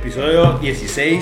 Episodio 0.00 0.58
16. 0.62 1.20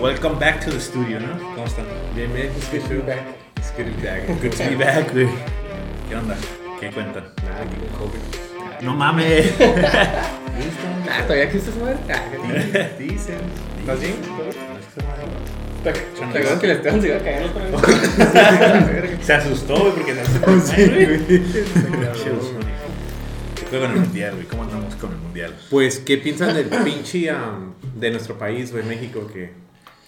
Welcome 0.00 0.38
back 0.38 0.60
to 0.64 0.70
the 0.70 0.80
studio, 0.80 1.20
¿no? 1.20 1.38
¿Cómo 1.54 1.66
están? 1.66 1.84
Bien, 2.16 2.32
bien, 2.32 2.46
it's 2.56 2.68
good 2.70 2.82
to 2.88 2.88
be 2.88 3.00
back. 3.02 3.22
It's 3.56 3.70
good 3.76 3.84
to 3.86 3.92
be 3.96 4.02
back. 4.02 4.26
Good 4.40 4.52
to 4.52 4.70
be 4.70 4.76
back, 4.76 5.12
güey. 5.12 5.28
¿Qué 6.08 6.16
onda? 6.16 6.36
¿Qué 6.80 6.90
cuentan? 6.90 7.24
Nada, 7.44 7.62
aquí 7.62 7.76
con 7.76 8.08
COVID. 8.08 8.82
No 8.84 8.94
mames. 8.94 9.52
Ah, 11.10 11.22
¿todavía 11.22 11.44
existe 11.44 11.70
esa 11.70 11.80
madre? 11.80 11.96
Ah, 12.08 12.98
Dicen. 12.98 13.36
¿Estás 13.80 14.00
bien? 14.00 14.14
¿Te 15.82 15.90
acuerdas 15.90 16.58
que 16.60 16.66
el 16.66 16.72
Esteban 16.72 17.00
se 17.02 17.08
iba 17.08 17.16
a 17.16 17.20
caer 17.20 17.44
otra 17.44 17.64
vez? 17.64 19.10
Se 19.26 19.32
asustó, 19.32 19.78
güey, 19.80 19.92
porque 19.92 20.14
se 20.14 20.20
asustó. 20.20 20.60
Sí, 20.60 20.86
güey. 20.86 21.26
¿Qué 23.54 23.66
fue 23.68 23.80
con 23.80 23.90
el 23.90 23.96
mundial, 24.00 24.34
güey? 24.34 24.46
¿Cómo 24.46 24.62
andamos 24.62 24.94
con 24.96 25.10
el 25.12 25.18
mundial? 25.18 25.54
Pues, 25.70 25.98
¿qué 25.98 26.18
piensan 26.18 26.54
del 26.54 26.66
pinche 26.66 27.30
am, 27.30 27.74
de 27.94 28.10
nuestro 28.10 28.38
país, 28.38 28.72
güey, 28.72 28.84
México? 28.84 29.26
Que 29.32 29.50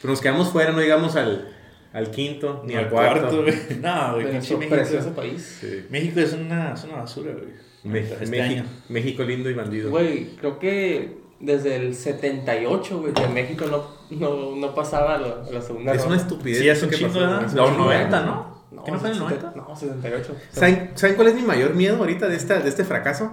pues, 0.01 0.05
nos 0.05 0.21
quedamos 0.21 0.51
fuera, 0.51 0.73
no 0.73 0.81
llegamos 0.81 1.17
al, 1.17 1.53
al 1.93 2.11
quinto 2.11 2.63
ni 2.67 2.75
al 2.75 2.89
cuarto. 2.89 3.43
güey. 3.43 3.55
No, 3.83 4.15
güey, 4.15 4.31
pinche 4.31 4.57
México. 4.57 4.75
precioso 4.77 5.11
país. 5.15 5.59
Sí. 5.61 5.87
México 5.91 6.21
es 6.21 6.33
una, 6.33 6.75
es 6.75 6.85
una 6.85 6.97
basura, 6.97 7.33
güey. 7.33 7.65
Me- 7.85 8.01
Este 8.01 8.27
México. 8.27 8.67
México 8.89 9.23
lindo 9.25 9.51
y 9.51 9.55
bandido. 9.55 9.91
Güey, 9.91 10.37
creo 10.37 10.59
que 10.59 11.19
desde 11.41 11.77
el 11.77 11.95
78, 11.95 12.99
güey, 13.01 13.13
que 13.13 13.27
México 13.29 13.67
no, 13.71 13.87
no, 14.11 14.57
no 14.57 14.75
pasaba 14.75 15.17
a 15.17 15.19
la, 15.19 15.43
la 15.53 15.61
segunda 15.61 15.93
es 15.93 15.99
una 16.01 16.11
ronda. 16.17 16.23
estupidez. 16.23 16.59
Sí, 16.61 16.69
es 16.69 16.83
un 16.83 16.91
chingo. 16.91 17.21
No, 17.21 17.41
Es 17.47 17.53
un 17.53 17.77
90, 17.79 18.19
chingo. 18.21 18.55
¿no? 18.73 18.85
¿Qué 18.85 18.91
no 18.91 18.99
fue 18.99 19.09
en 19.09 19.15
el 19.15 19.21
90? 19.21 19.53
No, 19.57 19.77
78. 19.77 20.37
¿Saben, 20.51 20.91
¿Saben 20.95 21.17
cuál 21.17 21.29
es 21.29 21.35
mi 21.35 21.43
mayor 21.43 21.75
miedo 21.75 21.97
ahorita 21.97 22.29
de, 22.29 22.37
esta, 22.37 22.59
de 22.61 22.69
este 22.69 22.85
fracaso? 22.85 23.31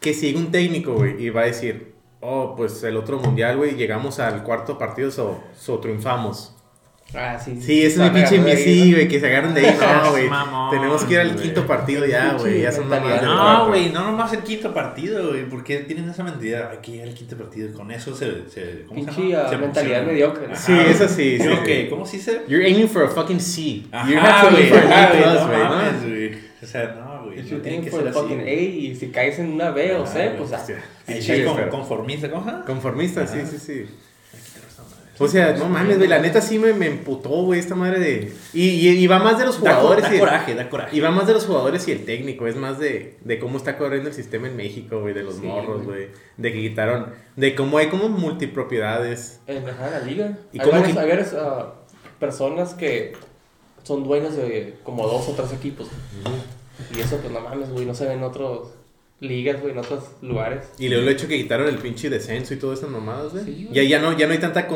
Que 0.00 0.14
si 0.14 0.26
llega 0.28 0.38
un 0.38 0.50
técnico, 0.50 0.94
güey, 0.94 1.22
y 1.24 1.30
va 1.30 1.42
a 1.42 1.44
decir, 1.46 1.91
oh, 2.22 2.54
pues 2.56 2.82
el 2.84 2.96
otro 2.96 3.18
mundial, 3.18 3.58
güey, 3.58 3.74
llegamos 3.74 4.18
al 4.18 4.42
cuarto 4.42 4.78
partido, 4.78 5.10
so, 5.10 5.42
so 5.54 5.78
triunfamos. 5.78 6.56
Ah, 7.14 7.38
sí. 7.38 7.60
Sí, 7.60 7.82
ese 7.84 8.02
es 8.02 8.10
mi 8.10 8.18
pinche 8.18 8.38
¿no? 8.38 8.44
güey, 8.44 9.06
que 9.06 9.20
se 9.20 9.26
agarren 9.26 9.52
de 9.52 9.66
ahí. 9.66 9.76
No, 10.02 10.10
güey. 10.12 10.30
Tenemos 10.70 11.04
que 11.04 11.12
ir 11.12 11.20
al 11.20 11.36
quinto 11.36 11.66
partido 11.66 12.06
ya, 12.06 12.38
güey. 12.38 12.62
Ya 12.62 12.72
son 12.72 12.88
mamadas 12.88 13.20
mentalidad. 13.20 13.34
No, 13.58 13.68
güey, 13.68 13.90
no 13.90 14.04
nomás 14.04 14.32
el 14.32 14.40
quinto 14.40 14.72
partido, 14.72 15.28
güey. 15.28 15.46
¿Por 15.46 15.62
qué 15.62 15.78
tienen 15.80 16.08
esa 16.08 16.22
mentalidad? 16.24 16.70
Hay 16.70 16.78
que 16.78 16.92
llegar 16.92 17.08
al 17.08 17.14
quinto 17.14 17.36
partido. 17.36 17.70
Con 17.76 17.90
eso 17.90 18.14
se. 18.14 18.48
se 18.48 18.84
¿Cómo 18.86 18.94
Pinche, 19.04 19.12
se 19.14 19.28
llama? 19.28 19.42
ah, 19.44 19.48
Se 19.50 19.56
mentalidad 19.58 20.02
emocionan. 20.02 20.06
mediocre, 20.06 20.48
¿no? 20.48 20.56
Sí, 20.56 20.72
eso 20.88 21.08
sí, 21.08 21.38
sí. 21.38 21.48
Ok, 21.48 21.90
¿cómo 21.90 22.06
sí 22.06 22.18
se.? 22.18 22.44
You're 22.48 22.64
aiming 22.64 22.88
for 22.88 23.02
a 23.04 23.08
fucking 23.08 23.40
C. 23.40 23.82
Ajá, 23.92 24.08
you 24.10 24.18
have 24.18 24.48
to 24.48 24.54
güey, 24.54 24.62
aim 24.62 24.72
for 24.72 24.82
an 24.82 24.92
A 24.92 25.92
güey. 26.00 26.34
O 26.62 26.66
sea, 26.66 26.94
no, 26.98 27.11
güey. 27.32 27.50
No 27.50 27.58
tiene 27.60 27.80
que 27.84 27.90
ser 27.90 28.08
así. 28.08 28.18
fucking 28.18 28.40
A 28.40 28.50
y 28.52 28.94
si 28.96 29.08
caes 29.08 29.38
en 29.38 29.52
una 29.52 29.70
B 29.70 29.94
o 29.94 30.06
C, 30.06 30.34
pues 30.38 30.50
conformista, 31.70 32.30
¿cómo? 32.30 32.64
Conformista, 32.64 33.26
sí, 33.26 33.40
sí, 33.50 33.58
sí. 33.58 33.86
O 35.18 35.28
sea, 35.28 35.52
no 35.52 35.68
mames, 35.68 35.98
güey, 35.98 36.08
la 36.08 36.18
neta 36.18 36.40
sí 36.40 36.58
me, 36.58 36.72
me 36.72 36.86
emputó, 36.86 37.28
güey, 37.44 37.60
esta 37.60 37.76
madre 37.76 38.00
de... 38.00 38.32
Y, 38.52 38.70
y, 38.70 38.88
y 38.88 39.06
va 39.06 39.20
más 39.20 39.38
de 39.38 39.44
los 39.44 39.62
Da, 39.62 39.74
jugadores 39.76 40.04
da 40.04 40.16
y... 40.16 40.18
coraje, 40.18 40.54
da 40.56 40.68
coraje. 40.68 40.96
Y 40.96 41.00
va 41.00 41.12
más 41.12 41.26
de 41.28 41.34
los 41.34 41.44
jugadores 41.46 41.86
y 41.86 41.92
el 41.92 42.04
técnico, 42.04 42.48
es 42.48 42.56
más 42.56 42.80
de, 42.80 43.18
de 43.20 43.38
cómo 43.38 43.58
está 43.58 43.78
corriendo 43.78 44.08
el 44.08 44.14
sistema 44.16 44.48
en 44.48 44.56
México, 44.56 45.00
güey, 45.00 45.14
de 45.14 45.22
los 45.22 45.36
Sí, 45.36 45.42
morros, 45.42 45.84
güey. 45.84 46.08
De 46.38 46.52
que 46.52 46.60
quitaron, 46.60 47.12
de 47.36 47.54
cómo 47.54 47.78
hay 47.78 47.86
como 47.88 48.08
multipropiedades. 48.08 49.38
en 49.46 49.64
la 49.64 50.00
liga. 50.00 50.38
¿Y 50.52 50.60
hay 50.60 50.68
cómo 50.68 50.82
que- 50.82 50.88
hay 50.88 50.94
varias, 50.94 51.34
ah, 51.34 51.74
personas 52.18 52.74
que 52.74 53.12
son 53.84 54.02
dueños 54.02 54.34
de 54.34 54.74
como 54.82 55.06
dos 55.06 55.28
o 55.28 55.32
tres 55.32 55.52
equipos. 55.52 55.88
Y 56.96 57.00
eso, 57.00 57.16
pues 57.18 57.32
no 57.32 57.40
mames, 57.40 57.70
güey, 57.70 57.86
no 57.86 57.94
se 57.94 58.06
ve 58.06 58.14
en 58.14 58.22
otras 58.22 58.68
ligas, 59.20 59.60
güey, 59.60 59.72
en 59.72 59.78
otros 59.78 60.04
lugares. 60.20 60.70
Y 60.78 60.88
luego 60.88 61.04
el 61.04 61.08
hecho 61.10 61.28
que 61.28 61.36
quitaron 61.38 61.68
el 61.68 61.78
pinche 61.78 62.10
descenso 62.10 62.54
y 62.54 62.58
todas 62.58 62.80
esas 62.80 62.90
mamadas, 62.90 63.32
güey. 63.32 63.44
Sí, 63.44 63.64
güey. 63.64 63.74
ya, 63.74 63.82
ya, 63.82 63.98
no, 64.00 64.16
ya 64.16 64.26
no 64.26 64.32
hay 64.32 64.38
tanta... 64.38 64.66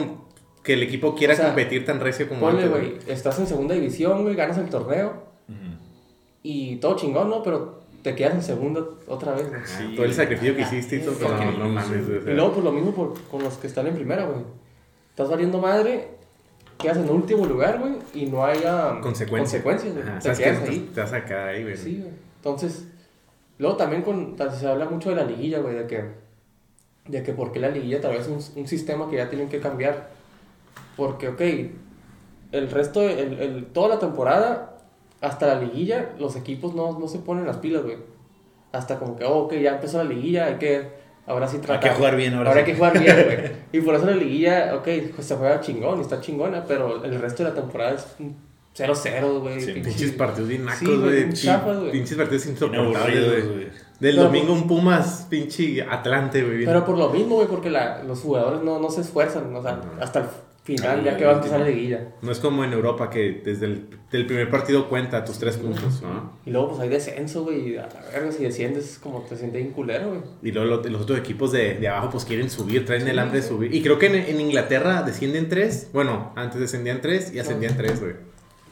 que 0.63 0.73
el 0.73 0.83
equipo 0.83 1.15
quiera 1.15 1.35
O 1.35 1.37
sea, 1.37 1.47
competir 1.47 1.85
tan 1.85 2.01
recio 2.01 2.29
como 2.29 2.41
Ponle, 2.41 2.65
antes, 2.65 2.79
güey, 2.79 2.99
estás 3.07 3.39
en 3.39 3.47
segunda 3.47 3.75
división, 3.75 4.23
güey, 4.23 4.35
ganas 4.35 4.59
el 4.59 4.69
torneo 4.69 5.25
Ujú. 5.49 5.77
y 6.43 6.77
todo 6.77 6.97
chingón, 6.97 7.29
¿no? 7.31 7.43
Pero 7.43 7.83
te 8.03 8.15
quedas 8.15 8.35
en 8.35 8.43
segunda 8.43 8.85
otra 9.09 9.35
vez, 9.35 9.49
güey. 9.49 9.95
Todo 9.97 10.07
el 10.07 10.15
sacrificio 10.15 10.55
que 10.57 10.63
hiciste 10.63 10.97
y 10.97 11.01
todo, 11.01 11.17
no, 11.29 11.53
no 11.53 11.69
mames, 11.69 12.07
güey. 12.07 12.19
o 12.19 12.23
sea. 12.23 12.33
Y 12.33 12.37
luego, 12.37 12.53
pues 12.53 12.65
lo 12.65 12.73
mismo 12.73 12.95
por, 12.95 13.21
con 13.31 13.43
los 13.43 13.55
que 13.59 13.67
están 13.67 13.87
en 13.89 13.95
primera, 13.95 14.25
güey. 14.27 14.41
Estás 15.11 15.29
valiendo 15.29 15.59
madre, 15.59 16.16
quedas 16.79 16.99
en 16.99 17.11
último 17.11 17.47
lugar, 17.47 17.79
güey, 17.79 17.95
y 18.15 18.27
no 18.27 18.45
haya 18.45 19.01
consecuencias. 19.01 19.63
consecuencias, 19.63 19.95
güey. 19.95 20.07
Ajá, 20.09 20.19
Te 20.19 20.31
que 20.33 20.37
quedas 20.45 20.65
te, 20.65 20.71
ahí. 20.71 20.91
te 20.95 21.01
vas 21.01 21.13
a 21.13 21.25
quedar 21.25 21.49
ahí, 21.49 21.63
güey. 21.63 21.77
Sí, 21.77 21.99
güey. 22.01 22.13
Entonces, 22.37 22.89
luego 23.59 23.77
también 23.77 24.03
con, 24.03 24.37
se 24.59 24.67
habla 24.69 24.87
mucho 24.87 25.11
de 25.11 25.17
la 25.17 25.25
liguilla, 25.25 25.59
güey, 25.61 25.75
de 25.75 25.87
que, 25.87 26.05
de 27.09 27.23
que 27.23 27.33
por 27.33 27.53
qué 27.53 27.61
la 27.61 27.69
liguilla 27.71 28.01
tal 28.01 28.13
vez 28.13 28.23
es 28.23 28.29
un, 28.57 28.61
un 28.63 28.69
sistema 28.69 29.09
que 29.11 29.17
ya 29.17 29.29
tienen 29.29 29.49
que 29.49 29.61
cambiar. 29.61 30.11
Porque, 30.97 31.29
ok, 31.29 31.41
el 32.53 32.71
resto, 32.71 33.01
de- 33.01 33.21
el, 33.23 33.41
el- 33.41 33.67
toda 33.67 33.89
la 33.89 33.99
temporada, 33.99 34.79
hasta 35.21 35.47
la 35.47 35.61
liguilla, 35.61 36.11
los 36.19 36.37
equipos 36.37 36.75
no, 36.75 36.99
no 36.99 37.09
se 37.09 37.19
ponen 37.19 37.47
las 37.47 37.57
pilas, 37.59 37.83
güey. 37.83 37.97
Hasta 38.73 38.99
como 38.99 39.17
que, 39.17 39.25
oh, 39.25 39.45
ok, 39.45 39.55
ya 39.55 39.75
empezó 39.77 39.99
la 39.99 40.05
liguilla, 40.05 40.47
hay 40.47 40.57
que, 40.57 40.89
ahora 41.27 41.47
sí 41.49 41.57
Hay 41.57 41.63
tratar. 41.63 41.91
que 41.91 41.97
jugar 41.97 42.17
bien 42.17 42.35
ahora. 42.35 42.51
Ahora 42.51 42.65
sí. 42.65 42.67
hay 42.67 42.73
que 42.73 42.79
jugar 42.79 42.99
bien, 42.99 43.25
güey. 43.25 43.53
Y 43.73 43.81
por 43.81 43.95
eso 43.95 44.07
la 44.07 44.17
liguilla, 44.17 44.75
ok, 44.77 44.89
pues 45.15 45.27
se 45.27 45.35
juega 45.37 45.61
chingón 45.61 45.99
y 45.99 46.03
está 46.03 46.21
chingona, 46.21 46.65
pero 46.65 47.05
el 47.05 47.21
resto 47.21 47.43
de 47.43 47.51
la 47.51 47.55
temporada 47.55 47.93
es 47.95 48.07
un 48.19 48.37
0-0, 48.77 49.41
güey. 49.41 49.61
Sí, 49.61 49.73
pinche- 49.73 49.83
Pinches 49.85 50.13
partidos 50.13 50.49
bien 50.49 50.65
nacos, 50.65 51.01
güey. 51.01 51.93
Pinches 51.93 52.17
partidos 52.17 52.47
insoportables, 52.47 53.47
güey. 53.47 53.65
Del 53.99 54.15
Pero- 54.17 54.23
domingo 54.25 54.53
un 54.53 54.67
Pumas, 54.67 55.27
pinche 55.31 55.83
Atlante, 55.83 56.43
güey. 56.45 56.65
Pero 56.67 56.85
por 56.85 56.99
lo 56.99 57.09
mismo, 57.11 57.37
güey, 57.37 57.49
porque 57.49 57.71
la, 57.71 58.03
los 58.03 58.21
jugadores 58.21 58.63
no, 58.63 58.79
no 58.79 58.91
se 58.91 59.01
esfuerzan, 59.01 59.55
o 59.57 59.63
sea, 59.63 59.81
hasta 60.01 60.21
el 60.21 60.27
final, 60.67 61.03
ya 61.05 61.17
que 61.17 61.25
va 61.25 61.33
a 61.33 61.35
empezar 61.37 61.61
la 61.61 61.67
liguilla. 61.69 62.09
No 62.23 62.31
es 62.33 62.39
como 62.41 62.65
en 62.65 62.73
Europa 62.73 63.09
que 63.09 63.41
desde 63.45 63.67
el 63.67 63.89
del 64.11 64.27
primer 64.27 64.51
partido 64.51 64.89
cuenta 64.89 65.25
tus 65.25 65.39
tres 65.39 65.57
puntos, 65.57 66.03
¿no? 66.03 66.33
Y 66.45 66.51
luego, 66.51 66.69
pues 66.71 66.81
hay 66.81 66.89
descenso, 66.89 67.45
güey, 67.45 67.71
y 67.73 67.77
a 67.77 67.83
la 67.83 68.01
verga, 68.13 68.33
si 68.33 68.43
desciendes, 68.45 68.99
como 69.03 69.21
te 69.23 69.37
sientes 69.37 69.61
bien 69.63 69.73
culero, 69.73 70.09
güey. 70.09 70.21
Y 70.43 70.53
luego 70.53 70.69
lo- 70.83 70.83
los 70.91 71.03
otros 71.03 71.19
equipos 71.19 71.53
de, 71.53 71.75
de 71.75 71.89
abajo 71.89 72.11
pues 72.11 72.25
quieren 72.25 72.51
subir, 72.51 72.85
traen 72.85 73.07
el 73.09 73.15
Sí, 73.15 73.19
hambre 73.21 73.41
de 73.41 73.47
subir. 73.47 73.75
Y 73.75 73.83
creo 73.83 73.99
que 73.99 74.07
en, 74.07 74.15
en 74.17 74.41
Inglaterra 74.41 75.03
descienden 75.03 75.49
tres. 75.49 75.89
Bueno, 75.93 76.33
antes 76.37 76.61
descendían 76.61 77.01
tres 77.01 77.33
y 77.33 77.39
ascendían 77.39 77.77
tres, 77.77 78.01
güey. 78.01 78.15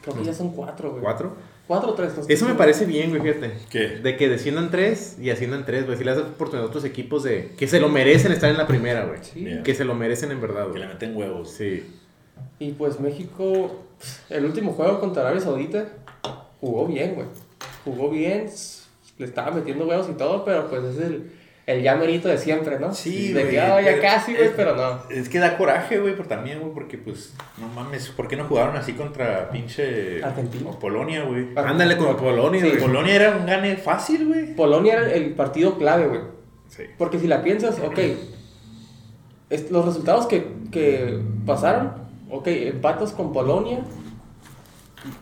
Creo 0.01 0.15
que 0.17 0.23
ya 0.23 0.33
son 0.33 0.51
cuatro, 0.51 0.91
güey. 0.91 1.01
¿Cuatro? 1.01 1.35
Cuatro 1.67 1.91
o 1.91 1.93
tres. 1.95 2.15
no 2.15 2.23
sé. 2.23 2.31
Eso 2.33 2.47
me 2.47 2.53
parece 2.55 2.85
bien, 2.85 3.09
güey, 3.09 3.21
fíjate. 3.21 3.53
¿Qué? 3.69 3.87
De 3.99 4.17
que 4.17 4.29
desciendan 4.29 4.69
tres 4.69 5.17
y 5.19 5.29
asciendan 5.31 5.65
tres, 5.65 5.85
güey. 5.85 5.97
Si 5.97 6.03
le 6.03 6.11
das 6.11 6.21
oportunidad 6.21 6.65
a 6.65 6.69
otros 6.69 6.85
equipos 6.85 7.23
de 7.23 7.51
que 7.57 7.67
se 7.67 7.79
lo 7.79 7.89
merecen 7.89 8.31
estar 8.31 8.49
en 8.51 8.57
la 8.57 8.67
primera, 8.67 9.05
güey. 9.05 9.19
Sí. 9.23 9.47
Que 9.63 9.73
se 9.73 9.83
lo 9.85 9.95
merecen 9.95 10.31
en 10.31 10.41
verdad, 10.41 10.63
Que 10.65 10.69
güey. 10.69 10.81
le 10.81 10.87
meten 10.87 11.15
huevos. 11.15 11.51
Sí. 11.51 11.83
Y 12.59 12.71
pues 12.73 12.99
México, 12.99 13.83
el 14.29 14.45
último 14.45 14.73
juego 14.73 14.99
contra 14.99 15.23
Arabia 15.23 15.41
Saudita, 15.41 15.87
jugó 16.61 16.85
bien, 16.85 17.15
güey. 17.15 17.27
Jugó 17.83 18.09
bien, 18.09 18.47
le 19.17 19.25
estaba 19.25 19.51
metiendo 19.51 19.87
huevos 19.87 20.07
y 20.09 20.13
todo, 20.13 20.45
pero 20.45 20.69
pues 20.69 20.83
es 20.83 20.99
el, 21.01 21.31
el 21.67 21.81
ya 21.81 21.95
merito 21.95 22.27
de 22.27 22.37
siempre, 22.37 22.79
¿no? 22.79 22.93
Sí, 22.93 23.33
De 23.33 23.47
que, 23.47 23.55
ya 23.55 23.75
pero- 23.83 24.01
casi, 24.01 24.35
güey, 24.35 24.51
pero 24.55 24.75
no. 24.75 24.99
Es 25.09 25.29
que 25.29 25.39
da 25.39 25.57
coraje, 25.57 25.99
güey, 25.99 26.15
pero 26.15 26.27
también, 26.27 26.59
güey, 26.59 26.71
porque 26.73 26.97
pues, 26.97 27.33
no 27.57 27.67
mames, 27.69 28.09
¿por 28.09 28.27
qué 28.27 28.35
no 28.35 28.43
jugaron 28.45 28.75
así 28.77 28.93
contra 28.93 29.49
pinche 29.49 30.23
Argentina. 30.23 30.69
o 30.69 30.77
Polonia, 30.79 31.23
güey? 31.23 31.47
Ándale 31.55 31.97
con 31.97 32.15
Polonia, 32.17 32.61
Sí. 32.61 32.67
güey. 32.69 32.81
Polonia 32.81 33.15
era 33.15 33.35
un 33.37 33.45
gane 33.47 33.77
fácil, 33.77 34.27
güey. 34.27 34.55
Polonia 34.55 34.93
era 34.93 35.11
el 35.13 35.33
partido 35.33 35.77
clave, 35.77 36.07
güey. 36.07 36.21
Sí. 36.67 36.83
Porque 36.97 37.17
si 37.19 37.27
la 37.27 37.41
piensas, 37.43 37.79
ok, 37.79 37.99
es- 39.49 39.71
los 39.71 39.85
resultados 39.85 40.27
que, 40.27 40.47
que 40.71 41.19
pasaron, 41.45 41.93
ok, 42.29 42.47
empatas 42.47 43.11
con 43.11 43.31
Polonia, 43.33 43.79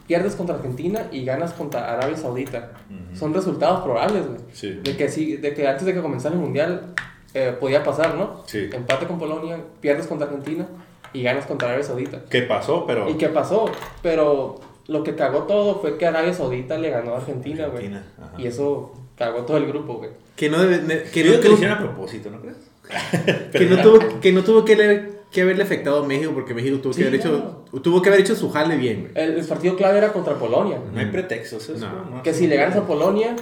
pierdes 0.08 0.36
contra 0.36 0.56
Argentina 0.56 1.08
y 1.12 1.26
ganas 1.26 1.54
contra 1.54 1.94
Arabia 1.94 2.18
Saudita. 2.18 2.72
Son 3.14 3.34
resultados 3.34 3.84
probables, 3.84 4.26
güey. 4.28 4.40
Sí. 4.54 4.80
De 4.84 4.96
que, 4.98 5.10
sí, 5.10 5.38
de 5.38 5.54
que 5.54 5.68
antes 5.68 5.86
de 5.86 5.94
que 5.94 6.02
comenzara 6.02 6.36
el 6.36 6.42
Mundial 6.42 6.94
eh, 7.34 7.56
podía 7.60 7.84
pasar, 7.84 8.16
¿no? 8.16 8.44
Sí. 8.46 8.70
Empate 8.72 9.06
con 9.08 9.20
Polonia, 9.20 9.58
pierdes 9.82 10.08
contra 10.08 10.28
Argentina 10.28 10.68
y 11.14 11.24
ganas 11.24 11.46
contra 11.46 11.68
Arabia 11.70 11.86
Saudita. 11.86 12.22
¿Qué 12.30 12.42
pasó? 12.44 12.86
Pero. 12.86 13.10
¿Y 13.10 13.14
qué 13.16 13.30
pasó? 13.30 13.66
Pero 14.02 14.60
lo 14.88 15.04
que 15.04 15.16
cagó 15.16 15.44
todo 15.44 15.80
fue 15.80 15.98
que 15.98 16.06
Arabia 16.06 16.34
Saudita 16.34 16.78
le 16.78 16.90
ganó 16.90 17.14
a 17.14 17.18
Argentina, 17.18 17.68
güey. 17.68 17.92
Y 18.38 18.48
eso 18.48 18.94
cagó 19.18 19.44
todo 19.44 19.58
el 19.58 19.68
grupo, 19.68 19.96
güey. 19.96 20.10
Que 20.36 20.50
no 20.50 20.60
debe. 20.60 21.04
que, 21.12 21.24
Yo 21.24 21.34
no 21.34 21.40
creo 21.40 21.42
que 21.42 21.50
lo 21.50 21.50
tuvo, 21.50 21.54
hicieron 21.56 21.78
a 21.78 21.82
propósito, 21.82 22.30
¿no 22.32 22.42
crees? 22.42 22.58
que 23.52 23.66
no 23.66 23.82
tuvo, 23.82 24.20
que 24.20 24.32
no 24.34 24.44
tuvo 24.44 24.66
que, 24.66 24.76
le- 24.76 25.13
que 25.34 25.42
haberle 25.42 25.64
afectado 25.64 26.04
a 26.04 26.08
México 26.08 26.32
porque 26.34 26.54
México 26.54 26.78
tuvo 26.80 26.94
Sí, 26.94 27.02
que 27.02 27.08
haber 27.08 27.20
hecho. 27.20 27.66
Tuvo 27.84 28.02
que 28.02 28.10
haber 28.10 28.22
hecho 28.22 28.36
su 28.36 28.50
jale 28.52 28.78
bien, 28.78 29.02
güey. 29.02 29.12
El, 29.16 29.38
el 29.40 29.46
partido 29.46 29.76
clave 29.76 29.98
era 29.98 30.14
contra 30.14 30.36
Polonia. 30.36 30.80
No 30.94 31.00
hay 31.00 31.08
pretextos, 31.08 31.68
eso. 31.70 31.86
No. 31.90 32.24
Que 32.24 32.34
si 32.34 32.48
le 32.48 32.56
ganas 32.56 32.78
a 32.78 32.88
Polonia, 32.88 33.36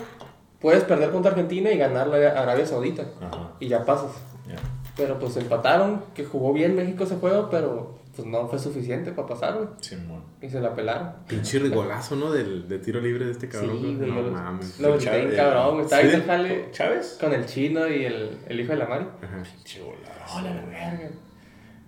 puedes 0.60 0.84
perder 0.86 1.12
contra 1.12 1.32
Argentina 1.32 1.72
y 1.72 1.78
ganarle 1.78 2.26
a 2.28 2.42
Arabia 2.42 2.66
Saudita. 2.66 3.04
Ajá. 3.22 3.52
Y 3.60 3.68
ya 3.68 3.86
pasas. 3.86 4.12
Ya. 4.48 4.56
Pero 4.98 5.20
pues 5.20 5.38
empataron, 5.38 6.02
que 6.16 6.26
jugó 6.26 6.52
bien 6.54 6.76
México 6.76 7.04
ese 7.04 7.16
juego, 7.16 7.50
pero 7.50 8.00
pues 8.16 8.28
no 8.28 8.46
fue 8.48 8.60
suficiente 8.60 9.12
para 9.14 9.28
pasar, 9.28 9.54
güey. 9.56 9.68
Simón. 9.80 10.22
Y 10.42 10.50
se 10.50 10.60
la 10.60 10.76
pelaron. 10.76 11.14
Pinche 11.28 11.60
golazo, 11.70 12.16
¿no? 12.18 12.32
Del, 12.32 12.68
de 12.68 12.80
tiro 12.80 13.00
libre 13.00 13.26
de 13.26 13.32
este 13.32 13.48
cabrón. 13.48 13.78
Sí, 13.82 13.96
güey, 13.96 14.12
no 14.12 14.22
mames. 14.32 14.80
Lo 14.82 14.98
Chávez. 14.98 15.34
cabrón, 15.36 15.72
güey. 15.76 15.84
Estaba 15.86 16.02
Sí, 16.04 16.24
jale 16.26 16.66
¿Chávez? 16.72 17.18
con 17.22 17.34
el 17.34 17.46
chino 17.46 17.88
y 17.88 18.04
el, 18.06 18.38
el 18.50 18.60
hijo 18.60 18.74
de 18.74 18.78
la 18.80 18.86
Mari. 18.88 19.06
Ajá. 19.24 19.44
Pinche 19.56 19.82
golazo. 19.82 20.38
Hola, 20.38 20.54
la 20.54 20.62
verga. 20.66 21.10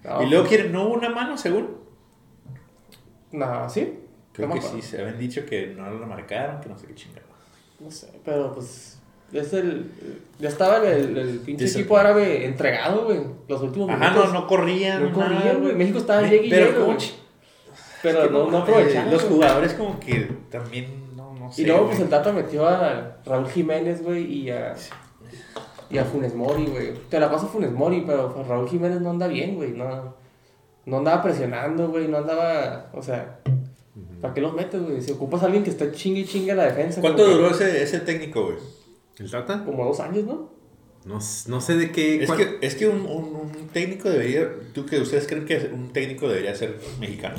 No, 0.04 0.24
y 0.24 0.30
luego 0.30 0.46
quieren, 0.48 0.72
no 0.72 0.84
hubo 0.86 0.94
una 0.96 1.10
mano, 1.10 1.38
según. 1.38 1.78
Nah, 3.32 3.68
¿sí? 3.70 4.00
Creo 4.34 4.50
que 4.52 4.62
sí, 4.62 4.82
se 4.82 5.00
habían 5.02 5.18
dicho 5.20 5.46
que 5.46 5.68
no 5.68 5.90
lo 5.92 6.06
marcaron, 6.08 6.60
que 6.62 6.70
no 6.70 6.78
sé 6.78 6.88
qué 6.88 6.96
chingada. 6.96 7.26
No 7.80 7.90
sé, 7.92 8.08
pero 8.26 8.54
pues. 8.54 9.00
Es 9.32 9.52
el, 9.54 9.90
ya 10.38 10.48
estaba 10.50 10.78
el, 10.88 11.18
el 11.18 11.40
pinche 11.40 11.64
Dice- 11.66 11.80
equipo 11.80 11.98
árabe 11.98 12.46
entregado, 12.46 13.06
güey. 13.06 13.22
Los 13.48 13.62
últimos 13.64 13.90
Ajá, 13.90 13.98
no, 13.98 14.12
minutos. 14.12 14.34
no 14.34 14.46
corrían. 14.48 15.02
No 15.04 15.12
corrían, 15.12 15.60
güey. 15.62 15.74
México 15.76 15.98
estaba 15.98 16.22
Me- 16.22 16.30
llegue 16.30 16.46
y 16.46 16.50
Pero, 16.52 16.66
llegue, 16.68 16.76
¿cómo 16.78 16.86
güey. 16.94 16.98
ch- 17.00 17.14
Pero 18.04 18.20
es 18.22 18.28
que 18.28 18.32
no, 18.34 18.40
no 18.40 18.46
mames, 18.52 18.62
aprovecharon. 18.70 19.12
Los 19.12 19.24
jugadores, 19.24 19.74
como 19.74 20.00
que 20.00 20.30
también, 20.52 21.16
no, 21.16 21.34
no 21.34 21.52
sé. 21.52 21.64
Y 21.64 21.66
luego, 21.66 21.86
güey. 21.86 21.92
pues 21.94 22.04
el 22.04 22.10
Tata 22.10 22.32
metió 22.32 22.68
a 22.68 23.18
Raúl 23.26 23.50
Jiménez, 23.50 24.04
güey, 24.04 24.24
y 24.24 24.52
a. 24.52 24.76
Y 25.90 25.98
a 25.98 26.06
Funes 26.06 26.34
Mori, 26.36 26.66
güey. 26.66 26.94
Te 27.10 27.20
la 27.20 27.30
paso 27.32 27.48
Funes 27.48 27.72
Mori, 27.72 28.04
pero 28.06 28.34
pues, 28.34 28.48
Raúl 28.48 28.68
Jiménez 28.70 29.02
no 29.02 29.12
anda 29.12 29.28
bien, 29.28 29.56
güey. 29.56 29.72
No, 29.72 30.16
no 30.86 30.98
andaba 30.98 31.22
presionando, 31.22 31.90
güey. 31.90 32.08
No 32.08 32.18
andaba. 32.18 32.90
O 32.94 33.02
sea, 33.02 33.40
¿para 34.22 34.34
qué 34.34 34.42
los 34.42 34.54
metes, 34.54 34.82
güey? 34.82 35.02
Si 35.02 35.12
ocupas 35.12 35.42
a 35.44 35.46
alguien 35.46 35.64
que 35.64 35.70
esté 35.70 35.92
chingue 35.92 36.22
y 36.22 36.26
chingue 36.26 36.52
a 36.52 36.56
la 36.56 36.66
defensa. 36.66 37.02
¿Cuánto 37.02 37.26
que- 37.26 37.32
duró 37.32 37.50
ese, 37.52 37.82
ese 37.84 38.00
técnico, 38.00 38.46
güey? 38.46 38.58
¿El 39.20 39.30
Tata? 39.30 39.64
Como 39.64 39.86
dos 39.86 40.00
años, 40.00 40.26
¿no? 40.26 40.52
No, 41.06 41.20
no 41.48 41.62
sé 41.62 41.76
de 41.76 41.92
qué. 41.92 42.24
Es 42.24 42.28
cuál- 42.28 42.38
que, 42.60 42.66
es 42.66 42.76
que 42.76 42.88
un, 42.88 43.02
un, 43.02 43.36
un 43.36 43.68
técnico 43.74 44.10
debería. 44.10 44.50
¿Tú 44.74 44.86
que 44.86 45.00
ustedes 45.00 45.28
creen 45.28 45.46
que 45.46 45.70
un 45.74 45.92
técnico 45.94 46.28
debería 46.28 46.56
ser 46.56 46.80
mexicano? 47.00 47.36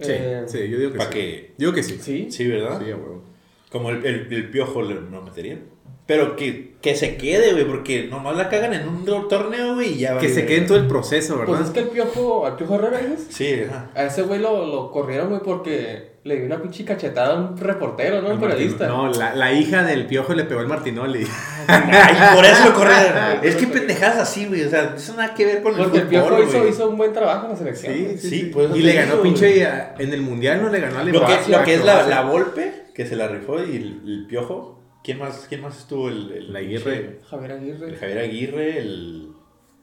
Sí, 0.00 0.12
Eh, 0.12 0.44
sí, 0.46 0.68
yo 0.68 0.78
digo 0.78 0.92
que 0.92 0.98
¿para 0.98 1.10
sí. 1.12 1.46
digo 1.58 1.72
que 1.72 1.82
sí. 1.82 1.98
Sí. 2.00 2.28
Sí, 2.30 2.46
¿verdad? 2.46 2.80
Sí, 2.82 2.90
a 2.92 2.96
huevo. 2.96 3.24
Como 3.72 3.90
el, 3.90 4.06
el, 4.06 4.32
el 4.32 4.50
piojo 4.50 4.80
lo 4.82 5.20
metería. 5.22 5.60
Pero 6.08 6.36
que, 6.36 6.72
que 6.80 6.96
se 6.96 7.18
quede, 7.18 7.52
güey, 7.52 7.66
porque 7.66 8.08
nomás 8.10 8.34
la 8.34 8.48
cagan 8.48 8.72
en 8.72 8.88
un 8.88 9.04
torneo, 9.28 9.74
güey, 9.74 9.92
y 9.92 9.98
ya 9.98 10.08
Que 10.08 10.14
vale, 10.14 10.28
se 10.30 10.46
quede 10.46 10.56
en 10.60 10.66
todo 10.66 10.78
el 10.78 10.86
proceso, 10.86 11.34
¿verdad? 11.36 11.54
Pues 11.54 11.66
es 11.68 11.70
que 11.74 11.80
el 11.80 11.88
piojo, 11.88 12.46
al 12.46 12.56
piojo 12.56 12.76
Herrera, 12.76 12.98
dices. 13.00 13.26
Sí, 13.28 13.60
ajá. 13.68 13.90
A 13.94 14.04
ese 14.06 14.22
güey 14.22 14.40
lo, 14.40 14.66
lo 14.66 14.90
corrieron, 14.90 15.28
güey, 15.28 15.42
porque 15.44 16.16
le 16.24 16.36
dio 16.36 16.46
una 16.46 16.62
pinche 16.62 16.82
cachetada 16.86 17.34
a 17.34 17.36
un 17.36 17.58
reportero, 17.58 18.22
¿no? 18.22 18.30
Un 18.30 18.40
periodista. 18.40 18.86
No, 18.88 19.10
la, 19.12 19.34
la 19.34 19.52
hija 19.52 19.82
del 19.84 20.06
piojo 20.06 20.32
le 20.32 20.44
pegó 20.44 20.62
el 20.62 20.66
Martinoli. 20.66 21.26
Ay, 21.66 22.34
por 22.34 22.44
eso 22.44 22.64
lo 22.70 22.74
corrieron. 22.74 23.16
es 23.42 23.56
que 23.56 23.66
pendejadas 23.66 24.16
así, 24.18 24.46
güey. 24.46 24.64
O 24.64 24.70
sea, 24.70 24.94
eso 24.96 25.14
nada 25.14 25.34
que 25.34 25.44
ver 25.44 25.62
con 25.62 25.72
el 25.74 25.78
Porque 25.82 25.98
el 25.98 26.06
piojo 26.06 26.42
hizo, 26.42 26.58
güey. 26.60 26.70
hizo 26.70 26.88
un 26.88 26.96
buen 26.96 27.12
trabajo 27.12 27.44
en 27.46 27.52
la 27.52 27.56
selección. 27.58 27.92
Sí, 27.94 28.02
güey. 28.04 28.18
sí, 28.18 28.28
Sí, 28.30 28.40
sí. 28.40 28.50
pues, 28.52 28.74
y 28.74 28.80
le 28.80 28.94
ganó 28.94 29.18
güey. 29.18 29.22
pinche 29.24 29.66
a- 29.66 29.94
en 29.98 30.12
el 30.14 30.22
mundial, 30.22 30.62
no 30.62 30.70
le 30.70 30.80
ganó 30.80 31.00
a 31.00 31.04
Lo 31.04 31.26
que, 31.26 31.38
lo 31.50 31.62
que 31.64 31.74
es 31.74 31.84
la, 31.84 32.02
la 32.06 32.22
Volpe, 32.22 32.84
que 32.94 33.04
se 33.06 33.14
la 33.14 33.28
rifó, 33.28 33.58
y 33.62 33.76
el, 33.76 34.00
el 34.06 34.26
piojo. 34.26 34.77
¿Quién 35.02 35.18
más, 35.18 35.46
quién 35.48 35.62
más 35.62 35.78
estuvo? 35.78 36.08
El, 36.08 36.30
el 36.32 36.52
La 36.52 36.58
Aguirre. 36.58 37.20
Javier 37.28 37.50
El 37.52 37.58
Aguirre, 37.58 37.96
Javier 37.96 38.18
Aguirre, 38.18 38.78
el. 38.78 39.32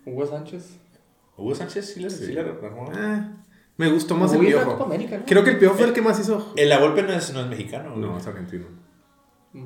Hugo 0.06 0.26
Sánchez. 0.28 0.78
Hugo 1.38 1.56
Sánchez, 1.56 1.94
sí, 1.94 2.00
le 2.00 2.10
sí. 2.10 2.32
la 2.34 2.42
armó. 2.42 2.92
Ah, 2.94 3.32
me 3.78 3.90
gustó 3.90 4.16
más 4.16 4.32
el 4.34 4.40
Hugo 4.42 4.50
la 4.50 4.56
piojo. 4.58 4.72
Copa 4.74 4.86
América, 4.86 5.18
¿no? 5.18 5.26
Creo 5.26 5.44
que 5.44 5.50
el 5.52 5.58
piojo 5.58 5.76
fue 5.76 5.88
el 5.88 5.94
que 5.94 6.02
más 6.02 6.20
hizo. 6.20 6.54
El 6.56 6.70
La 6.70 6.80
Volpe 6.80 7.02
no 7.04 7.12
es, 7.14 7.34
no 7.34 7.42
es 7.42 7.48
mexicano, 7.48 7.90
güey. 7.92 8.02
No, 8.02 8.18
es 8.18 8.28
argentino. 8.28 8.66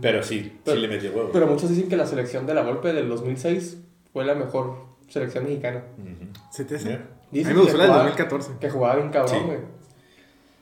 Pero 0.01 0.21
sí, 0.23 0.59
Pero- 0.63 0.75
sí 0.77 0.81
le 0.81 0.87
metió 0.87 1.11
huevo. 1.11 1.29
Pero 1.33 1.47
muchos 1.47 1.69
dicen 1.69 1.89
que 1.89 1.97
la 1.97 2.05
selección 2.05 2.45
de 2.45 2.53
la 2.53 2.61
Volpe 2.63 2.93
del 2.93 3.09
2006 3.09 3.77
fue 4.13 4.23
la 4.23 4.35
mejor 4.35 4.85
selección 5.07 5.43
mexicana. 5.45 5.83
Ujú. 5.97 6.31
¿Se 6.51 6.63
te 6.65 6.75
hace? 6.75 6.89
Ya. 6.89 6.95
A 6.95 6.99
mí 6.99 7.39
Dicen 7.39 7.53
me 7.55 7.59
gustó 7.61 7.73
que 7.73 7.77
la 7.79 7.83
del 7.83 7.91
jugaba- 7.91 8.03
2014. 8.09 8.51
Que 8.59 8.69
jugaba 8.69 8.95
bien 8.95 9.09
cabrón, 9.09 9.35
Sí. 9.35 9.45
güey. 9.45 9.57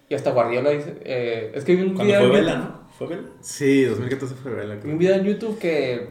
Y 0.09 0.15
hasta 0.15 0.31
Guardiola 0.31 0.69
dice... 0.71 0.95
eh, 1.03 1.51
es 1.53 1.63
que 1.65 1.75
vi 1.75 1.81
un 1.81 1.93
Cuando 1.93 2.05
video 2.05 2.29
fue 2.29 2.39
Vela, 2.39 2.55
¿no? 2.57 2.86
¿Fue 2.97 3.07
Vela? 3.07 3.27
Sí, 3.41 3.83
2014 3.83 4.35
fue 4.35 4.53
Vela. 4.53 4.79
Creo. 4.79 4.94
un 4.94 4.97
video 4.97 5.15
en 5.15 5.23
YouTube 5.23 5.59
que 5.59 6.09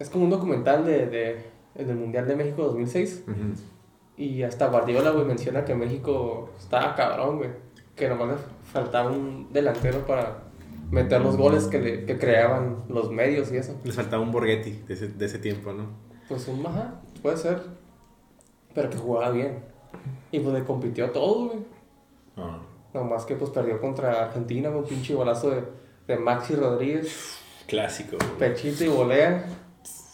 es 0.00 0.10
como 0.10 0.24
un 0.24 0.30
documental 0.30 0.84
de, 0.84 1.06
de, 1.06 1.84
del 1.84 1.96
Mundial 1.96 2.26
de 2.26 2.34
México 2.34 2.64
2006. 2.64 3.24
Ujú. 3.28 3.36
Y 4.16 4.42
hasta 4.42 4.68
Guardiola, 4.68 5.10
güey, 5.10 5.24
menciona 5.24 5.64
que 5.64 5.74
México 5.74 6.50
estaba 6.58 6.96
cabrón, 6.96 7.38
güey. 7.38 7.50
Que 7.94 8.08
nomás 8.08 8.28
le 8.28 8.34
faltaba 8.72 9.10
un 9.10 9.52
delantero 9.52 10.04
para 10.06 10.42
meter 10.90 11.20
los 11.20 11.36
goles 11.36 11.66
que, 11.66 11.80
le, 11.80 12.04
que 12.04 12.18
creaban 12.18 12.84
los 12.88 13.12
medios 13.12 13.52
y 13.52 13.56
eso. 13.56 13.78
Les 13.84 13.94
faltaba 13.94 14.20
un 14.20 14.32
Borghetti 14.32 14.82
de 14.88 14.94
ese, 14.94 15.08
de 15.08 15.26
ese 15.26 15.38
tiempo, 15.38 15.72
¿no? 15.72 15.86
Pues 16.28 16.48
un 16.48 16.66
ajá, 16.66 17.00
puede 17.22 17.36
ser. 17.36 17.62
Pero 18.74 18.90
que 18.90 18.96
jugaba 18.96 19.30
bien. 19.30 19.60
Y 20.32 20.40
pues 20.40 20.52
le 20.52 20.64
compitió 20.64 21.10
todo, 21.10 21.46
güey. 21.46 21.58
No. 22.36 22.58
Nomás 22.92 23.24
que 23.24 23.36
pues 23.36 23.50
perdió 23.50 23.80
contra 23.80 24.24
Argentina, 24.24 24.68
güey, 24.68 24.82
un 24.82 24.88
pinche 24.88 25.14
golazo 25.14 25.50
de, 25.50 25.62
de 26.06 26.16
Maxi 26.16 26.54
Rodríguez, 26.54 27.38
Clásico, 27.66 28.16
güey. 28.18 28.38
pechito 28.52 28.84
y 28.84 28.88
volea. 28.88 29.44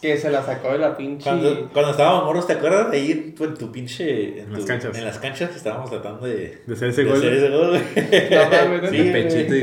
Que 0.01 0.17
se 0.17 0.31
la 0.31 0.43
sacó 0.43 0.71
de 0.71 0.79
la 0.79 0.97
pinche. 0.97 1.25
Cuando, 1.25 1.69
cuando 1.71 1.91
estábamos 1.91 2.25
moros, 2.25 2.47
¿te 2.47 2.53
acuerdas 2.53 2.89
de 2.89 2.99
ir 3.01 3.35
tú 3.35 3.43
en 3.43 3.53
tu 3.53 3.71
pinche. 3.71 4.39
En, 4.39 4.45
En 4.47 4.53
las 4.53 4.65
canchas. 4.65 4.97
En 4.97 5.05
las 5.05 5.19
canchas 5.19 5.55
estábamos 5.55 5.91
tratando 5.91 6.25
de. 6.25 6.63
De 6.65 6.73
hacer 6.73 6.89
ese 6.89 7.03
de 7.03 7.09
gol. 7.09 7.17
hacer 7.19 7.33
ese 7.33 7.49
gol, 7.49 7.69
güey. 7.69 8.81
No 8.81 8.89
Sí, 8.89 9.09
pechito 9.11 9.55
y 9.55 9.61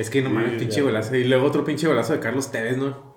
Es 0.00 0.08
que 0.08 0.22
no 0.22 0.30
Sí, 0.30 0.34
mames, 0.34 0.58
pinche 0.58 0.76
ya. 0.76 0.82
golazo. 0.82 1.14
Y 1.14 1.24
luego 1.24 1.46
otro 1.46 1.62
pinche 1.62 1.86
golazo 1.86 2.14
de 2.14 2.20
Carlos 2.20 2.50
Tevez, 2.50 2.78
¿no? 2.78 3.14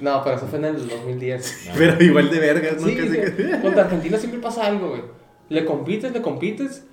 No, 0.00 0.22
pero 0.22 0.36
eso 0.36 0.46
fue 0.46 0.58
en 0.58 0.66
el 0.66 0.88
2010. 0.88 1.68
No. 1.68 1.72
Pero 1.78 2.04
igual 2.04 2.30
de 2.30 2.38
vergas, 2.38 2.78
¿no? 2.78 2.86
Sí, 2.88 2.94
que- 2.94 3.58
contra 3.62 3.84
Argentina 3.84 4.18
siempre 4.18 4.40
pasa 4.40 4.66
algo, 4.66 4.90
güey. 4.90 5.02
Le 5.48 5.64
compites, 5.64 6.12
le 6.12 6.20
compites, 6.20 6.84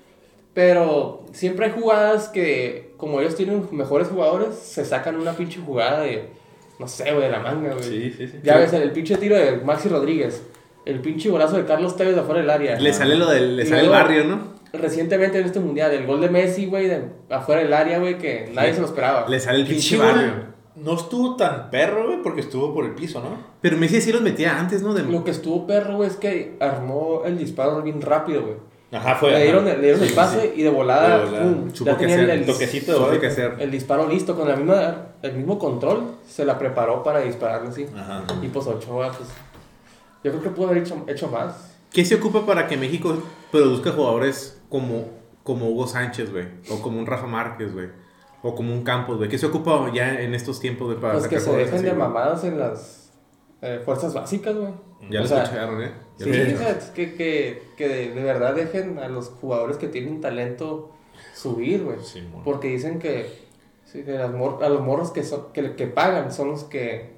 pero 0.53 1.25
siempre 1.33 1.65
hay 1.67 1.71
jugadas 1.73 2.27
que, 2.29 2.88
como 2.99 3.21
ellos 3.21 3.35
tienen 3.35 3.65
mejores 3.71 4.09
jugadores, 4.09 4.55
se 4.55 4.83
sacan 4.83 5.15
una 5.15 5.31
pinche 5.31 5.61
jugada 5.65 6.01
de, 6.01 6.27
no 6.79 6.87
sé, 6.87 7.05
güey, 7.13 7.23
de 7.23 7.29
la 7.29 7.39
manga, 7.39 7.73
güey. 7.73 7.83
Sí, 7.83 8.11
sí, 8.11 8.27
sí. 8.27 8.39
Ya 8.43 8.57
ves, 8.57 8.73
el, 8.73 8.91
pinche 8.91 9.15
tiro 9.15 9.37
de 9.37 9.55
Maxi 9.55 9.87
Rodríguez, 9.87 10.43
el 10.85 10.99
pinche 10.99 11.29
golazo 11.29 11.55
de 11.55 11.63
Carlos 11.63 11.95
Tevez 11.95 12.15
de 12.15 12.21
afuera 12.21 12.41
del 12.41 12.49
área. 12.49 12.77
Le 12.77 12.91
sale 12.91 13.15
lo 13.15 13.27
del, 13.27 13.55
le 13.55 13.63
Y 13.63 13.65
sale 13.67 13.83
el 13.83 13.89
barrio, 13.89 14.25
¿no? 14.25 14.59
Recientemente 14.73 15.39
en 15.39 15.45
este 15.45 15.61
mundial, 15.61 15.93
el 15.93 16.05
gol 16.05 16.19
de 16.19 16.29
Messi, 16.29 16.65
güey, 16.65 16.87
de 16.87 17.05
afuera 17.29 17.61
del 17.61 17.73
área, 17.73 17.99
güey, 17.99 18.17
que 18.17 18.51
nadie 18.53 18.73
se 18.73 18.81
lo 18.81 18.87
esperaba. 18.87 19.29
Le 19.29 19.39
sale 19.39 19.59
el 19.59 19.65
Pinche 19.65 19.95
barrio. 19.95 20.49
No 20.75 20.95
estuvo 20.95 21.37
tan 21.37 21.69
perro, 21.69 22.05
güey, 22.05 22.21
porque 22.21 22.41
estuvo 22.41 22.73
por 22.73 22.85
el 22.85 22.95
piso, 22.95 23.21
¿no? 23.21 23.37
Pero 23.61 23.77
Messi 23.77 24.01
sí 24.01 24.11
los 24.11 24.21
metía 24.21 24.59
antes, 24.59 24.81
¿no? 24.81 24.93
De... 24.93 25.03
Lo 25.03 25.23
que 25.23 25.31
estuvo 25.31 25.65
perro, 25.65 25.95
güey, 25.95 26.09
es 26.09 26.17
que 26.17 26.57
armó 26.59 27.23
el 27.25 27.37
disparo 27.37 27.81
bien 27.81 28.01
rápido, 28.01 28.41
güey. 28.41 28.55
Ajá, 28.91 29.15
fue. 29.15 29.31
Le 29.31 29.43
dieron, 29.43 29.67
ajá. 29.67 29.75
le 29.77 29.81
dieron 29.81 30.01
Sí, 30.01 30.07
el 30.07 30.13
pase 30.13 30.41
sí. 30.41 30.61
y 30.61 30.63
de 30.63 30.69
volada, 30.69 31.19
De 31.19 31.25
volada. 31.25 31.45
ya 31.73 32.33
el, 32.33 32.45
toquecito 32.45 32.93
de 32.93 32.99
gol. 32.99 33.19
qué 33.19 33.27
hacer. 33.27 33.55
el 33.59 33.69
disparo 33.71 34.07
listo, 34.07 34.35
con 34.35 34.47
la 34.47 34.55
misma, 34.55 35.07
el 35.21 35.33
mismo 35.33 35.59
control, 35.59 36.15
se 36.27 36.43
la 36.45 36.57
preparó 36.57 37.03
para 37.03 37.19
dispararle 37.19 37.69
así. 37.69 37.85
Ajá. 37.95 38.23
Y 38.41 38.47
pues 38.47 38.65
Ochoa, 38.65 39.11
pues, 39.11 39.29
yo 40.23 40.31
creo 40.31 40.41
que 40.43 40.49
pudo 40.49 40.67
haber 40.69 40.79
hecho, 40.79 41.03
hecho 41.07 41.27
más. 41.27 41.75
¿Qué 41.91 42.03
se 42.05 42.15
ocupa 42.15 42.45
para 42.45 42.67
que 42.67 42.77
México 42.77 43.15
produzca 43.51 43.91
jugadores 43.91 44.59
como, 44.69 45.05
como 45.43 45.69
Hugo 45.69 45.87
Sánchez, 45.87 46.31
güey? 46.31 46.47
O 46.71 46.81
como 46.81 46.99
un 46.99 47.05
Rafa 47.05 47.27
Márquez, 47.27 47.73
güey. 47.73 47.87
O 48.41 48.55
como 48.55 48.73
un 48.73 48.83
Campos, 48.83 49.17
güey. 49.17 49.29
¿Qué 49.29 49.37
se 49.37 49.45
ocupa 49.47 49.91
ya 49.93 50.19
en 50.21 50.33
estos 50.33 50.59
tiempos, 50.59 50.87
güey, 50.87 50.99
para 50.99 51.13
Pues 51.13 51.27
que 51.27 51.39
se 51.39 51.51
dejen 51.51 51.71
de 51.71 51.77
así, 51.77 51.85
güey? 51.87 51.97
mamadas 51.97 52.43
en 52.43 52.57
las 52.59 53.11
eh, 53.61 53.81
fuerzas 53.83 54.13
básicas, 54.13 54.55
güey. 54.55 54.71
Ya 55.09 55.19
O 55.19 55.23
lo 55.23 55.27
sea, 55.27 55.43
escucharon, 55.43 55.81
¿eh? 55.83 55.91
Ya 56.17 56.25
Sí, 56.25 56.31
escucharon. 56.31 56.77
que, 56.93 57.13
que, 57.15 57.63
que 57.77 57.87
de, 57.87 58.09
de 58.13 58.23
verdad 58.23 58.53
dejen 58.55 58.99
a 58.99 59.07
los 59.07 59.29
jugadores 59.29 59.77
que 59.77 59.87
tienen 59.87 60.19
talento 60.21 60.91
subir, 61.33 61.83
güey. 61.83 61.97
Sí. 62.03 62.21
Porque 62.43 62.67
dicen 62.67 62.99
que, 62.99 63.29
sí, 63.85 64.03
que 64.03 64.17
mor- 64.27 64.63
a 64.63 64.69
los 64.69 64.81
morros 64.81 65.11
que, 65.11 65.23
son, 65.23 65.51
que, 65.53 65.75
que 65.75 65.87
pagan 65.87 66.31
son 66.33 66.49
los 66.51 66.63
que 66.65 67.17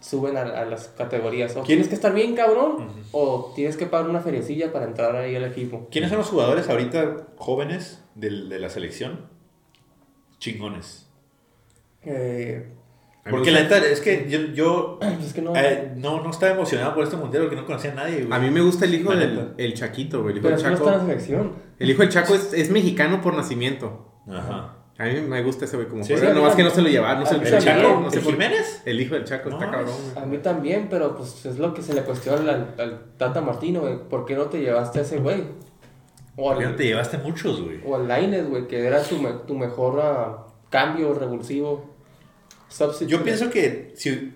suben 0.00 0.36
a, 0.36 0.42
a 0.42 0.64
las 0.64 0.88
categorías. 0.88 1.52
O 1.52 1.54
¿Quién- 1.56 1.66
tienes 1.66 1.88
que 1.88 1.94
estar 1.96 2.14
bien 2.14 2.34
cabrón, 2.34 2.88
o 3.12 3.52
tienes 3.54 3.76
que 3.76 3.86
pagar 3.86 4.08
una 4.08 4.20
feriecilla 4.20 4.72
para 4.72 4.86
entrar 4.86 5.14
ahí 5.16 5.36
al 5.36 5.44
equipo. 5.44 5.88
¿Quiénes 5.90 6.08
son 6.10 6.18
los 6.18 6.28
jugadores 6.28 6.68
ahorita 6.70 7.26
jóvenes 7.36 8.02
del- 8.14 8.48
de 8.48 8.58
la 8.60 8.70
selección? 8.70 9.26
Chingones. 10.38 11.06
Eh, 12.04 12.66
Porque 13.30 13.50
la 13.50 13.60
neta 13.62 13.78
es 13.78 14.00
que 14.00 14.26
yo, 14.28 14.38
yo 14.54 14.98
es 15.24 15.32
que 15.32 15.42
no. 15.42 15.54
eh, 15.56 15.92
no, 15.96 16.22
no 16.22 16.30
estaba 16.30 16.52
emocionado 16.52 16.94
por 16.94 17.04
este 17.04 17.16
mundial 17.16 17.44
porque 17.44 17.56
no 17.56 17.64
conocía 17.66 17.92
a 17.92 17.94
nadie, 17.94 18.22
güey. 18.24 18.32
A 18.32 18.38
mí 18.38 18.50
me 18.50 18.60
gusta 18.60 18.84
el 18.84 18.94
hijo 18.94 19.14
del 19.14 19.52
el 19.56 19.74
Chaquito, 19.74 20.22
güey. 20.22 20.32
El 20.32 20.38
hijo 20.38 20.48
pero 20.48 20.56
del 20.56 20.66
eso 20.66 20.70
no 20.70 20.76
está 20.76 20.86
en 20.86 20.92
la 20.92 20.98
Chaco. 20.98 21.06
selección. 21.24 21.52
El 21.78 21.90
hijo 21.90 22.02
del 22.02 22.08
Chaco 22.10 22.34
es, 22.34 22.52
es 22.52 22.70
mexicano 22.70 23.20
por 23.20 23.34
nacimiento. 23.34 24.06
Ajá. 24.28 24.74
A 24.98 25.04
mí 25.04 25.20
me 25.20 25.42
gusta 25.44 25.64
ese 25.64 25.76
güey 25.76 25.88
como 25.88 26.02
Sí, 26.02 26.12
juega. 26.14 26.30
sí, 26.30 26.34
Nomás 26.34 26.50
a 26.52 26.54
mí 26.54 26.56
que 26.56 26.64
no 26.64 26.70
se 26.74 26.82
lo 26.82 26.88
llevaron, 26.88 27.20
no 27.20 27.26
se 27.26 27.36
lo 27.36 27.42
el 27.42 27.50
también. 27.52 27.76
Chaco, 27.76 28.00
no 28.00 28.10
sé 28.10 28.18
¿El 28.18 28.24
por 28.24 28.32
Jiménez? 28.32 28.82
El 28.84 29.00
hijo 29.00 29.14
del 29.14 29.24
Chaco 29.24 29.48
está 29.50 29.66
No, 29.66 29.70
cabrón, 29.70 29.94
güey. 30.12 30.24
A 30.24 30.26
mí 30.26 30.38
también, 30.38 30.88
pero 30.90 31.14
pues 31.16 31.46
es 31.46 31.58
lo 31.60 31.72
que 31.72 31.82
se 31.82 31.94
le 31.94 32.02
cuestiona 32.02 32.38
al, 32.40 32.74
al 32.78 33.00
Tata 33.16 33.40
Martino, 33.40 33.80
güey. 33.82 33.96
¿Por 34.08 34.24
qué 34.26 34.34
no 34.34 34.46
te 34.46 34.60
llevaste 34.60 34.98
a 34.98 35.02
ese 35.02 35.18
güey? 35.18 35.44
O 36.34 36.50
al, 36.50 36.74
te 36.76 36.84
llevaste 36.84 37.18
muchos, 37.18 37.62
güey. 37.62 37.80
o 37.86 37.94
al 37.96 38.08
Lainez, 38.08 38.48
güey, 38.48 38.66
que 38.66 38.84
era 38.86 39.02
tu, 39.02 39.18
me- 39.20 39.32
tu 39.46 39.54
mejor 39.54 40.00
ah, 40.02 40.46
cambio 40.68 41.14
revulsivo. 41.14 41.87
Substitute. 42.68 43.10
Yo 43.10 43.22
pienso 43.24 43.50
que 43.50 43.92
si, 43.96 44.32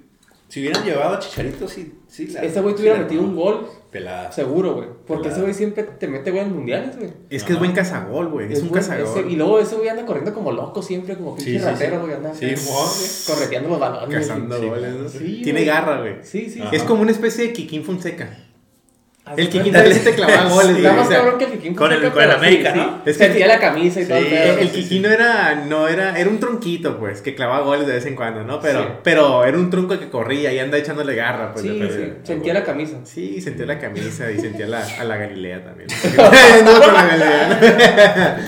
si 0.49 0.61
hubieran 0.61 0.85
llevado 0.85 1.15
a 1.15 1.19
Chicharito, 1.19 1.69
sí. 1.69 1.93
sí 2.09 2.29
la- 2.29 2.43
Ese 2.43 2.61
güey 2.61 2.73
sí 2.75 2.79
tuviera 2.79 2.97
la- 2.99 3.05
metido 3.05 3.23
un 3.23 3.37
gol, 3.37 3.67
Pelada. 3.91 4.33
seguro, 4.33 4.75
güey. 4.75 4.89
Porque 5.07 5.29
ese 5.29 5.41
güey 5.43 5.53
siempre 5.55 5.83
te 5.85 6.09
mete 6.09 6.31
güey 6.31 6.43
en 6.45 6.53
mundiales, 6.55 6.97
güey. 6.99 7.11
Es 7.31 7.45
que 7.45 7.53
es 7.53 7.59
buen 7.59 7.73
cazagol, 7.73 8.29
güey. 8.29 8.53
Es, 8.53 8.61
un 8.63 8.71
buen- 8.71 8.81
cazagol. 8.83 9.07
ese- 9.21 9.31
y 9.31 9.37
luego 9.37 9.59
ese 9.61 9.77
güey 9.77 9.89
anda 9.89 10.05
corriendo 10.07 10.33
como 10.35 10.51
loco 10.53 10.83
siempre, 10.83 11.17
como 11.17 11.37
pinche 11.37 11.53
Sí, 11.53 11.59
sí, 11.59 11.65
ratero, 11.65 11.97
sí. 11.97 12.01
güey. 12.03 12.15
Anda 12.15 12.35
Sí, 12.35 12.47
güey. 12.47 12.57
correteando 13.27 13.69
los 13.69 13.79
balones. 13.81 14.19
Cazando 14.19 14.59
Sí, 14.61 14.67
goles, 14.67 14.95
¿no? 14.95 15.09
sí, 15.09 15.41
Tiene 15.45 15.65
garra, 15.65 16.01
güey. 16.01 16.17
Sí, 16.23 16.49
sí. 16.51 16.61
Ajá. 16.61 16.71
Es 16.75 16.83
como 16.85 17.03
una 17.03 17.11
especie 17.13 17.47
de 17.47 17.53
Kikín 17.53 17.85
Fonseca. 17.85 18.37
El 19.37 19.49
Kikín 19.49 19.73
también 19.73 19.95
sí 19.99 20.01
te 20.05 20.15
clavaba 20.15 20.49
goles, 20.51 20.77
Sí, 20.77 20.85
o 20.85 20.93
más 20.95 21.07
sea, 21.09 21.19
cabrón 21.19 21.39
que 21.39 21.45
el 21.45 21.53
Kikín. 21.53 21.75
con 21.77 21.93
el- 21.93 22.11
con 22.11 22.23
el 22.25 22.31
América, 22.33 22.73
sí, 22.73 22.79
¿no? 22.79 22.85
sí. 23.05 23.11
Es 23.11 23.17
que- 23.19 23.25
Sentía 23.25 23.47
la 23.47 23.59
camisa 23.61 24.01
y 24.01 24.05
todo 24.07 24.19
el 24.19 24.27
pedo. 24.27 24.59
El 24.59 24.71
Kikín 24.73 25.03
no 25.03 25.09
era, 25.11 25.55
no 25.65 25.87
era, 25.89 26.19
era 26.19 26.29
un 26.29 26.41
tronquito, 26.41 26.99
pues, 26.99 27.23
que 27.23 27.35
clavaba 27.37 27.65
goles 27.65 27.87
de 27.87 27.93
vez 27.95 28.07
en 28.07 28.17
cuando, 28.17 28.43
¿no? 28.43 28.61
Pero, 28.61 28.81
Sí. 28.83 28.89
pero 29.05 29.45
era 29.45 29.57
un 29.57 29.71
tronco 29.71 29.97
que 29.99 30.11
corría 30.11 30.53
y 30.53 30.59
anda 30.59 30.77
echándole 30.77 31.15
garra, 31.15 31.53
pues. 31.53 31.65
Sí, 31.65 31.79
de 31.79 31.89
sí. 31.89 32.13
Sentía 32.25 32.53
la 32.53 32.65
camisa. 32.65 32.97
Sí, 33.05 33.41
sentía 33.41 33.67
la 33.67 33.79
camisa 33.79 34.29
y 34.31 34.39
sentía 34.41 34.67
la, 34.67 34.85
a 34.85 35.05
la 35.05 35.17
Galilea 35.17 35.65
también. 35.65 35.89
no, 36.65 36.81
con 36.81 36.93
la 36.95 37.07
Galilea, 37.07 38.39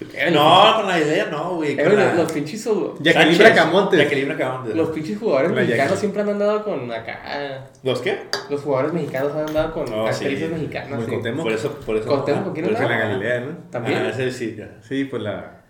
¿no? 0.00 0.08
Eran 0.14 0.32
No, 0.34 0.72
con 0.76 0.88
la 0.88 0.98
idea 0.98 1.26
no, 1.30 1.56
güey. 1.56 1.78
eran 1.78 1.96
la- 1.96 2.14
los 2.14 2.32
pinches. 2.32 2.68
Jacqueline. 3.00 3.38
Bracamontes. 3.38 4.00
Jacqueline 4.00 4.28
Bracamontes. 4.28 4.74
Los 4.74 4.88
pinches 4.90 5.18
jugadores 5.18 5.50
La 5.52 5.60
mexicanos 5.62 5.98
siempre 5.98 6.22
han 6.22 6.28
andado 6.30 6.64
con 6.64 6.90
acá. 6.90 7.68
¿Los 7.82 8.00
qué? 8.00 8.18
Los 8.48 8.62
jugadores 8.62 8.92
mexicanos 8.92 9.32
han 9.34 9.46
andado 9.48 9.72
con 9.72 9.92
Oh, 9.92 10.06
actrices 10.06 10.48
sí. 10.48 10.54
mexicanas. 10.54 10.98
El 10.98 11.04
sí. 11.04 11.10
Cuauhtémoc. 11.10 11.42
Por 11.44 11.52
eso, 11.52 11.72
por 11.86 11.96
eso. 11.96 12.08
¿con 12.08 12.24
quién 12.24 12.66
Pues 12.66 12.80
en 12.80 12.88
la? 12.88 12.98
Galilea, 12.98 13.40
¿no? 13.40 13.56
También. 13.70 13.98
Ah, 13.98 14.08
ese 14.10 14.30
sí, 14.32 14.54
ya. 14.58 14.70
Sí, 14.86 15.04
pues 15.04 15.22
la... 15.22 15.62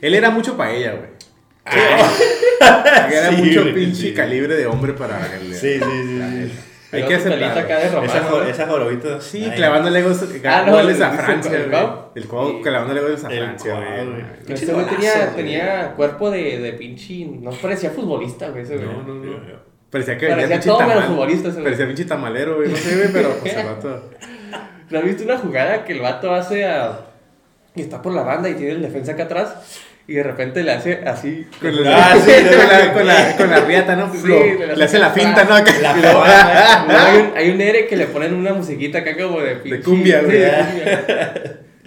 Él 0.00 0.14
era 0.14 0.30
mucho 0.30 0.56
para 0.56 0.72
ella, 0.72 0.92
güey. 0.92 1.10
Ah, 1.64 2.10
Era 3.12 3.30
Sí, 3.30 3.36
mucho 3.42 3.62
güey, 3.62 3.74
pinche 3.74 4.00
sí. 4.08 4.14
calibre 4.14 4.54
de 4.56 4.66
hombre 4.66 4.92
para 4.94 5.18
la 5.20 5.28
Galilea. 5.28 5.58
Sí, 5.58 5.78
sí, 5.78 5.84
sí. 6.50 6.52
Hay 6.92 7.04
que 7.04 7.14
aceptarlo. 7.14 8.02
Esa, 8.04 8.22
jo- 8.24 8.40
¿no? 8.40 8.44
esa 8.44 8.66
jorobita. 8.66 9.20
Sí, 9.20 9.44
ay, 9.44 9.56
clavándole 9.56 10.02
goles, 10.02 10.22
Ah, 10.44 10.64
no, 10.66 10.76
a 10.76 10.80
el- 10.82 10.88
el- 10.90 10.96
Francia, 10.96 11.56
el 11.56 11.70
güey. 11.70 11.82
El 12.14 12.26
Cuau 12.28 12.48
Sí. 12.50 12.60
clavándole 12.62 13.00
goles 13.00 13.24
a 13.24 13.28
El 13.32 13.38
Francia, 13.44 13.72
Cuau, 13.72 13.84
güey. 14.10 14.24
ese 14.48 14.66
tenía, 14.66 15.34
tenía 15.34 15.92
cuerpo 15.96 16.30
de, 16.30 16.58
de 16.58 16.72
pinche. 16.74 17.24
No 17.26 17.50
parecía 17.50 17.90
futbolista, 17.90 18.48
güey. 18.50 18.62
Ese 18.62 18.76
güey. 18.76 18.86
No, 18.88 19.02
no, 19.02 19.14
no. 19.14 19.72
Parecía 19.90 20.16
que 20.18 20.26
Parecía 20.28 20.60
todo 20.60 20.78
menos 20.80 20.94
tamal. 20.94 21.08
futbolista 21.08 21.48
ese 21.48 21.54
güey. 21.56 21.64
Parecía 21.64 21.86
pinche 21.86 22.04
tamalero, 22.04 22.56
güey. 22.56 22.68
No 22.70 22.76
sé, 22.76 22.96
güey, 22.96 23.08
pero 23.12 23.30
pues 23.40 23.54
el 23.56 23.66
vato. 23.66 24.10
¿No 24.90 24.98
has 24.98 25.04
visto 25.04 25.24
una 25.24 25.38
jugada 25.38 25.84
que 25.84 25.92
el 25.94 26.00
vato 26.00 26.34
hace 26.34 26.64
a. 26.66 26.98
y 27.74 27.80
está 27.80 28.02
por 28.02 28.12
la 28.12 28.22
banda 28.22 28.48
y 28.50 28.54
tiene 28.54 28.72
el 28.72 28.82
defensa 28.82 29.12
acá 29.12 29.22
atrás? 29.24 29.56
Y 30.08 30.14
de 30.14 30.22
repente 30.24 30.62
le 30.64 30.72
hace 30.72 31.00
así. 31.06 31.46
Con, 31.60 31.70
Ah, 31.86 32.14
sí, 32.22 32.30
con, 32.48 32.68
la, 32.68 32.92
con, 32.92 33.06
la, 33.06 33.36
con 33.36 33.50
la 33.50 33.60
riata, 33.60 33.94
¿no? 33.96 34.12
Sí, 34.12 34.26
le 34.26 34.74
le, 34.76 34.84
hace 34.84 34.98
la 34.98 35.10
finta, 35.10 35.44
¿no? 35.44 35.54
Acá. 35.54 35.72
La 35.80 35.96
luego 35.96 36.22
hay, 36.26 37.16
un, 37.18 37.32
hay 37.36 37.50
un 37.50 37.60
ere 37.60 37.86
que 37.86 37.96
le 37.96 38.06
ponen 38.06 38.34
una 38.34 38.52
musiquita 38.52 38.98
acá 38.98 39.16
como 39.16 39.40
de 39.40 39.62
pinche- 39.62 39.82
cumbia, 39.82 40.20
güey. 40.22 40.42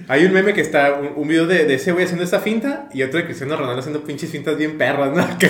De. 0.07 0.13
Hay 0.13 0.25
un 0.25 0.33
meme 0.33 0.53
que 0.53 0.61
está, 0.61 0.93
un, 0.93 1.11
un 1.15 1.27
video 1.27 1.47
de, 1.47 1.65
de 1.65 1.73
ese 1.75 1.91
güey 1.91 2.05
haciendo 2.05 2.23
esta 2.23 2.39
finta 2.39 2.87
y 2.93 3.03
otro 3.03 3.19
de 3.19 3.25
Cristiano 3.25 3.55
Ronaldo 3.55 3.79
haciendo 3.79 4.03
pinches 4.03 4.29
fintas 4.29 4.57
bien 4.57 4.77
perras, 4.77 5.11
¿no? 5.15 5.25
Que- 5.39 5.47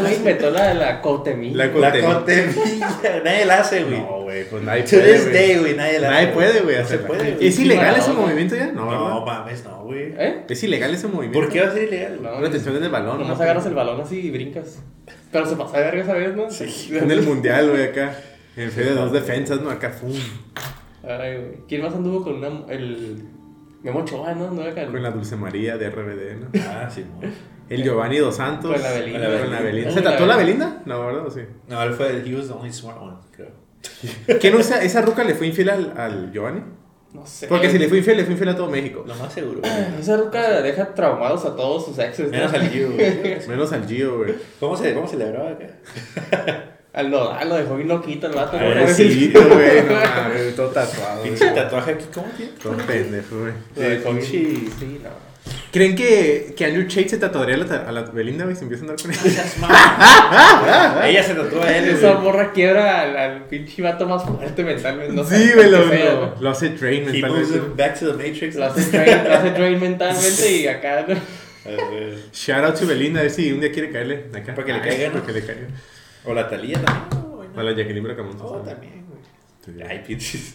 güey 0.00 0.16
inventó 0.16 0.50
la, 0.50 0.74
la 0.74 1.00
Cotemí. 1.00 1.50
La 1.54 1.66
La 1.66 1.72
Cotemí. 1.72 2.02
cotemilla. 2.14 2.98
Nadie 3.24 3.44
la 3.46 3.60
hace, 3.60 3.84
güey. 3.84 4.00
No, 4.00 4.22
güey, 4.22 4.44
pues 4.48 4.62
nadie 4.62 4.82
To 4.84 4.90
puede, 4.90 5.12
this 5.12 5.22
güey. 5.22 5.32
day, 5.34 5.58
güey, 5.58 5.74
nadie 5.76 5.98
la 6.00 6.08
hace. 6.08 6.14
Nadie 6.16 6.28
puede, 6.34 6.60
güey, 6.60 6.76
No 6.76 6.86
se 6.86 6.94
hacerla. 6.94 7.06
puede. 7.06 7.36
¿Es 7.46 7.58
ilegal 7.58 7.96
ese 7.96 8.12
movimiento 8.12 8.56
ya? 8.56 8.66
No, 8.72 8.90
No, 8.90 9.24
mames, 9.26 9.64
no, 9.64 9.82
güey. 9.84 10.14
¿Eh? 10.18 10.44
Es 10.48 10.62
ilegal 10.62 10.94
ese 10.94 11.06
movimiento. 11.08 11.40
¿Por 11.40 11.48
qué 11.48 11.60
va 11.62 11.68
a 11.68 11.72
ser 11.72 11.82
ilegal? 11.84 12.18
No. 12.22 12.36
Una 12.36 12.48
atención 12.48 12.76
en 12.76 12.84
el 12.84 12.90
balón, 12.90 13.18
Nomás 13.20 13.36
¿no? 13.38 13.42
agarras 13.44 13.66
el 13.66 13.74
balón 13.74 14.00
así 14.00 14.18
y 14.20 14.30
brincas. 14.30 14.78
Pero 15.32 15.46
se 15.46 15.56
pasa 15.56 15.78
de 15.78 15.84
verga 15.84 16.02
esa 16.02 16.12
vez, 16.14 16.34
¿no? 16.36 16.50
Sí. 16.50 16.90
En 16.96 17.10
el 17.10 17.22
mundial, 17.22 17.70
güey, 17.70 17.82
acá. 17.84 18.14
En 18.56 18.68
medio 18.76 18.90
de 18.90 18.94
dos 18.96 19.12
defensas, 19.12 19.60
¿no? 19.60 19.70
Acá, 19.70 19.90
fum. 19.90 20.12
Ay, 21.02 21.36
güey. 21.36 21.52
¿Quién 21.68 21.82
más 21.82 21.94
anduvo 21.94 22.22
con 22.22 22.34
una, 22.36 22.48
el 22.72 23.22
Memo 23.82 24.00
Ochoa, 24.00 24.34
no? 24.34 24.50
¿No 24.50 24.62
era 24.62 24.86
Con 24.86 25.02
la 25.02 25.10
Dulce 25.10 25.36
María 25.36 25.76
de 25.78 25.90
RBD, 25.90 26.40
¿no? 26.40 26.48
Ah, 26.68 26.88
sí, 26.90 27.04
no. 27.04 27.28
El 27.68 27.84
Giovanni 27.84 28.18
Dos 28.18 28.36
Santos. 28.36 28.72
Con 28.72 28.82
la 28.82 28.92
Belinda. 28.92 29.40
Con 29.40 29.50
la 29.50 29.60
Belinda. 29.60 29.90
¿Se 29.92 30.00
la 30.00 30.10
tatuó 30.10 30.26
la 30.26 30.36
Belinda. 30.36 30.82
No, 30.84 31.06
¿verdad? 31.06 31.26
¿O 31.26 31.30
sí? 31.30 31.42
No, 31.68 31.82
él 31.82 31.92
fue, 31.92 32.22
he 32.26 32.34
was 32.34 32.48
the 32.48 32.52
only 32.52 32.72
smart 32.72 33.00
one, 33.00 33.16
creo. 33.30 33.50
¿Quién 34.40 34.54
no 34.54 34.60
esa, 34.60 34.82
esa 34.82 35.00
ruca 35.02 35.24
le 35.24 35.34
fue 35.34 35.46
infiel 35.46 35.70
al, 35.70 35.94
al 35.96 36.32
Giovanni? 36.32 36.62
No 37.12 37.26
sé. 37.26 37.46
Porque 37.48 37.70
si 37.70 37.78
le 37.78 37.88
fue 37.88 37.98
infiel, 37.98 38.18
le 38.18 38.24
fue 38.24 38.32
infiel 38.32 38.50
a 38.50 38.56
todo 38.56 38.68
México. 38.68 39.04
Lo 39.06 39.14
más 39.16 39.32
seguro, 39.32 39.60
güey. 39.60 39.72
Esa 40.00 40.16
ruca 40.16 40.62
deja 40.62 40.94
traumados 40.94 41.44
a 41.44 41.56
todos 41.56 41.86
sus 41.86 41.98
exes. 41.98 42.26
¿no? 42.26 42.36
Menos 42.38 42.52
al 42.52 42.68
Gio, 42.68 42.92
güey. 42.92 43.48
Menos 43.48 43.72
al 43.72 43.86
Gio, 43.86 44.18
güey. 44.18 44.34
¿Cómo 44.60 44.76
se, 44.76 44.94
cómo 44.94 45.08
celebraba 45.08 45.50
acá? 45.50 45.66
Al 46.92 47.10
Nodal 47.10 47.48
lo 47.48 47.54
dejó 47.56 47.76
bien 47.76 47.88
loquito 47.88 48.26
el 48.26 48.32
vato. 48.34 48.58
Pobrecito, 48.58 49.40
güey. 49.48 49.82
No 49.84 49.94
mames, 49.94 50.56
todo 50.56 50.68
tatuado. 50.68 51.22
Pinche 51.22 51.50
tatuaje 51.50 51.92
aquí, 51.92 52.04
¿cómo 52.12 52.26
tiene? 52.36 52.52
Todo 52.60 52.76
pendejo, 52.78 53.38
güey. 53.40 53.52
Lo 53.76 53.82
dejó 53.82 54.20
Sí, 54.20 54.68
no. 55.02 55.30
¿Creen 55.72 55.94
que, 55.94 56.52
que 56.56 56.64
Andrew 56.64 56.86
Tate 56.88 57.08
se 57.10 57.18
tatuaría 57.18 57.54
a 57.54 57.58
la, 57.58 57.76
a 57.88 57.92
la 57.92 58.02
Belinda, 58.02 58.44
güey, 58.44 58.56
si 58.56 58.64
empieza 58.64 58.84
a 58.84 58.88
andar 58.88 59.00
con 59.00 59.12
ella? 59.12 59.44
Ella 61.08 61.22
se 61.22 61.34
tatuó 61.34 61.62
a 61.62 61.76
él, 61.76 61.90
Esa 61.90 62.14
morra 62.14 62.52
quiebra 62.52 63.02
al, 63.02 63.16
al 63.16 63.44
pinche 63.44 63.80
vato 63.80 64.06
más 64.06 64.24
fuerte 64.24 64.64
mentalmente. 64.64 65.12
No 65.14 65.24
sí, 65.24 65.52
güey, 65.54 65.70
lo, 65.70 65.86
lo, 65.86 66.34
lo 66.40 66.50
hace 66.50 66.70
train 66.70 67.06
mentalmente. 67.06 67.60
back 67.76 67.98
to 67.98 68.12
the 68.12 68.14
Matrix. 68.14 68.56
Lo 68.56 68.64
hace 68.66 68.90
drain, 68.90 69.24
lo 69.24 69.34
hace 69.34 69.50
drain 69.50 69.80
mentalmente 69.80 70.52
y 70.56 70.66
acá. 70.66 71.06
Shout 72.32 72.64
out 72.64 72.78
to 72.78 72.86
Belinda, 72.86 73.20
a 73.20 73.22
ver 73.22 73.30
si 73.30 73.52
un 73.52 73.60
día 73.60 73.70
quiere 73.70 73.90
caerle 73.90 74.24
acá. 74.34 74.54
Para 74.54 74.66
que 74.66 74.72
le 74.72 74.80
Ay, 74.80 74.88
caiga, 74.88 75.06
¿no? 75.08 75.12
Para 75.14 75.26
que 75.26 75.32
le 75.32 75.46
caiga. 75.46 75.66
O 76.24 76.34
la 76.34 76.48
Talía 76.48 76.80
también. 76.80 77.22
¿no? 77.22 77.36
Güey, 77.36 77.48
no. 77.54 77.60
A 77.60 77.62
la 77.62 77.72
Jacqueline 77.72 78.04
Bracamontes. 78.04 78.42
Oh, 78.44 78.56
también, 78.58 79.04
güey. 79.08 79.20
Sí. 79.64 79.82
Ay, 79.88 80.02
pinches. 80.06 80.54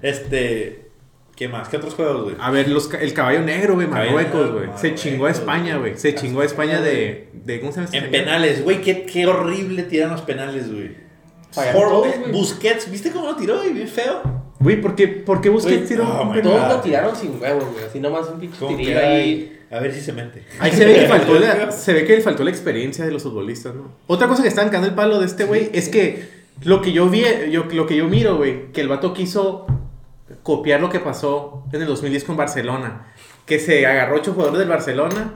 Este. 0.00 0.88
¿Qué 1.36 1.48
más? 1.48 1.68
¿Qué 1.68 1.78
otros 1.78 1.94
juegos, 1.94 2.24
güey? 2.24 2.36
A 2.38 2.50
ver, 2.50 2.68
los, 2.68 2.92
el 2.92 3.14
caballo 3.14 3.40
negro, 3.40 3.74
güey, 3.74 3.86
Marruecos, 3.86 4.52
güey. 4.52 4.68
Se 4.76 4.94
chingó 4.94 5.26
a 5.26 5.30
España, 5.30 5.78
güey. 5.78 5.96
Se 5.96 6.12
güey. 6.12 6.22
chingó 6.22 6.40
a 6.42 6.44
España 6.44 6.80
de, 6.80 7.30
de. 7.32 7.60
¿Cómo 7.60 7.72
se 7.72 7.76
llama? 7.80 7.86
este 7.86 7.98
En 7.98 8.04
señor? 8.04 8.24
penales, 8.24 8.62
güey. 8.62 8.80
Qué, 8.82 9.06
qué 9.06 9.26
horrible 9.26 9.82
tiran 9.84 10.10
los 10.10 10.20
penales, 10.22 10.70
güey. 10.72 10.90
Busquets, 12.30 12.90
¿viste 12.90 13.10
cómo 13.10 13.26
lo 13.26 13.36
tiró, 13.36 13.58
güey? 13.58 13.72
Bien 13.72 13.88
feo. 13.88 14.22
Güey, 14.60 14.80
¿por 14.80 14.94
qué, 14.94 15.08
por 15.08 15.40
qué 15.40 15.48
Busquets 15.48 15.88
tiró 15.88 16.04
oh? 16.04 16.32
Todos 16.40 16.60
God. 16.62 16.68
lo 16.68 16.80
tiraron 16.80 17.16
sin 17.16 17.40
huevos, 17.40 17.64
güey. 17.72 17.84
Así 17.84 17.98
nomás 17.98 18.28
un 18.28 18.38
pinche 18.38 18.66
tirillo 18.66 18.98
ahí. 18.98 19.58
A 19.72 19.80
ver 19.80 19.94
si 19.94 20.02
se 20.02 20.12
mete. 20.12 20.44
Ahí 20.58 20.70
se 20.70 20.84
ve 20.84 20.94
que 20.94 21.06
faltó 21.08 21.38
la, 21.38 21.72
se 21.72 21.92
ve 21.94 22.04
que 22.04 22.16
le 22.16 22.22
faltó 22.22 22.44
la 22.44 22.50
experiencia 22.50 23.04
de 23.04 23.10
los 23.10 23.22
futbolistas, 23.22 23.74
¿no? 23.74 23.92
Otra 24.06 24.28
cosa 24.28 24.42
que 24.42 24.48
están 24.48 24.66
cagando 24.66 24.88
el 24.88 24.94
palo 24.94 25.18
de 25.18 25.26
este 25.26 25.44
güey 25.44 25.70
es 25.72 25.88
que 25.88 26.28
lo 26.62 26.82
que 26.82 26.92
yo 26.92 27.08
vi, 27.08 27.24
yo, 27.50 27.64
lo 27.64 27.86
que 27.86 27.96
yo 27.96 28.06
miro, 28.06 28.36
güey, 28.36 28.70
que 28.72 28.82
el 28.82 28.88
vato 28.88 29.14
quiso 29.14 29.66
copiar 30.42 30.80
lo 30.80 30.90
que 30.90 31.00
pasó 31.00 31.64
en 31.72 31.80
el 31.80 31.88
2010 31.88 32.24
con 32.24 32.36
Barcelona, 32.36 33.12
que 33.46 33.58
se 33.58 33.86
agarró 33.86 34.16
ocho 34.16 34.32
jugadores 34.32 34.58
del 34.58 34.68
Barcelona, 34.68 35.34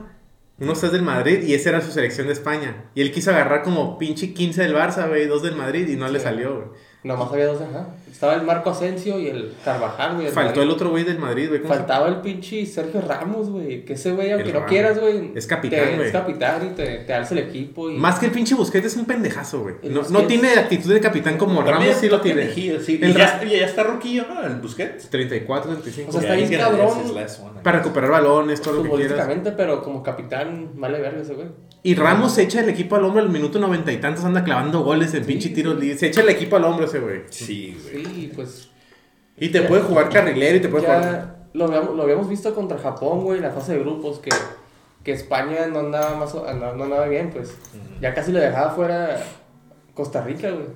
unos 0.59 0.79
tres 0.79 0.91
del 0.91 1.03
Madrid 1.03 1.43
y 1.43 1.53
esa 1.53 1.69
era 1.69 1.81
su 1.81 1.91
selección 1.91 2.27
de 2.27 2.33
España. 2.33 2.85
Y 2.95 3.01
él 3.01 3.11
quiso 3.11 3.31
agarrar 3.31 3.63
como 3.63 3.97
pinche 3.97 4.33
15 4.33 4.61
del 4.61 4.75
Barça, 4.75 5.07
güey, 5.07 5.27
dos 5.27 5.43
del 5.43 5.55
Madrid 5.55 5.87
y 5.87 5.95
no 5.95 6.07
le 6.07 6.19
salió, 6.19 6.55
güey. 6.55 6.67
Nomás 7.03 7.31
había 7.31 7.47
dos, 7.47 7.61
ajá. 7.61 7.95
Estaba 8.11 8.33
el 8.35 8.41
Marco 8.43 8.69
Asensio 8.71 9.19
y 9.19 9.27
el 9.27 9.53
Carvajal, 9.63 10.15
güey. 10.15 10.27
Faltó 10.27 10.49
Madrid. 10.49 10.61
el 10.63 10.69
otro 10.71 10.89
güey 10.89 11.03
del 11.03 11.19
Madrid, 11.19 11.49
güey. 11.49 11.61
Faltaba 11.61 12.07
el 12.07 12.17
pinche 12.21 12.65
Sergio 12.65 13.01
Ramos, 13.01 13.49
güey. 13.49 13.85
Que 13.85 13.93
ese 13.93 14.11
güey, 14.11 14.31
aunque 14.31 14.47
El 14.49 14.53
no 14.53 14.59
Ramos. 14.61 14.69
quieras, 14.71 14.99
güey. 14.99 15.31
Es 15.35 15.45
capitán, 15.45 15.95
güey. 15.95 16.07
Es 16.07 16.11
capitán 16.11 16.67
y 16.67 16.75
te, 16.75 16.97
te 16.99 17.13
alza 17.13 17.33
el 17.35 17.41
equipo. 17.41 17.91
Y... 17.91 17.97
Más 17.97 18.17
que 18.19 18.27
el 18.27 18.31
pinche 18.31 18.55
Busquets 18.55 18.87
es 18.87 18.97
un 18.97 19.05
pendejazo, 19.05 19.61
güey. 19.61 19.75
No, 19.83 20.01
no 20.09 20.23
tiene 20.23 20.53
actitud 20.53 20.93
de 20.93 20.99
capitán 20.99 21.37
como 21.37 21.63
También 21.63 21.79
Ramos 21.91 21.97
sí 21.97 22.09
lo 22.09 22.21
tiene. 22.21 22.53
sí. 22.53 22.99
El 23.01 23.11
Y 23.11 23.13
ya, 23.13 23.43
ya 23.43 23.65
está 23.65 23.83
ruquillo, 23.83 24.25
¿no? 24.27 24.43
El 24.45 24.55
Busquets. 24.55 25.09
34, 25.09 25.71
35. 25.73 26.09
O 26.09 26.11
sea, 26.11 26.21
está 26.21 26.35
bien 26.35 26.59
cabrón. 26.59 27.13
para 27.63 27.79
recuperar 27.79 28.11
balones, 28.11 28.61
todo 28.61 28.75
lo 28.75 28.83
que 28.83 28.89
quieras. 28.91 29.27
Pero 29.55 29.81
como 29.83 30.01
capitán, 30.03 30.71
vale 30.75 30.99
verga 30.99 31.21
ese 31.21 31.33
güey. 31.33 31.47
Y 31.83 31.95
Ramos 31.95 32.33
se 32.33 32.43
echa 32.43 32.61
el 32.61 32.69
equipo 32.69 32.95
al 32.95 33.05
hombro 33.05 33.21
al 33.21 33.29
minuto 33.29 33.59
noventa 33.59 33.91
y 33.91 33.97
tantos, 33.97 34.25
anda 34.25 34.43
clavando 34.43 34.81
goles 34.81 35.13
en 35.13 35.23
pinche 35.25 35.49
tiros. 35.49 35.77
Se 35.97 36.07
echa 36.07 36.21
el 36.21 36.29
equipo 36.29 36.55
al 36.57 36.65
hombro 36.65 36.85
ese 36.85 36.99
güey. 36.99 37.21
Sí, 37.29 37.77
güey. 37.83 37.96
Sí, 38.05 38.31
pues. 38.35 38.69
Y 39.37 39.49
te 39.49 39.61
Ya. 39.61 39.67
puede 39.67 39.81
jugar 39.83 40.09
carrilero 40.09 40.57
y 40.57 40.59
te 40.61 40.69
puede 40.69 40.85
jugar. 40.85 41.37
Lo 41.53 41.65
habíamos, 41.65 41.95
lo 41.95 42.03
habíamos 42.03 42.27
visto 42.29 42.53
contra 42.53 42.77
Japón, 42.77 43.23
güey, 43.23 43.37
en 43.37 43.43
la 43.43 43.51
fase 43.51 43.73
de 43.73 43.79
grupos, 43.79 44.19
que, 44.19 44.29
que 45.03 45.11
España 45.11 45.67
no 45.67 45.79
andaba, 45.79 46.15
más, 46.15 46.33
no, 46.33 46.73
no 46.75 46.83
andaba 46.83 47.07
bien, 47.07 47.29
pues. 47.31 47.53
Ya 48.01 48.13
casi 48.13 48.31
lo 48.31 48.39
dejaba 48.39 48.71
fuera 48.71 49.17
Costa 49.93 50.21
Rica, 50.21 50.49
güey. 50.51 50.67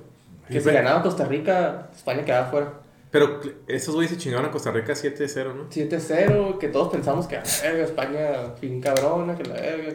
Que 0.48 0.60
si 0.60 0.70
ganaba 0.70 1.02
Costa 1.02 1.24
Rica, 1.24 1.88
España 1.94 2.24
quedaba 2.24 2.50
fuera. 2.50 2.72
Pero 3.10 3.40
esos 3.68 3.94
güeyes 3.94 4.10
se 4.12 4.18
chingaron 4.18 4.46
a 4.46 4.50
Costa 4.50 4.70
Rica 4.70 4.94
7-0, 4.94 5.54
¿no? 5.54 5.68
7-0, 5.70 6.58
que 6.58 6.68
todos 6.68 6.88
pensamos 6.92 7.26
que, 7.26 7.36
a 7.36 7.42
la 7.44 7.62
verga, 7.62 7.84
España, 7.84 8.30
fin 8.60 8.80
cabrona, 8.80 9.36
que 9.36 9.44
la 9.44 9.54
verga. 9.54 9.92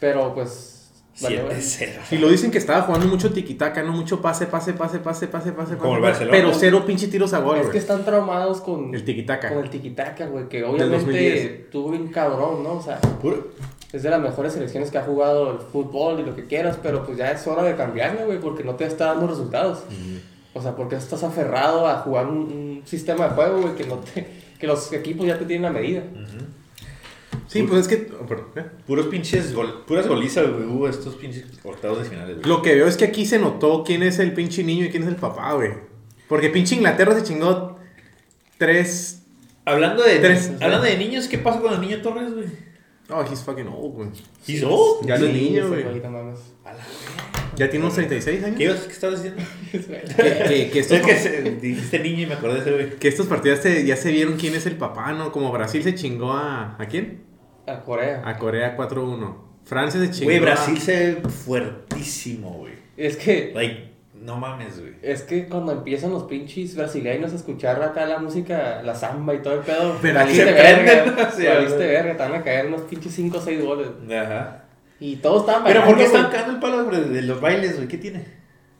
Pero 0.00 0.32
pues. 0.34 0.72
Valió 1.20 1.44
verga. 1.46 1.56
7-0. 1.60 1.88
Y 2.12 2.18
lo 2.18 2.28
dicen 2.28 2.50
que 2.50 2.58
estaba 2.58 2.82
jugando 2.82 3.06
mucho 3.06 3.32
tiquitaca, 3.32 3.82
¿no? 3.82 3.92
Mucho 3.92 4.20
pase, 4.20 4.46
pase, 4.46 4.72
pase, 4.74 4.98
pase, 4.98 5.26
pase, 5.28 5.52
pase. 5.52 5.76
Como 5.76 5.96
el 5.96 6.00
pase, 6.02 6.10
Barcelona. 6.24 6.36
Pero 6.38 6.52
cero 6.54 6.84
pinche 6.86 7.08
tiros 7.08 7.32
a 7.32 7.38
gol, 7.40 7.56
Es 7.56 7.62
güey. 7.62 7.72
que 7.72 7.78
están 7.78 8.04
traumados 8.04 8.60
con 8.60 8.94
El 8.94 9.04
tiquitaca. 9.04 9.48
con 9.48 9.58
el 9.64 9.70
tiquitaca, 9.70 10.26
güey, 10.26 10.48
que 10.48 10.60
2010. 10.62 11.04
obviamente 11.04 11.66
tuvo 11.70 11.90
bien 11.90 12.08
cabrón, 12.08 12.62
¿no? 12.62 12.74
O 12.74 12.82
sea, 12.82 13.00
Puro- 13.22 13.48
es 13.92 14.02
de 14.02 14.10
las 14.10 14.20
mejores 14.20 14.52
selecciones 14.52 14.90
que 14.90 14.98
ha 14.98 15.02
jugado 15.04 15.52
el 15.52 15.58
fútbol 15.58 16.20
y 16.20 16.22
lo 16.24 16.34
que 16.36 16.46
quieras, 16.46 16.78
pero 16.82 17.06
pues 17.06 17.16
ya 17.16 17.30
es 17.30 17.46
hora 17.46 17.62
de 17.62 17.76
cambiarle, 17.76 18.24
güey, 18.26 18.38
porque 18.40 18.62
no 18.64 18.74
te 18.74 18.84
está 18.84 19.06
dando 19.06 19.26
resultados. 19.26 19.84
O 20.52 20.60
sea, 20.62 20.74
porque 20.74 20.96
estás 20.96 21.22
aferrado 21.22 21.86
a 21.86 21.96
jugar 21.98 22.26
un, 22.26 22.36
un 22.38 22.82
sistema 22.84 23.24
de 23.28 23.30
juego, 23.34 23.60
güey, 23.62 23.74
que 23.74 23.84
no 23.84 23.96
te, 23.96 24.26
que 24.58 24.66
los 24.66 24.92
equipos 24.92 25.26
ya 25.26 25.38
te 25.38 25.44
tienen 25.44 25.66
a 25.66 25.70
medida. 25.70 26.02
Sí, 27.48 27.62
pues 27.62 27.82
es 27.82 27.88
que. 27.88 28.08
oh, 28.20 28.26
perdón, 28.26 28.46
¿eh? 28.56 28.64
Puros 28.86 29.06
pinches 29.06 29.54
gol, 29.54 29.84
puras 29.86 30.06
golizas, 30.08 30.50
güey. 30.50 30.64
Hubo 30.64 30.88
estos 30.88 31.14
pinches 31.14 31.44
octavos 31.64 31.98
de 31.98 32.04
finales, 32.04 32.36
güey. 32.38 32.48
Lo 32.48 32.60
que 32.62 32.74
veo 32.74 32.86
es 32.88 32.96
que 32.96 33.04
aquí 33.04 33.24
se 33.24 33.38
notó 33.38 33.84
quién 33.84 34.02
es 34.02 34.18
el 34.18 34.32
pinche 34.34 34.64
niño 34.64 34.84
y 34.84 34.90
quién 34.90 35.02
es 35.04 35.08
el 35.08 35.16
papá, 35.16 35.52
güey. 35.54 35.70
Porque 36.28 36.50
pinche 36.50 36.74
Inglaterra 36.74 37.14
se 37.14 37.22
chingó 37.22 37.78
tres. 38.58 39.22
Hablando 39.64 40.02
de, 40.04 40.18
Tres. 40.20 40.52
hablando 40.60 40.82
de 40.86 40.96
niños, 40.96 41.26
¿qué 41.26 41.38
pasa 41.38 41.60
con 41.60 41.72
el 41.74 41.80
niño 41.80 42.00
Torres, 42.00 42.32
güey? 42.32 42.46
Oh, 43.08 43.22
he's 43.22 43.40
fucking 43.42 43.66
old, 43.68 43.94
güey. 43.94 44.08
He's 44.46 44.62
old. 44.64 45.06
Ya 45.06 45.18
no 45.18 45.26
es 45.26 45.32
Sí, 45.32 45.40
niño, 45.40 45.68
güey. 45.68 45.84
Ya 47.56 47.70
tiene 47.70 47.84
unos 47.84 47.94
36 47.94 48.44
años. 48.44 48.56
¿Qué, 48.58 48.64
ibas- 48.64 48.80
qué 48.86 48.92
estabas 48.92 49.22
diciendo? 49.22 49.42
Que, 49.72 50.44
que- 50.48 50.70
que 50.70 50.78
estos, 50.80 50.98
Es 50.98 51.06
que 51.06 51.16
se- 51.16 51.42
dijiste 51.60 51.98
niño 52.00 52.22
y 52.22 52.26
me 52.26 52.34
acordé 52.34 52.54
de 52.54 52.60
ese, 52.60 52.72
güey. 52.72 52.96
que 52.98 53.08
estos 53.08 53.26
partidos 53.26 53.60
se- 53.60 53.84
ya 53.86 53.96
se 53.96 54.12
vieron 54.12 54.36
quién 54.36 54.54
es 54.54 54.66
el 54.66 54.76
papá, 54.76 55.12
¿no? 55.12 55.32
Como 55.32 55.50
Brasil 55.52 55.82
se 55.82 55.94
chingó 55.94 56.32
a. 56.32 56.76
¿A 56.78 56.86
quién? 56.86 57.22
A 57.66 57.80
Corea. 57.82 58.22
A 58.24 58.36
Corea 58.38 58.76
4-1. 58.76 59.34
Francia 59.64 60.00
se 60.00 60.10
chingó. 60.10 60.26
Güey, 60.26 60.38
a- 60.38 60.40
Brasil 60.42 60.78
se 60.78 61.14
ve 61.14 61.28
fuertísimo, 61.28 62.50
güey. 62.50 62.72
Es 62.96 63.16
que. 63.16 63.52
Like, 63.54 63.90
no 64.14 64.36
mames, 64.36 64.80
güey. 64.80 64.94
Es 65.02 65.22
que 65.22 65.46
cuando 65.48 65.72
empiezan 65.72 66.10
los 66.12 66.24
pinches 66.24 66.76
brasileños 66.76 67.32
a 67.32 67.36
escuchar 67.36 67.82
acá 67.82 68.06
la 68.06 68.18
música, 68.18 68.80
la 68.82 68.94
samba 68.94 69.34
y 69.34 69.38
todo 69.42 69.54
el 69.54 69.60
pedo, 69.60 69.96
Pero 70.00 70.14
valiste 70.14 70.44
se 70.44 70.52
verga, 70.52 70.84
prenden, 71.04 71.26
sí, 71.36 71.46
valiste 71.46 71.76
güey. 71.76 71.88
verga, 71.88 72.12
te 72.16 72.22
van 72.30 72.34
a 72.40 72.42
caer 72.44 72.66
unos 72.66 72.82
pinches 72.82 73.12
5 73.14 73.38
o 73.38 73.40
6 73.40 73.64
goles. 73.64 73.88
Ajá. 74.10 74.64
Y 74.98 75.16
todos 75.16 75.40
estaban 75.40 75.64
Pero 75.64 75.80
bailando, 75.80 75.86
¿por 75.90 75.96
qué 75.98 76.04
están 76.04 76.30
cagando 76.30 76.52
el 76.54 76.60
palo 76.60 76.84
güey, 76.84 77.08
de 77.10 77.22
los 77.22 77.40
bailes, 77.40 77.76
güey? 77.76 77.88
¿Qué 77.88 77.98
tiene? 77.98 78.24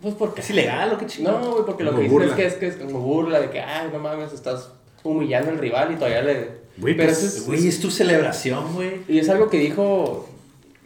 Pues 0.01 0.15
porque... 0.15 0.41
¿Es 0.41 0.51
ilegal 0.51 0.93
o 0.93 0.99
qué 0.99 1.07
chingado? 1.07 1.41
No, 1.41 1.51
güey, 1.53 1.65
porque 1.67 1.85
lo 1.85 1.91
Como 1.91 2.03
que 2.03 2.09
dicen 2.09 2.29
es 2.29 2.35
que, 2.35 2.47
es 2.47 2.55
que 2.55 2.67
es 2.69 2.77
como 2.77 3.01
burla 3.01 3.41
de 3.41 3.51
que, 3.51 3.61
ay, 3.61 3.89
no 3.93 3.99
mames, 3.99 4.33
estás 4.33 4.73
humillando 5.03 5.51
al 5.51 5.59
rival 5.59 5.93
y 5.93 5.97
todavía 5.97 6.23
le... 6.23 6.66
Güey, 6.79 6.97
Pero 6.97 7.09
pues, 7.09 7.23
eso 7.23 7.27
es- 7.39 7.47
Güey, 7.47 7.67
es 7.69 7.81
tu 7.81 7.91
celebración, 7.91 8.75
güey. 8.75 9.01
Y 9.09 9.19
es 9.19 9.29
algo 9.29 9.49
que 9.49 9.59
dijo 9.59 10.29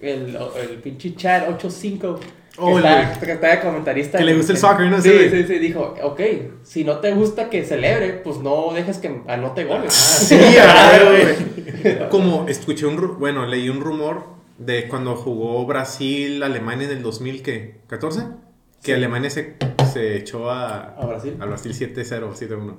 el, 0.00 0.36
el 0.60 0.76
pinche 0.82 1.14
chat 1.16 1.48
85. 1.48 2.20
Que, 2.20 2.26
Oh, 2.62 2.76
está, 2.78 3.18
que 3.20 3.32
está 3.32 3.48
de 3.56 3.60
comentarista. 3.60 4.18
Que 4.18 4.24
le 4.24 4.34
gusta 4.36 4.52
el 4.52 4.58
soccer, 4.58 4.86
¿no? 4.90 5.00
Sí, 5.00 5.10
sí, 5.30 5.44
sí. 5.46 5.58
Dijo, 5.60 5.94
ok, 6.02 6.20
si 6.62 6.84
no 6.84 6.98
te 6.98 7.12
gusta 7.14 7.48
que 7.48 7.64
celebre, 7.64 8.10
pues 8.22 8.38
no 8.38 8.72
dejes 8.74 8.98
que 8.98 9.22
anote 9.28 9.64
goles. 9.64 9.94
Sí, 10.28 10.34
a 10.58 10.90
ver, 10.90 11.36
güey. 11.84 12.08
Como 12.10 12.46
escuché 12.48 12.84
un. 12.86 13.18
Bueno, 13.18 13.46
leí 13.46 13.70
un 13.70 13.80
rumor 13.80 14.24
de 14.58 14.88
cuando 14.88 15.16
jugó 15.16 15.64
Brasil-Alemania 15.64 16.88
en 16.90 16.96
el 16.98 17.02
2000, 17.02 17.42
¿qué? 17.42 17.76
¿14? 17.88 18.34
Que 18.82 18.86
Sí. 18.86 18.92
Alemania 18.92 19.30
se, 19.30 19.54
se 19.92 20.16
echó 20.16 20.50
a, 20.50 20.96
A 21.00 21.06
Brasil. 21.06 21.36
al 21.40 21.48
Brasil 21.48 21.72
7-0, 21.72 22.34
7-1. 22.34 22.74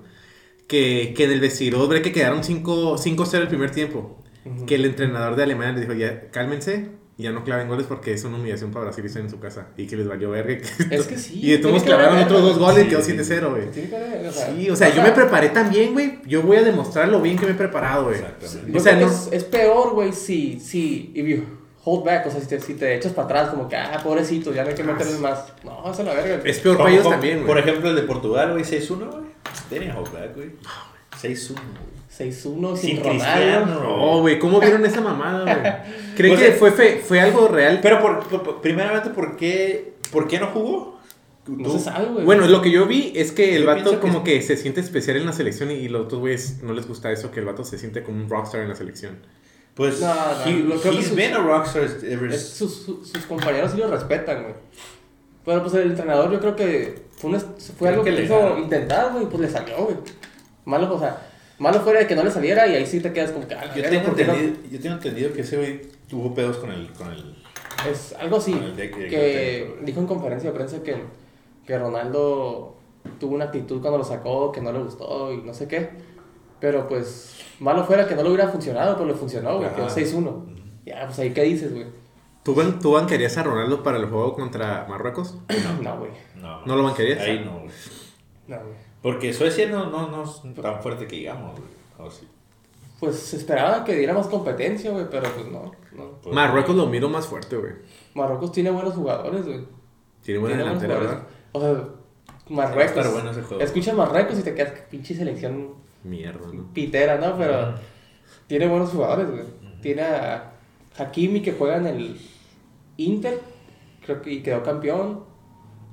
Que, 0.71 1.13
que 1.15 1.25
en 1.25 1.31
el 1.31 1.41
vestidor, 1.41 1.89
ve 1.89 2.01
que 2.01 2.13
quedaron 2.13 2.45
5 2.45 2.97
5-0 2.97 3.41
el 3.41 3.47
primer 3.49 3.71
tiempo. 3.71 4.17
Ujú. 4.45 4.65
Que 4.65 4.75
el 4.75 4.85
entrenador 4.85 5.35
de 5.35 5.43
Alemania 5.43 5.73
les 5.73 5.81
dijo, 5.81 5.93
ya 5.93 6.29
cálmense, 6.31 6.91
y 7.17 7.23
ya 7.23 7.31
no 7.31 7.43
claven 7.43 7.67
goles 7.67 7.87
porque 7.89 8.13
es 8.13 8.23
una 8.23 8.37
humillación 8.37 8.71
para 8.71 8.85
Brasil 8.85 9.03
y 9.03 9.07
están 9.07 9.23
en 9.23 9.29
su 9.29 9.39
casa. 9.41 9.67
Y 9.75 9.85
que 9.85 9.97
les 9.97 10.07
valió 10.07 10.29
verga. 10.31 10.55
Es 10.89 11.07
que 11.07 11.17
sí, 11.17 11.41
Y 11.43 11.51
de 11.51 11.57
todos 11.57 11.83
clavaron 11.83 12.13
valer 12.13 12.25
otros 12.25 12.41
dos 12.41 12.57
goles 12.57 12.79
y 12.79 12.83
Sí, 12.83 12.89
quedó 12.89 13.01
sí. 13.03 13.11
7-0, 13.11 13.49
güey. 13.49 13.63
Sí, 13.73 13.89
o 13.91 14.31
sea, 14.31 14.45
Sí, 14.55 14.69
o 14.69 14.75
sea, 14.77 14.95
yo 14.95 15.03
me 15.03 15.11
preparé 15.11 15.49
también, 15.49 15.91
güey. 15.91 16.19
Yo 16.25 16.41
voy 16.41 16.55
a 16.55 16.63
demostrar 16.63 17.09
lo 17.09 17.21
bien 17.21 17.37
que 17.37 17.45
me 17.45 17.51
he 17.51 17.55
preparado, 17.55 18.05
güey. 18.05 18.21
O 18.73 18.79
sea, 18.79 18.95
no- 18.95 19.07
es, 19.07 19.27
es 19.31 19.43
peor, 19.43 19.91
güey, 19.93 20.13
si, 20.13 20.59
si, 20.61 21.11
if 21.13 21.27
you 21.27 21.43
hold 21.83 22.05
back, 22.05 22.27
o 22.27 22.31
sea, 22.31 22.39
si 22.39 22.47
te, 22.47 22.59
si 22.61 22.75
te 22.75 22.95
echas 22.95 23.11
para 23.11 23.25
atrás, 23.25 23.49
como 23.49 23.67
que, 23.67 23.75
ah, 23.75 23.99
pobrecito, 24.03 24.53
ya 24.53 24.63
no 24.63 24.69
hay 24.69 24.75
que 24.75 24.83
meterles 24.83 25.19
más. 25.19 25.53
No, 25.65 25.91
eso 25.91 26.01
es 26.01 26.07
la 26.07 26.13
verga. 26.13 26.41
Es 26.45 26.59
peor 26.59 26.77
para 26.77 26.91
ellos 26.91 27.09
también, 27.09 27.37
güey. 27.39 27.47
Por 27.47 27.57
ejemplo, 27.57 27.89
el 27.89 27.95
de 27.97 28.03
Portugal, 28.03 28.51
güey, 28.53 28.63
6-1, 28.63 29.09
güey. 29.11 29.30
Tenía 29.69 29.97
holdback, 29.97 30.35
güey. 30.35 30.51
6-1, 31.21 31.53
güey. 31.53 32.31
6-1 32.31 32.77
Sin 32.77 32.89
sin 32.95 33.01
Cristiano. 33.01 33.65
No, 33.81 34.19
güey, 34.21 34.37
¿cómo 34.39 34.59
vieron 34.59 34.85
esa 34.85 35.01
mamada, 35.01 35.43
güey? 35.43 35.73
¿Creen 36.15 36.35
Pues, 36.35 36.45
que 36.45 36.51
fue, 36.57 36.71
fe- 36.71 37.01
fue 37.05 37.19
algo 37.21 37.47
real? 37.47 37.79
Pero, 37.81 38.01
por, 38.01 38.19
por- 38.27 38.43
por- 38.43 38.61
primeramente, 38.61 39.09
¿por 39.11 39.37
qué, 39.37 39.93
¿por 40.11 40.27
qué 40.27 40.39
no 40.39 40.47
jugó? 40.47 40.99
No 41.47 41.69
se 41.71 41.79
sabe, 41.79 42.05
güey. 42.07 42.25
Bueno, 42.25 42.47
lo 42.47 42.61
que 42.61 42.69
yo 42.69 42.85
vi 42.85 43.13
es 43.15 43.31
que 43.31 43.55
el 43.55 43.61
Yo 43.63 43.67
vato 43.67 43.83
pienso 43.83 43.99
que- 44.01 44.07
como 44.07 44.23
que 44.23 44.41
se 44.41 44.57
siente 44.57 44.81
especial 44.81 45.17
en 45.17 45.25
la 45.25 45.33
selección 45.33 45.71
y, 45.71 45.75
y 45.75 45.87
los 45.89 46.05
otros 46.05 46.19
güeyes 46.19 46.61
no 46.63 46.73
les 46.73 46.87
gusta 46.87 47.11
eso, 47.11 47.31
que 47.31 47.39
el 47.39 47.45
vato 47.45 47.63
se 47.63 47.77
siente 47.79 48.03
como 48.03 48.21
un 48.21 48.29
rockstar 48.29 48.61
en 48.61 48.69
la 48.69 48.75
selección. 48.75 49.17
Pues, 49.73 50.01
No, 50.01 50.13
no, 50.13 50.45
he, 50.45 50.79
creo 50.79 50.81
que 50.81 50.89
he's 50.99 51.07
sus- 51.07 51.15
been 51.15 51.33
a 51.33 51.39
rockstar 51.39 51.83
ever 52.03 52.31
Es- 52.31 52.49
sus, 52.49 52.75
sus, 52.83 53.07
sus 53.09 53.25
compañeros 53.25 53.71
sí 53.71 53.77
lo 53.77 53.87
respetan, 53.89 54.43
güey. 54.43 54.55
Pero 55.45 55.61
pues 55.61 55.73
el 55.75 55.91
entrenador 55.91 56.31
yo 56.31 56.39
creo 56.39 56.55
que 56.55 57.01
fue, 57.17 57.29
un 57.31 57.35
est- 57.35 57.47
fue 57.77 57.87
Creo 57.87 57.89
algo 57.91 58.03
que 58.03 58.09
que, 58.11 58.15
le 58.17 58.21
quiso 58.23 58.39
ganó. 58.39 58.57
intentar, 58.59 59.11
güey, 59.13 59.25
pues 59.25 59.39
le 59.41 59.49
salió, 59.49 59.77
güey. 59.85 59.97
Malo, 60.65 60.93
o 60.95 60.99
sea, 60.99 61.19
malo 61.57 61.79
fuera 61.81 61.99
de 62.01 62.07
que 62.07 62.15
no 62.15 62.23
le 62.23 62.31
saliera 62.31 62.67
y 62.67 62.75
ahí 62.75 62.85
sí 62.85 62.99
te 62.99 63.11
quedas 63.11 63.31
como 63.31 63.47
que, 63.47 63.55
ah, 63.55 63.73
Yo 63.75 63.83
tengo, 63.83 64.09
entendido, 64.09 64.53
yo 64.71 64.79
tengo 64.79 64.95
entendido 64.95 65.33
que 65.33 65.41
ese 65.41 65.57
güey 65.57 65.81
tuvo 66.07 66.33
pedos 66.33 66.57
con 66.57 66.71
el... 66.71 66.91
Con 66.93 67.11
el 67.11 67.35
Es 67.89 68.13
algo 68.19 68.37
así, 68.37 68.53
Con 68.53 68.63
el 68.63 68.75
de- 68.75 68.89
de- 68.89 69.07
que 69.07 69.17
de- 69.17 69.75
dijo 69.83 69.99
en 69.99 70.07
conferencia 70.07 70.51
de 70.51 70.55
prensa 70.55 70.83
que, 70.83 70.95
que 71.65 71.77
Ronaldo 71.79 72.75
tuvo 73.19 73.33
una 73.35 73.45
actitud 73.45 73.81
cuando 73.81 73.97
lo 73.97 74.03
sacó 74.03 74.51
que 74.51 74.61
no 74.61 74.71
le 74.71 74.79
gustó 74.79 75.33
y 75.33 75.37
no 75.37 75.53
sé 75.53 75.67
qué. 75.67 75.89
Pero 76.59 76.87
pues, 76.87 77.35
malo 77.59 77.83
fuera 77.85 78.07
que 78.07 78.13
no 78.15 78.21
le 78.21 78.29
hubiera 78.29 78.47
funcionado, 78.49 78.93
pero 78.95 79.07
le 79.07 79.15
funcionó, 79.15 79.57
güey, 79.57 79.73
quedó 79.73 79.85
Ajá. 79.87 79.95
6-1. 79.95 80.45
Ya, 80.85 81.05
pues 81.07 81.17
ahí, 81.17 81.31
¿qué 81.31 81.41
dices, 81.43 81.73
güey? 81.73 81.87
¿Tú, 82.43 82.55
ban- 82.55 82.79
¿Tú 82.79 82.93
banquerías 82.93 83.37
a 83.37 83.43
Ronaldo 83.43 83.83
para 83.83 83.97
el 83.97 84.05
juego 84.05 84.33
contra 84.33 84.85
Marruecos? 84.89 85.37
No, 85.81 85.97
güey. 85.99 86.11
no, 86.35 86.65
¿No 86.65 86.75
lo 86.75 86.83
banquerías? 86.83 87.19
Ahí 87.21 87.39
no, 87.45 87.59
güey. 87.59 87.71
No, 88.47 88.57
güey. 88.57 88.75
Porque 89.01 89.33
Suecia 89.33 89.67
no, 89.69 89.89
no, 89.89 90.07
no 90.09 90.23
es 90.23 90.41
tan 90.61 90.81
fuerte 90.81 91.07
que 91.07 91.17
digamos, 91.17 91.59
güey. 91.59 92.11
Sí. 92.11 92.27
Pues 92.99 93.15
se 93.17 93.37
esperaba 93.37 93.83
que 93.83 93.95
diera 93.95 94.13
más 94.13 94.27
competencia, 94.27 94.91
güey, 94.91 95.05
pero 95.09 95.27
pues 95.33 95.47
no. 95.47 95.71
no. 95.93 96.11
Pues, 96.21 96.35
Marruecos 96.35 96.75
lo 96.75 96.85
miro 96.87 97.09
más 97.09 97.25
fuerte, 97.27 97.55
güey. 97.57 97.73
Marruecos 98.13 98.51
tiene 98.51 98.69
buenos 98.71 98.93
jugadores, 98.93 99.45
güey. 99.45 99.65
Tiene 100.23 100.39
buena 100.39 100.57
delantera. 100.57 101.25
O 101.51 101.59
sea, 101.61 101.83
Marruecos. 102.49 102.77
Va 102.77 102.81
a 102.81 102.85
estar 102.85 103.11
bueno 103.11 103.31
ese 103.31 103.41
juego. 103.43 103.63
Escuchas 103.63 103.95
Marruecos 103.95 104.37
y 104.39 104.43
te 104.43 104.53
quedas 104.53 104.73
pinche 104.89 105.15
selección 105.15 105.69
Mierda, 106.03 106.47
¿no? 106.53 106.71
pitera, 106.73 107.17
¿no? 107.17 107.35
Pero 107.37 107.73
tiene 108.47 108.67
buenos 108.67 108.89
jugadores, 108.91 109.29
güey. 109.31 109.43
Tiene 109.81 110.03
a 110.03 110.51
Hakimi 110.97 111.41
que 111.41 111.53
juega 111.53 111.77
en 111.77 111.87
el 111.87 112.21
Inter, 113.05 113.39
creo 114.05 114.21
que 114.21 114.31
y 114.31 114.43
quedó 114.43 114.63
campeón. 114.63 115.31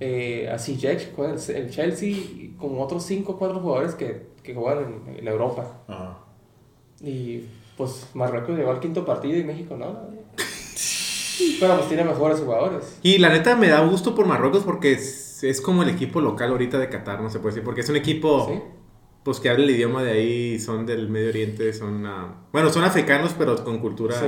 Eh, 0.00 0.48
a 0.48 0.58
Ziyech 0.58 1.08
que 1.08 1.12
juega 1.14 1.34
en 1.34 1.38
el 1.38 1.56
el 1.56 1.70
Chelsea, 1.70 2.14
con 2.56 2.78
otros 2.78 3.02
5 3.02 3.32
o 3.32 3.36
4 3.36 3.58
jugadores 3.58 3.94
que, 3.96 4.28
que 4.44 4.54
juegan 4.54 5.02
en, 5.06 5.18
en 5.18 5.28
Europa. 5.28 5.82
Ajá. 5.88 6.18
Y 7.00 7.44
pues 7.76 8.08
Marruecos 8.14 8.56
llegó 8.56 8.70
al 8.70 8.80
quinto 8.80 9.04
partido 9.04 9.38
y 9.38 9.44
México 9.44 9.76
no. 9.76 9.86
verdad. 9.86 10.08
Pero 11.60 11.76
pues 11.76 11.88
tiene 11.88 12.04
mejores 12.04 12.40
jugadores. 12.40 12.98
Y 13.02 13.18
la 13.18 13.28
neta 13.28 13.56
me 13.56 13.68
da 13.68 13.80
gusto 13.84 14.14
por 14.14 14.26
Marruecos 14.26 14.64
porque 14.64 14.92
es, 14.92 15.42
es 15.44 15.60
como 15.60 15.82
el 15.82 15.88
equipo 15.88 16.20
local 16.20 16.50
ahorita 16.50 16.78
de 16.78 16.88
Qatar, 16.88 17.20
no 17.20 17.30
se 17.30 17.38
puede 17.38 17.54
decir. 17.54 17.64
Porque 17.64 17.82
es 17.82 17.88
un 17.88 17.96
equipo 17.96 18.48
¿Sí? 18.48 18.60
pues 19.22 19.40
que 19.40 19.48
habla 19.48 19.64
el 19.64 19.70
idioma 19.70 20.02
de 20.02 20.12
ahí, 20.12 20.58
son 20.58 20.86
del 20.86 21.08
Medio 21.08 21.28
Oriente, 21.28 21.72
son... 21.72 22.06
ah, 22.06 22.34
bueno, 22.52 22.70
son 22.70 22.84
africanos, 22.84 23.34
pero 23.38 23.62
con 23.64 23.78
cultura... 23.78 24.18
Sí. 24.18 24.26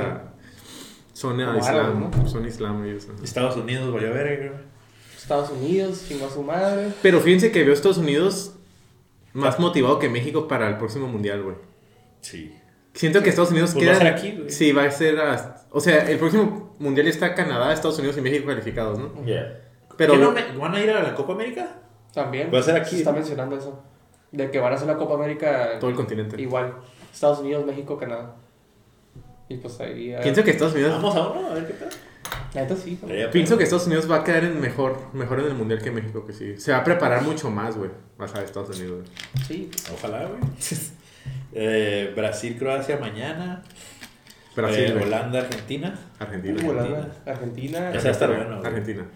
Son 1.12 1.37
Como 1.37 1.59
islam, 1.59 1.77
árabes, 1.77 2.16
¿no? 2.16 2.29
son 2.29 2.46
islam 2.46 2.85
ellos. 2.85 3.07
ajá. 3.12 3.23
Estados 3.25 3.57
Unidos, 3.57 3.92
vaya 3.92 4.09
a 4.09 4.12
ver, 4.12 4.38
güey. 4.38 4.61
Estados 5.16 5.51
Unidos, 5.51 6.05
chingó 6.09 6.27
a 6.27 6.31
su 6.31 6.42
madre. 6.42 6.88
Pero 7.03 7.20
fíjense 7.20 7.53
que 7.53 7.61
veo 7.62 7.70
a 7.70 7.75
Estados 7.75 7.99
Unidos 7.99 8.55
más 9.33 9.59
motivado 9.61 9.99
que 9.99 10.09
México 10.09 10.49
para 10.49 10.68
el 10.68 10.77
próximo 10.79 11.07
mundial, 11.09 11.42
güey. 11.42 11.57
Sí. 12.20 12.55
Siento 12.94 13.23
que 13.23 13.29
Estados 13.31 13.51
Unidos 13.53 13.73
Pues 13.73 13.85
queda... 13.85 13.92
va 13.92 13.96
a 13.99 14.01
ser 14.01 14.12
aquí, 14.12 14.33
güey. 14.37 14.51
Sí, 14.51 14.73
va 14.73 14.85
a 14.85 14.90
ser... 14.90 15.18
ah, 15.20 15.57
o 15.70 15.81
sea, 15.81 16.09
el 16.11 16.18
próximo 16.18 16.75
mundial 16.81 17.07
está 17.07 17.35
Canadá, 17.35 17.73
Estados 17.73 17.99
Unidos 17.99 18.16
y 18.18 18.20
México 18.23 18.46
calificados, 18.46 18.99
¿no? 18.99 19.25
Yeah. 19.25 19.61
Pero- 19.96 20.14
¿Qué 20.14 20.18
no 20.18 20.33
me- 20.33 20.57
¿Van 20.59 20.75
a 20.75 20.81
ir 20.81 20.90
a 20.90 21.03
la 21.03 21.14
Copa 21.14 21.35
América? 21.35 21.77
También. 22.12 22.51
Va 22.53 22.59
a 22.59 22.62
ser 22.62 22.75
aquí, 22.77 22.90
Se 22.90 22.96
está 22.99 23.12
¿no? 23.12 23.18
mencionando 23.18 23.57
eso. 23.57 23.81
De 24.33 24.51
que 24.51 24.59
van 24.59 24.73
a 24.73 24.77
hacer 24.77 24.88
la 24.88 24.96
Copa 24.96 25.14
América 25.14 25.79
Todo 25.79 25.90
el 25.90 25.96
continente. 25.96 26.40
igual. 26.42 26.75
Estados 27.12 27.38
Unidos, 27.40 27.64
México, 27.66 27.96
Canadá. 27.99 28.35
Y 29.50 29.56
pues 29.56 29.78
ahí. 29.80 30.16
Pienso 30.22 30.42
que 30.42 30.52
Estados 30.52 30.72
Unidos... 30.72 30.92
Vamos 30.92 31.16
a 31.16 31.28
uno, 31.28 31.50
a 31.50 31.54
ver 31.54 31.66
qué 31.66 31.72
tal. 31.74 31.88
La 32.54 32.62
neta 32.62 32.76
sí. 32.76 32.98
Pienso 33.32 33.58
que. 33.58 33.64
Estados 33.64 33.86
Unidos 33.86 34.10
va 34.10 34.16
a 34.16 34.24
quedar 34.24 34.44
en 34.44 34.60
mejor, 34.60 35.12
mejor 35.12 35.40
en 35.40 35.46
el 35.46 35.54
mundial 35.54 35.82
que 35.82 35.90
México, 35.90 36.24
que 36.24 36.32
sí. 36.32 36.56
Se 36.56 36.72
va 36.72 36.78
a 36.78 36.84
preparar 36.84 37.22
mucho 37.22 37.50
más, 37.50 37.76
güey. 37.76 37.90
Vas 38.16 38.34
a 38.34 38.42
Estados 38.42 38.78
Unidos, 38.78 39.02
güey. 39.02 39.46
Sí. 39.46 39.70
Ojalá, 39.92 40.26
güey. 40.26 40.40
Eh, 41.52 42.12
Brasil, 42.16 42.56
Croacia 42.58 42.96
mañana. 42.98 43.62
Brasil, 44.56 44.94
Eh. 44.96 45.02
Holanda, 45.02 45.40
Argentina. 45.40 45.98
Argentina. 46.18 46.60
Uh, 46.64 46.70
Holanda, 46.70 47.16
Argentina. 47.26 47.92
Esa 47.92 48.10
está 48.10 48.26
buena, 48.26 48.44
güey. 48.56 48.66
Argentina. 48.66 49.06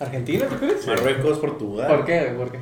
¿Argentina, 0.00 0.46
tú 0.48 0.56
crees? 0.56 0.86
Marruecos, 0.86 1.38
Portugal. 1.38 1.86
¿Por 1.88 2.04
qué? 2.04 2.34
¿Por 2.36 2.52
qué? 2.52 2.58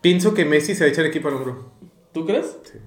Pienso 0.00 0.34
que 0.34 0.44
Messi 0.44 0.74
se 0.74 0.84
va 0.84 0.88
a 0.88 0.92
echar 0.92 1.06
equipo 1.06 1.28
al 1.28 1.34
hombro. 1.34 1.72
¿Tú 2.12 2.24
crees? 2.26 2.58
Sí. 2.64 2.78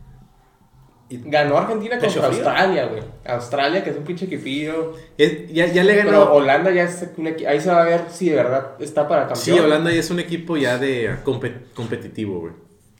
Y- 1.11 1.21
Ganó 1.25 1.57
Argentina 1.57 1.99
¿Te 1.99 2.05
contra? 2.07 2.27
Australia, 2.27 2.85
güey. 2.85 3.03
Australia, 3.25 3.83
que 3.83 3.89
es 3.89 3.97
un 3.97 4.03
pinche 4.03 4.25
equipillo. 4.25 4.93
Es- 5.17 5.51
ya, 5.51 5.65
ya 5.67 5.83
le 5.83 5.93
Pero 5.95 6.11
ganó. 6.11 6.33
Holanda 6.33 6.71
ya 6.71 6.83
es 6.83 7.07
un 7.17 7.25
equi- 7.27 7.45
Ahí 7.45 7.59
se 7.59 7.69
va 7.69 7.81
a 7.81 7.85
ver 7.85 8.05
si 8.09 8.29
de 8.29 8.35
verdad 8.37 8.71
está 8.79 9.07
para 9.07 9.27
campeón. 9.27 9.43
Sí, 9.43 9.51
Holanda 9.59 9.91
ya 9.91 9.99
es 9.99 10.09
un 10.09 10.19
equipo 10.19 10.55
ya 10.57 10.77
de 10.77 11.17
compe- 11.25 11.65
competitivo, 11.75 12.39
güey. 12.39 12.53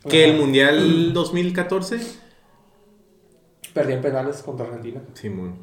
Que 0.09 0.25
el 0.25 0.37
mundial 0.37 1.13
2014, 1.13 1.99
Perdió 3.73 3.95
en 3.95 4.01
penales 4.01 4.41
contra 4.41 4.65
Argentina. 4.65 5.01
Simón. 5.13 5.55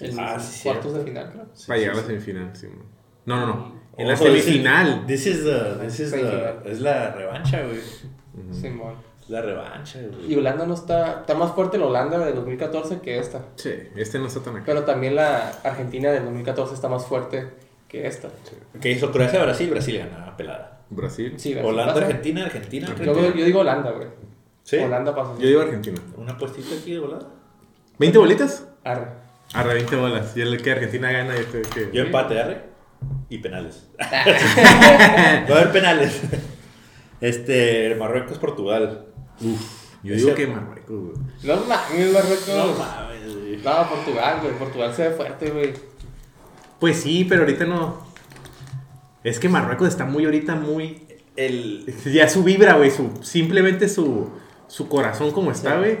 En 0.00 0.18
Ah, 0.18 0.38
sí, 0.40 0.62
cuartos 0.64 0.94
de 0.94 1.04
final, 1.04 1.30
creo. 1.32 1.46
Sí, 1.52 1.66
Para 1.66 1.78
sí, 1.78 1.80
llegar 1.84 1.94
a 1.94 2.00
la 2.00 2.02
sí. 2.02 2.08
semifinal, 2.08 2.56
Simón. 2.56 2.84
No, 3.26 3.36
no, 3.40 3.46
no. 3.46 3.80
En 3.98 4.08
la 4.08 4.14
Oh, 4.14 4.16
semifinal. 4.16 5.04
This 5.06 5.26
is 5.26 5.44
the, 5.44 5.84
this 5.84 6.00
is 6.00 6.12
the- 6.12 6.54
es 6.64 6.80
la 6.80 7.10
revancha, 7.10 7.62
güey. 7.64 7.80
Simón. 8.52 8.94
La 9.30 9.40
revancha, 9.42 10.00
güey. 10.00 10.32
Y 10.32 10.36
Holanda 10.36 10.66
no 10.66 10.74
está. 10.74 11.20
Está 11.20 11.34
más 11.36 11.52
fuerte 11.52 11.78
la 11.78 11.86
Holanda 11.86 12.18
de 12.18 12.32
2014 12.32 13.00
que 13.00 13.18
esta. 13.18 13.42
Sí, 13.54 13.72
este 13.94 14.18
no 14.18 14.26
está 14.26 14.40
tan 14.40 14.56
acá. 14.56 14.64
Pero 14.66 14.82
también 14.84 15.14
la 15.14 15.50
Argentina 15.62 16.10
del 16.10 16.24
2014 16.24 16.74
está 16.74 16.88
más 16.88 17.06
fuerte 17.06 17.48
que 17.86 18.08
esta. 18.08 18.28
Que 18.80 18.90
hizo 18.90 19.12
Croacia 19.12 19.40
Brasil, 19.40 19.70
Brasil 19.70 19.98
gana 19.98 20.36
pelada. 20.36 20.80
Brasil. 20.90 21.34
Sí, 21.36 21.52
Brasil 21.54 21.70
Holanda, 21.70 21.94
pasa. 21.94 22.06
Argentina, 22.06 22.44
Argentina, 22.44 22.86
Yo, 22.88 22.92
Argentina. 22.92 23.34
yo 23.36 23.44
digo 23.44 23.60
Holanda, 23.60 23.90
güey. 23.92 24.08
¿Sí? 24.64 24.78
Holanda 24.78 25.14
pasa. 25.14 25.32
Yo 25.38 25.46
digo 25.46 25.60
Argentina. 25.60 26.00
Una 26.16 26.36
puestita 26.36 26.74
aquí 26.74 26.92
de 26.94 26.98
volada. 26.98 27.28
¿20 28.00 28.18
bolitas? 28.18 28.66
Arre. 28.82 29.06
Arre, 29.54 29.74
20 29.74 29.94
bolas. 29.96 30.36
Y 30.36 30.40
el 30.40 30.60
que 30.60 30.72
Argentina 30.72 31.12
gana, 31.12 31.36
yo 31.36 31.44
creo 31.44 31.62
que. 31.62 31.96
Yo 31.96 32.02
empate, 32.02 32.40
arre. 32.40 32.62
Y 33.28 33.38
penales. 33.38 33.88
Va 34.00 35.54
a 35.54 35.60
haber 35.60 35.70
penales. 35.70 36.20
Este, 37.20 37.94
Marruecos, 37.96 38.38
Portugal. 38.38 39.04
Yo 40.02 40.14
digo 40.14 40.34
que 40.34 40.46
Marruecos, 40.46 41.00
güey. 41.00 41.16
No 41.42 41.56
mames, 41.66 42.12
Marruecos. 42.12 42.48
No 42.48 42.66
No, 42.66 42.78
mames, 42.78 43.34
güey. 43.34 43.56
Portugal, 43.62 44.38
güey. 44.42 44.54
Portugal 44.58 44.94
se 44.94 45.08
ve 45.08 45.14
fuerte, 45.14 45.50
güey. 45.50 45.74
Pues 46.78 47.00
sí, 47.00 47.26
pero 47.28 47.42
ahorita 47.42 47.64
no. 47.66 48.02
Es 49.22 49.38
que 49.38 49.48
Marruecos 49.48 49.88
está 49.88 50.04
muy 50.06 50.24
ahorita 50.24 50.54
muy. 50.54 51.06
El, 51.36 51.86
Ya 52.06 52.28
su 52.28 52.42
vibra, 52.42 52.74
güey. 52.74 52.90
Su, 52.90 53.10
simplemente 53.22 53.88
su, 53.88 54.30
su 54.66 54.88
corazón 54.88 55.30
como 55.32 55.50
está, 55.50 55.78
güey. 55.78 55.98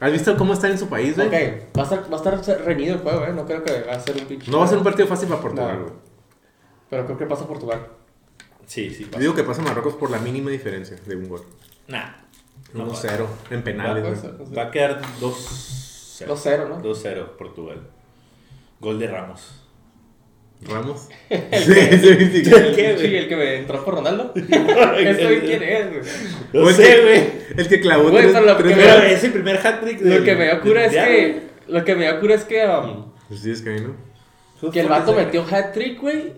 ¿Has 0.00 0.10
visto 0.10 0.36
cómo 0.36 0.52
está 0.54 0.68
en 0.68 0.78
su 0.78 0.88
país, 0.88 1.14
güey? 1.14 1.28
Ok, 1.28 1.34
va 1.78 1.82
a, 1.82 1.84
estar, 1.84 2.12
va 2.12 2.16
a 2.16 2.36
estar 2.40 2.64
reñido 2.64 2.94
el 2.96 3.00
juego, 3.02 3.24
eh. 3.24 3.32
No 3.34 3.44
creo 3.46 3.62
que 3.62 3.82
va 3.82 3.92
a 3.92 4.00
ser 4.00 4.16
un 4.16 4.24
pinche. 4.26 4.50
No 4.50 4.58
va 4.58 4.64
a 4.64 4.68
ser 4.68 4.78
un 4.78 4.84
partido 4.84 5.06
fácil 5.06 5.28
para 5.28 5.40
Portugal, 5.40 5.76
No. 5.78 5.82
güey. 5.84 5.94
Pero 6.90 7.04
creo 7.06 7.18
que 7.18 7.26
pasa 7.26 7.46
Portugal. 7.46 7.86
sí, 8.66 8.90
sí. 8.90 9.06
Yo 9.12 9.18
digo 9.18 9.34
que 9.34 9.44
pasa 9.44 9.62
Marruecos 9.62 9.94
por 9.94 10.10
la 10.10 10.18
mínima 10.18 10.50
diferencia 10.50 10.96
de 11.06 11.16
un 11.16 11.28
gol. 11.28 11.42
Nah. 11.88 12.14
No 12.74 12.86
1-0 12.90 13.26
en 13.50 13.62
penales, 13.62 14.02
Va 14.04 14.08
a 14.08 14.10
güey. 14.12 14.20
ser- 14.22 14.58
Va 14.58 14.62
a 14.62 14.70
quedar 14.70 15.00
2-0. 15.20 16.26
2-0, 16.26 16.68
¿no? 16.68 16.80
2-0 16.82 17.36
Portugal. 17.36 17.80
Gol 18.80 18.98
de 18.98 19.06
Ramos. 19.08 19.58
Ramos. 20.62 21.08
sí, 21.28 21.38
sí, 21.40 22.44
sí. 22.44 22.54
¿El 22.54 22.74
qué, 22.76 22.92
güey? 22.94 23.06
Sí, 23.08 23.16
el 23.16 23.28
que 23.28 23.36
me 23.36 23.56
entró 23.58 23.84
por 23.84 23.94
Ronaldo. 23.96 24.32
Ese 24.36 25.24
güey, 25.24 25.40
quién 25.40 25.62
es, 25.62 25.88
güey. 25.90 26.02
No 26.52 26.68
el 26.68 26.74
sé, 26.74 26.82
que- 26.84 27.00
güey. 27.02 27.32
El 27.56 27.68
que 27.68 27.80
clavó 27.80 28.10
Güey, 28.10 28.30
tres, 28.30 28.42
lo 28.46 28.56
tres 28.56 28.76
que 28.76 28.80
Pero 28.82 28.94
goles. 28.94 29.12
es 29.12 29.24
el 29.24 29.32
primer 29.32 29.56
hat-trick 29.66 30.00
Lo 30.00 30.24
que 30.24 30.34
me 30.36 30.44
dio 30.44 30.60
cura 30.60 30.84
es 30.86 30.92
que. 30.92 31.42
Lo 31.68 31.84
que 31.84 31.94
me 31.96 32.04
dio 32.04 32.20
cura 32.20 32.34
es 32.36 32.44
que. 32.44 32.64
um, 32.66 33.12
Pues 33.28 33.40
sí, 33.40 33.50
es 33.50 33.60
que 33.62 33.70
ahí, 33.70 33.80
¿no? 33.80 34.70
que 34.70 34.80
el 34.80 34.86
vato 34.88 35.12
metió 35.12 35.44
hat 35.50 35.72
trick, 35.72 36.00
güey. 36.00 36.32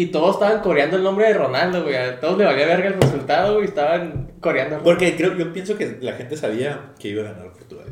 Y 0.00 0.06
todos 0.06 0.36
estaban 0.36 0.62
coreando 0.62 0.96
el 0.96 1.02
nombre 1.02 1.26
de 1.26 1.34
Ronaldo, 1.34 1.82
güey. 1.82 1.94
A 1.94 2.18
todos 2.18 2.38
le 2.38 2.46
valía 2.46 2.64
verga 2.64 2.88
el 2.88 2.98
resultado, 2.98 3.56
güey. 3.56 3.66
Estaban 3.66 4.30
coreando. 4.40 4.78
Porque 4.82 5.14
creo, 5.14 5.36
yo 5.36 5.52
pienso 5.52 5.76
que 5.76 5.98
la 6.00 6.14
gente 6.14 6.38
sabía 6.38 6.92
que 6.98 7.08
iba 7.08 7.20
a 7.20 7.32
ganar 7.32 7.52
Portugal. 7.52 7.84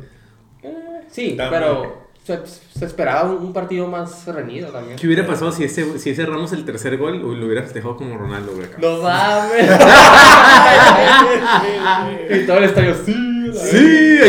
Eh, 0.63 0.73
sí, 1.11 1.29
Está 1.29 1.51
pero 1.51 2.07
se, 2.25 2.39
se 2.47 2.85
esperaba 2.85 3.29
un, 3.29 3.45
un 3.45 3.53
partido 3.53 3.85
más 3.85 4.25
reñido 4.25 4.71
también. 4.71 4.97
¿Qué 4.97 5.05
hubiera 5.05 5.27
pasado 5.27 5.51
si 5.51 5.65
ese, 5.65 5.99
si 5.99 6.09
ese 6.09 6.25
Ramos 6.25 6.51
el 6.51 6.65
tercer 6.65 6.97
gol 6.97 7.23
uy, 7.23 7.35
lo 7.35 7.45
hubiera 7.45 7.61
festejado 7.61 7.95
como 7.95 8.17
Ronaldo, 8.17 8.53
güey? 8.53 8.65
acá? 8.65 8.77
No 8.79 9.03
mames. 9.03 9.69
y 12.41 12.45
todo 12.47 12.57
el 12.57 12.63
estadio, 12.63 12.95
sí. 13.05 13.51
Sí, 13.53 14.19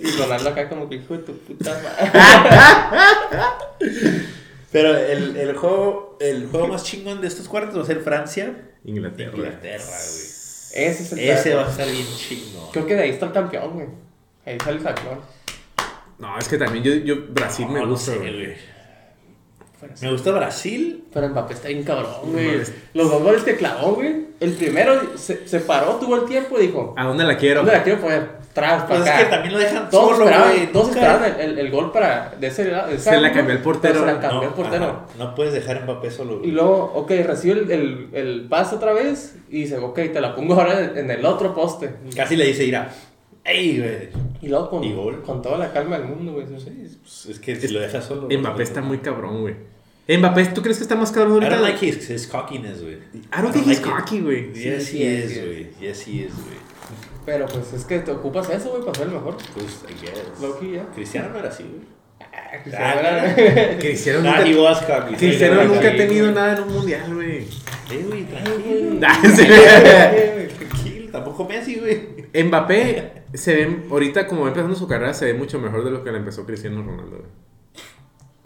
Y 0.00 0.12
Ronaldo 0.22 0.50
acá 0.50 0.68
como 0.68 0.88
que 0.88 0.94
hijo 0.94 1.14
de 1.14 1.24
tu 1.24 1.36
puta 1.38 1.72
madre. 1.72 2.12
Pero 4.72 4.96
el, 4.96 5.36
el, 5.36 5.56
juego, 5.56 6.16
el 6.20 6.48
juego 6.48 6.68
más 6.68 6.84
chingón 6.84 7.20
de 7.20 7.28
estos 7.28 7.48
cuartos 7.48 7.78
va 7.78 7.82
a 7.82 7.86
ser 7.86 8.00
Francia. 8.00 8.54
Inglaterra. 8.84 9.32
Inglaterra, 9.36 9.84
güey. 9.84 10.36
Ese 10.76 11.02
es 11.02 11.12
el 11.12 11.18
Ese 11.20 11.54
va 11.54 11.66
a 11.66 11.70
estar 11.70 11.90
bien 11.90 12.06
chingón. 12.16 12.70
Creo 12.72 12.86
que 12.86 12.94
de 12.94 13.02
ahí 13.02 13.10
está 13.10 13.26
el 13.26 13.32
campeón, 13.32 13.72
güey. 13.72 13.86
Ahí 14.44 14.58
sale 14.60 14.78
el 14.78 14.82
campeón. 14.82 15.20
No, 16.18 16.38
es 16.38 16.48
que 16.48 16.58
también 16.58 16.84
yo, 16.84 16.94
yo 16.94 17.26
Brasil 17.28 17.66
me 17.68 17.80
no 17.80 17.88
gusta, 17.88 18.12
sé, 18.12 18.18
güey. 18.18 18.56
Me 20.00 20.10
gusta 20.10 20.32
Brasil. 20.32 21.04
Pero 21.12 21.28
Mbappé 21.28 21.54
está 21.54 21.68
bien 21.68 21.82
cabrón, 21.84 22.12
No 22.24 22.32
güey. 22.32 22.60
Los 22.94 23.10
dos 23.10 23.22
goles 23.22 23.42
que 23.42 23.56
clavó, 23.56 23.94
güey. 23.94 24.26
El 24.40 24.52
primero 24.54 25.16
se, 25.16 25.46
se 25.46 25.60
paró, 25.60 25.96
tuvo 25.96 26.16
el 26.16 26.24
tiempo 26.26 26.58
y 26.58 26.66
dijo: 26.66 26.94
¿A 26.96 27.04
dónde 27.04 27.24
la 27.24 27.36
quiero? 27.36 27.60
¿Dónde 27.60 27.72
la 27.72 27.82
quiero 27.82 28.00
poner? 28.00 28.45
Tras, 28.56 28.84
para 28.84 28.86
Pues 28.86 29.00
es 29.02 29.06
acá. 29.08 29.18
que 29.18 29.24
también 29.30 29.52
lo 29.52 29.58
dejan 29.60 29.90
Todos 29.90 30.10
solo, 30.12 30.24
esperaban, 30.24 30.52
güey. 30.54 30.72
todos 30.72 30.86
Nunca- 30.88 31.00
esperaban 31.00 31.40
el, 31.40 31.50
el, 31.50 31.58
el 31.58 31.70
gol 31.70 31.92
para 31.92 32.34
de 32.40 32.46
ese 32.46 32.64
lado. 32.72 32.88
de 32.90 32.98
Se 32.98 33.20
la 33.20 33.30
cambió 33.32 33.54
el 33.54 33.60
portero. 33.62 34.00
Se 34.00 34.06
la 34.06 34.14
No, 34.14 34.20
cambió 34.20 34.48
el 34.48 34.54
portero. 34.54 34.84
ajá, 34.86 35.06
no 35.18 35.34
puedes 35.34 35.52
dejar 35.52 35.76
a 35.76 35.80
Mbappé 35.84 36.10
solo. 36.10 36.38
güey. 36.38 36.48
Y 36.48 36.52
luego, 36.52 36.90
ok, 36.94 37.10
recibe 37.26 37.60
el, 37.60 37.70
el, 37.70 38.08
el 38.14 38.46
pase 38.48 38.74
otra 38.76 38.92
vez 38.94 39.36
y 39.50 39.60
dice, 39.64 39.76
ok, 39.76 39.94
te 39.94 40.20
la 40.22 40.34
pongo 40.34 40.54
ahora 40.54 40.80
en, 40.80 40.96
en 40.98 41.10
el 41.10 41.24
otro 41.26 41.54
poste. 41.54 41.90
Casi 42.16 42.34
le 42.34 42.46
dice, 42.46 42.64
mira, 42.64 42.90
¡ey, 43.44 43.78
güey! 43.78 44.08
Y 44.40 44.48
luego 44.48 44.70
con, 44.70 44.82
Y 44.84 44.92
gol. 44.94 45.22
con 45.22 45.42
toda 45.42 45.58
la 45.58 45.70
calma 45.72 45.98
del 45.98 46.08
mundo, 46.08 46.32
güey. 46.32 46.46
Pues 46.46 47.26
es 47.28 47.38
que 47.38 47.56
si 47.56 47.68
lo 47.68 47.80
dejas 47.80 48.06
solo. 48.06 48.26
Mbappé 48.30 48.62
está 48.62 48.80
muy 48.80 48.98
cabrón, 48.98 49.42
güey. 49.42 49.54
Mbappé, 50.08 50.46
¿tú 50.46 50.62
crees 50.62 50.78
que 50.78 50.84
está 50.84 50.94
más 50.96 51.12
cabrón 51.12 51.42
I 51.42 51.46
ahorita? 51.46 51.56
don't 51.56 51.68
like 51.68 51.84
his, 51.86 52.08
his 52.08 52.26
cockiness, 52.26 52.80
güey. 52.80 52.94
I 52.94 53.42
don't 53.42 53.52
think 53.52 53.66
he's 53.66 53.80
like 53.82 53.88
it. 53.90 53.96
cocky, 53.96 54.20
güey. 54.20 54.52
Yes, 54.54 54.84
Sí, 54.84 55.02
he 55.02 55.20
sí, 55.20 55.24
is, 55.26 55.32
sí. 55.32 55.40
güey. 55.40 55.70
Yes, 55.80 56.06
he 56.06 56.10
is, 56.12 56.32
güey. 56.32 56.56
Pero 57.26 57.46
pues 57.46 57.72
es 57.72 57.84
que 57.84 57.98
te 57.98 58.12
ocupas 58.12 58.48
eso, 58.50 58.70
güey, 58.70 58.82
para 58.82 58.94
ser 58.94 59.08
el 59.08 59.14
mejor. 59.14 59.36
Pues, 59.52 59.84
I 59.88 60.00
guess. 60.00 60.40
Loki, 60.40 60.72
ya. 60.72 60.86
Cristiano 60.94 61.30
no 61.30 61.38
era 61.40 61.48
así, 61.48 61.64
güey. 61.64 61.96
Ah, 62.20 63.78
Cristiano 63.78 64.20
Nah, 64.22 64.36
nunca, 64.36 64.48
he 64.48 64.54
was 64.54 64.80
cocky. 64.82 65.16
Cristiano 65.16 65.64
nunca 65.64 65.88
ha 65.88 65.96
tenido 65.96 66.30
nada 66.30 66.56
en 66.56 66.62
un 66.62 66.72
mundial, 66.72 67.14
güey. 67.14 67.48
Eh, 67.90 68.06
güey, 68.08 68.24
tranquilo. 68.24 69.00
Ah. 69.04 69.20
Tranquilo, 70.56 71.10
tampoco 71.10 71.44
Messi, 71.46 71.80
güey. 71.80 72.44
Mbappé 72.44 73.24
se 73.34 73.54
ve, 73.54 73.82
ahorita 73.90 74.26
como 74.26 74.42
va 74.42 74.48
empezando 74.48 74.76
su 74.76 74.86
carrera, 74.86 75.12
se 75.12 75.26
ve 75.26 75.34
mucho 75.34 75.58
mejor 75.58 75.84
de 75.84 75.90
lo 75.90 76.04
que 76.04 76.12
la 76.12 76.18
empezó 76.18 76.46
Cristiano 76.46 76.82
Ronaldo, 76.82 77.18
güey. 77.18 77.30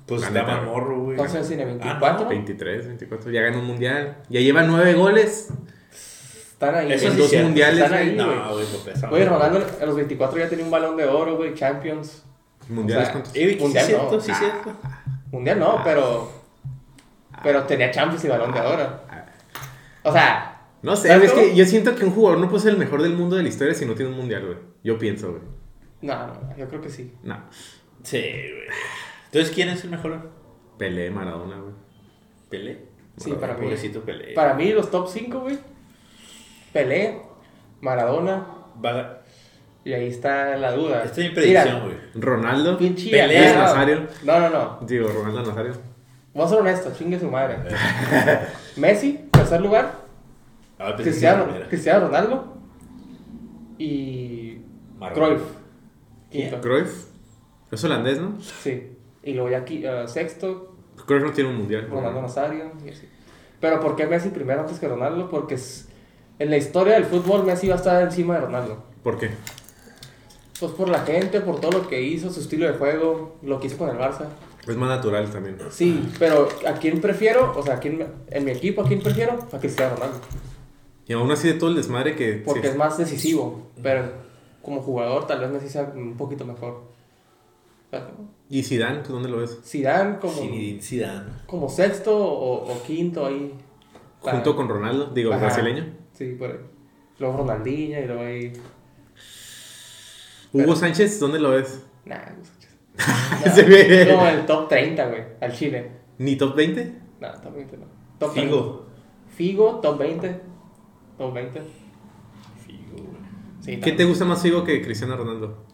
Pues 0.06 0.22
está 0.22 0.42
más 0.42 0.64
morro, 0.64 1.02
güey. 1.02 1.16
¿Cuántos 1.16 1.46
tiene? 1.46 1.64
Ah, 1.82 1.98
no. 2.00 2.26
¿24? 2.26 2.28
23, 2.28 2.86
24, 2.88 3.30
ya 3.30 3.42
ganó 3.42 3.60
un 3.60 3.66
mundial. 3.66 4.16
Ya 4.28 4.40
lleva 4.40 4.62
nueve 4.62 4.94
goles. 4.94 5.50
Están 6.60 6.74
ahí. 6.74 6.92
Eso 6.92 7.06
En 7.06 7.12
sí 7.12 7.18
dos 7.18 7.30
cierto. 7.30 7.46
mundiales, 7.48 7.82
Están 7.84 7.98
ahí, 7.98 8.14
güey. 8.14 8.26
güey. 8.26 8.36
No, 9.02 9.08
güey. 9.08 9.24
Ronaldo 9.24 9.66
a 9.80 9.86
los 9.86 9.96
24 9.96 10.38
ya 10.38 10.48
tenía 10.50 10.64
un 10.66 10.70
balón 10.70 10.96
de 10.98 11.04
oro, 11.06 11.36
güey, 11.36 11.54
Champions. 11.54 12.22
¿Mundiales 12.68 13.04
O 13.04 13.06
sea, 13.06 13.12
cuántos? 13.14 13.32
Eh, 13.34 13.54
sí 13.54 13.58
Mundial 13.62 13.86
cierto, 13.86 14.12
no. 14.12 14.20
sí 14.20 14.32
cierto. 14.34 14.72
Mundial 15.32 15.58
no, 15.58 15.80
pero. 15.82 16.30
Pero 17.42 17.62
tenía 17.64 17.90
Champions 17.90 18.22
y 18.24 18.28
balón 18.28 18.52
de 18.52 18.60
oro. 18.60 19.00
O 20.02 20.12
sea, 20.12 20.60
No 20.82 20.94
sé, 20.96 21.08
¿Sabes 21.08 21.30
es 21.30 21.32
que 21.32 21.54
yo 21.56 21.64
siento 21.64 21.94
que 21.96 22.04
un 22.04 22.10
jugador 22.12 22.38
no 22.38 22.48
puede 22.50 22.62
ser 22.62 22.72
el 22.72 22.78
mejor 22.78 23.00
del 23.02 23.14
mundo 23.14 23.36
de 23.36 23.42
la 23.42 23.48
historia 23.48 23.72
si 23.74 23.86
no 23.86 23.94
tiene 23.94 24.10
un 24.10 24.18
mundial, 24.18 24.44
güey. 24.44 24.58
Yo 24.84 24.98
pienso, 24.98 25.30
güey. 25.30 25.42
no, 26.02 26.26
no, 26.26 26.34
no, 26.34 26.56
yo 26.58 26.68
creo 26.68 26.80
que 26.82 26.90
sí. 26.90 27.12
No. 27.22 27.38
Sí, 28.02 28.18
güey. 28.20 28.66
Entonces, 29.26 29.54
¿quién 29.54 29.70
es 29.70 29.82
el 29.84 29.90
mejor? 29.90 30.30
Pelé, 30.78 31.10
Maradona, 31.10 31.56
güey. 31.58 31.74
Pelé. 32.50 32.84
Sí, 33.16 33.32
para 33.32 33.54
mí. 33.54 33.62
Pobrecito 33.64 34.00
Pelé. 34.02 34.34
Para 34.34 34.54
mí, 34.54 34.70
los 34.72 34.90
top 34.90 35.08
5, 35.08 35.40
güey. 35.40 35.58
Pelé, 36.72 37.20
Maradona, 37.80 38.46
Va- 38.84 39.18
y 39.84 39.92
ahí 39.92 40.08
está 40.08 40.56
la 40.56 40.72
duda. 40.72 41.02
Esta 41.04 41.20
es 41.22 41.28
mi 41.28 41.34
predicción, 41.34 41.82
güey. 41.84 41.96
Ronaldo. 42.14 42.76
Pinche 42.78 43.10
Pelé. 43.10 43.54
Nazario. 43.54 44.06
No, 44.24 44.40
no, 44.40 44.50
no. 44.50 44.78
Digo, 44.86 45.08
Ronaldo 45.08 45.42
Nazario. 45.42 45.72
Vamos 46.34 46.52
a 46.52 46.54
ser 46.54 46.60
honestos, 46.62 46.98
chingue 46.98 47.18
su 47.18 47.28
madre. 47.30 47.56
Messi, 48.76 49.28
tercer 49.32 49.60
lugar. 49.60 49.92
Ah, 50.78 50.94
Cristiano, 50.96 51.46
Cristiano 51.68 52.06
Ronaldo. 52.06 52.56
Y. 53.78 54.60
Maradona. 54.98 55.26
Cruyff. 55.28 55.42
¿Quién? 56.30 56.50
Quinto. 56.50 56.60
Cruyff. 56.60 57.04
Es 57.70 57.84
holandés, 57.84 58.20
¿no? 58.20 58.40
Sí. 58.40 58.96
Y 59.22 59.32
luego 59.34 59.50
ya 59.50 59.58
aquí, 59.58 59.82
eh, 59.84 60.04
sexto, 60.08 60.74
Cruyff 61.06 61.22
no 61.24 61.32
tiene 61.32 61.50
un 61.50 61.56
mundial. 61.56 61.88
Ronaldo 61.90 62.22
Nazario. 62.22 62.72
Y 62.84 62.90
así. 62.90 63.08
Pero 63.60 63.80
¿por 63.80 63.96
qué 63.96 64.06
Messi 64.06 64.30
primero 64.30 64.60
antes 64.62 64.78
que 64.78 64.88
Ronaldo? 64.88 65.28
Porque 65.30 65.54
es- 65.54 65.88
en 66.40 66.50
la 66.50 66.56
historia 66.56 66.94
del 66.94 67.04
fútbol 67.04 67.44
Messi 67.44 67.68
va 67.68 67.74
a 67.74 67.76
estar 67.76 68.02
encima 68.02 68.34
de 68.34 68.40
Ronaldo. 68.40 68.82
¿Por 69.02 69.18
qué? 69.18 69.30
Pues 70.58 70.72
por 70.72 70.88
la 70.88 71.00
gente, 71.00 71.40
por 71.42 71.60
todo 71.60 71.70
lo 71.72 71.88
que 71.88 72.00
hizo, 72.02 72.30
su 72.30 72.40
estilo 72.40 72.66
de 72.66 72.72
juego, 72.78 73.36
lo 73.42 73.60
que 73.60 73.66
hizo 73.66 73.76
con 73.76 73.90
el 73.90 73.96
Barça. 73.96 74.24
Es 74.66 74.76
más 74.76 74.88
natural 74.88 75.30
también. 75.30 75.58
Sí, 75.70 76.02
pero 76.18 76.48
¿a 76.66 76.72
quién 76.72 77.00
prefiero? 77.02 77.52
O 77.56 77.62
sea, 77.62 77.74
¿a 77.74 77.78
quién 77.78 78.06
en 78.30 78.44
mi 78.44 78.52
equipo, 78.52 78.80
¿a 78.80 78.86
quién 78.86 79.02
prefiero? 79.02 79.38
A 79.52 79.58
Cristiano 79.58 79.96
Ronaldo. 79.96 80.18
Y 81.06 81.12
aún 81.12 81.30
así 81.30 81.48
de 81.48 81.54
todo 81.54 81.68
el 81.70 81.76
desmadre 81.76 82.16
que... 82.16 82.34
Porque 82.44 82.62
sí. 82.62 82.68
es 82.68 82.76
más 82.76 82.96
decisivo. 82.96 83.68
Pero 83.82 84.04
como 84.62 84.80
jugador 84.80 85.26
tal 85.26 85.40
vez 85.40 85.50
Messi 85.50 85.68
sea 85.68 85.92
un 85.94 86.16
poquito 86.16 86.46
mejor. 86.46 86.84
¿Y 88.48 88.62
Zidane? 88.62 89.00
¿tú 89.00 89.12
¿Dónde 89.12 89.28
lo 89.28 89.38
ves? 89.38 89.58
Zidane 89.64 90.18
como, 90.18 90.40
Zidane. 90.80 91.32
como 91.46 91.68
sexto 91.68 92.16
o, 92.16 92.72
o 92.72 92.82
quinto 92.82 93.26
ahí. 93.26 93.52
Junto 94.20 94.56
con 94.56 94.68
Ronaldo, 94.68 95.06
digo, 95.12 95.32
Ajá. 95.32 95.46
brasileño. 95.46 95.99
Sí, 96.20 96.36
por 96.38 96.50
ahí. 96.50 96.58
Luego 97.18 97.38
Ronaldinho 97.38 97.98
y 97.98 98.04
luego 98.04 98.20
ahí... 98.20 98.52
Hugo 100.52 100.76
Sánchez, 100.76 101.18
¿dónde 101.18 101.40
lo 101.40 101.52
ves? 101.52 101.82
Nah, 102.04 102.18
no 102.36 102.44
sé. 102.44 103.50
Se 103.50 103.62
ve. 103.62 104.06
Como 104.06 104.26
el 104.26 104.44
top 104.44 104.68
30, 104.68 105.08
güey, 105.08 105.22
al 105.40 105.52
Chile. 105.54 105.92
¿Ni 106.18 106.36
top 106.36 106.54
20? 106.56 106.92
No, 107.20 107.32
top 107.40 107.54
20 107.54 107.76
no. 107.78 107.86
Top 108.18 108.34
Figo. 108.34 108.86
30. 109.24 109.34
Figo, 109.34 109.80
top 109.80 109.98
20. 109.98 110.40
Top 111.16 111.32
20. 111.32 111.60
Figo, 112.66 112.96
güey. 112.96 113.06
Sí, 113.62 113.80
¿Qué 113.80 113.92
te 113.92 114.04
gusta 114.04 114.26
más 114.26 114.42
Figo 114.42 114.62
que 114.62 114.82
Cristiano 114.82 115.16
Ronaldo? 115.16 115.64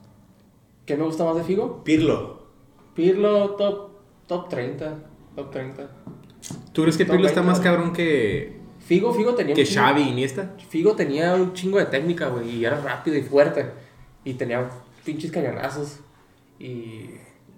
¿Qué 0.85 0.97
me 0.97 1.03
gusta 1.03 1.25
más 1.25 1.35
de 1.35 1.43
Figo? 1.43 1.83
Pirlo. 1.83 2.47
Pirlo, 2.95 3.57
top, 3.57 3.91
top 4.29 4.49
30. 4.49 4.97
Top 5.35 5.51
30. 5.51 5.91
¿Tú 6.73 6.83
crees 6.83 6.97
que 6.97 7.05
Pirlo 7.05 7.27
está 7.27 7.41
20, 7.41 7.51
más 7.51 7.59
güey. 7.59 7.65
cabrón 7.65 7.93
que, 7.93 8.65
Figo, 8.87 9.13
Figo 9.13 9.35
tenía 9.35 9.53
un 9.53 9.57
que 9.57 9.65
chingo- 9.67 9.81
Xavi 9.83 10.03
Iniesta? 10.03 10.51
Figo 10.69 10.95
tenía 10.95 11.35
un 11.35 11.53
chingo 11.55 11.79
de 11.79 11.87
técnica, 11.87 12.29
güey, 12.29 12.49
y 12.57 12.65
era 12.65 12.81
rápido 12.81 13.17
y 13.17 13.23
fuerte. 13.23 13.67
Y 14.25 14.35
tenía 14.35 14.69
pinches 15.05 15.31
cañonazos. 15.33 15.99
Y 16.59 17.11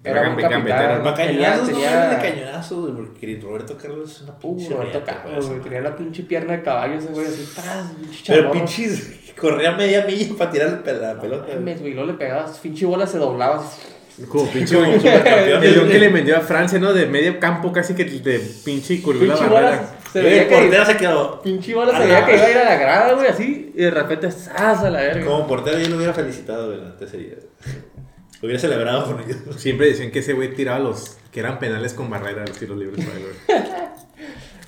era 0.04 0.22
gambe- 0.24 0.42
capitán. 0.42 1.14
Tenía, 1.14 1.62
tenía... 1.62 2.08
de 2.10 2.16
cañonazos, 2.30 2.92
güey, 2.92 2.94
porque 3.06 3.38
Roberto 3.42 3.76
Carlos 3.76 4.10
es 4.10 4.22
una 4.22 4.32
Uh, 4.42 4.56
pinche 4.56 4.74
Roberto 4.74 5.02
Carlos, 5.04 5.48
güey, 5.48 5.60
tenía 5.60 5.80
la 5.82 5.96
pinche 5.96 6.22
pierna 6.22 6.52
de 6.56 6.62
caballo 6.62 6.94
ese 6.94 7.08
güey, 7.08 7.26
así, 7.26 7.46
tras, 7.54 7.92
pinche 7.92 8.22
Pero 8.32 8.50
pinches, 8.52 9.20
corría 9.38 9.72
media 9.72 10.04
milla 10.06 10.34
para 10.36 10.50
tirar 10.50 10.70
la 10.70 10.82
pel- 10.82 11.00
la 11.00 11.20
pelota. 11.20 11.54
Mames, 11.54 11.80
güey, 11.80 11.94
le 11.94 12.14
pegabas, 12.14 12.58
pinche 12.58 12.86
bola 12.86 13.06
se 13.06 13.18
doblaba. 13.18 13.56
así. 13.64 13.82
Como 14.28 14.50
pinche 14.50 14.74
Como 14.74 14.92
supercampeón. 14.94 15.62
El 15.64 15.88
que 15.88 15.98
le 15.98 16.08
vendió 16.08 16.36
a 16.36 16.40
Francia, 16.40 16.78
¿no? 16.80 16.92
De 16.92 17.06
medio 17.06 17.38
campo 17.38 17.70
casi 17.70 17.94
que 17.94 18.04
de 18.04 18.40
pinche 18.64 18.94
y 18.94 19.00
curvió 19.00 19.26
la 19.28 19.34
Pinche 19.34 19.48
bola 19.48 19.60
barrera. 19.60 19.97
Se 20.12 20.20
veía 20.22 20.42
el 20.42 20.48
que... 20.48 20.54
portero 20.56 20.84
se 20.86 20.96
quedó. 20.96 21.42
Pinche 21.42 21.74
bola 21.74 21.96
A 21.96 22.00
se 22.00 22.06
veía 22.06 22.24
que 22.26 22.34
iba 22.36 22.44
a 22.44 22.50
ir 22.50 22.58
a 22.58 22.64
la 22.64 22.76
grada, 22.76 23.12
güey, 23.14 23.26
así, 23.28 23.72
y 23.74 23.78
de 23.82 23.90
repente, 23.90 24.30
¡zas! 24.30 24.82
a 24.82 24.90
la 24.90 25.00
verga. 25.00 25.24
Como 25.26 25.46
portero 25.46 25.78
yo 25.78 25.88
lo 25.88 25.96
hubiera 25.96 26.12
felicitado, 26.14 26.66
güey, 26.68 26.80
la 26.80 26.96
tercera. 26.96 27.36
Lo 28.40 28.46
hubiera 28.46 28.60
celebrado 28.60 29.04
con 29.06 29.20
ellos. 29.22 29.38
Siempre 29.60 29.88
decían 29.88 30.10
que 30.10 30.20
ese 30.20 30.32
güey 30.32 30.54
tiraba 30.54 30.78
los 30.78 31.16
que 31.32 31.40
eran 31.40 31.58
penales 31.58 31.92
con 31.94 32.08
barrera 32.08 32.44
los 32.46 32.56
tiros 32.58 32.76
libres 32.78 33.04
para 33.04 33.18
él, 33.18 33.24
güey. 33.46 33.62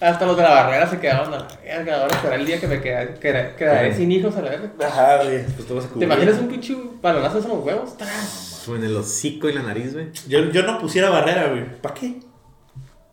Hasta 0.01 0.25
los 0.25 0.35
de 0.37 0.43
la 0.43 0.51
barrera 0.55 0.89
se 0.89 0.99
quedaban 0.99 1.29
a 1.33 1.39
la 1.41 1.49
verga. 1.63 2.03
Ahora 2.03 2.21
será 2.23 2.35
el 2.37 2.47
día 2.47 2.59
que 2.59 2.67
me 2.67 2.81
queda- 2.81 3.15
queda- 3.21 3.55
quedaré 3.55 3.95
sin 3.95 4.11
hijos 4.11 4.35
a 4.37 4.41
la 4.43 4.51
verga. 4.51 4.71
Ajá, 4.87 5.25
güey. 5.25 5.45
Pues 5.45 5.69
todo 5.69 5.81
se 5.81 5.89
¿Te 5.89 5.93
cubría. 5.93 6.07
imaginas 6.07 6.39
un 6.39 6.49
pinche 6.49 6.75
balonazo 7.03 7.39
en 7.39 7.49
los 7.49 7.65
huevos? 7.65 7.97
¡Tras! 7.99 8.67
En 8.69 8.83
el 8.85 8.97
hocico 8.97 9.49
y 9.49 9.53
la 9.53 9.63
nariz, 9.63 9.93
güey. 9.95 10.07
Yo, 10.29 10.39
yo 10.51 10.63
no 10.63 10.79
pusiera 10.81 11.11
barrera, 11.11 11.49
güey. 11.49 11.65
¿Para 11.83 11.95
qué? 11.95 12.21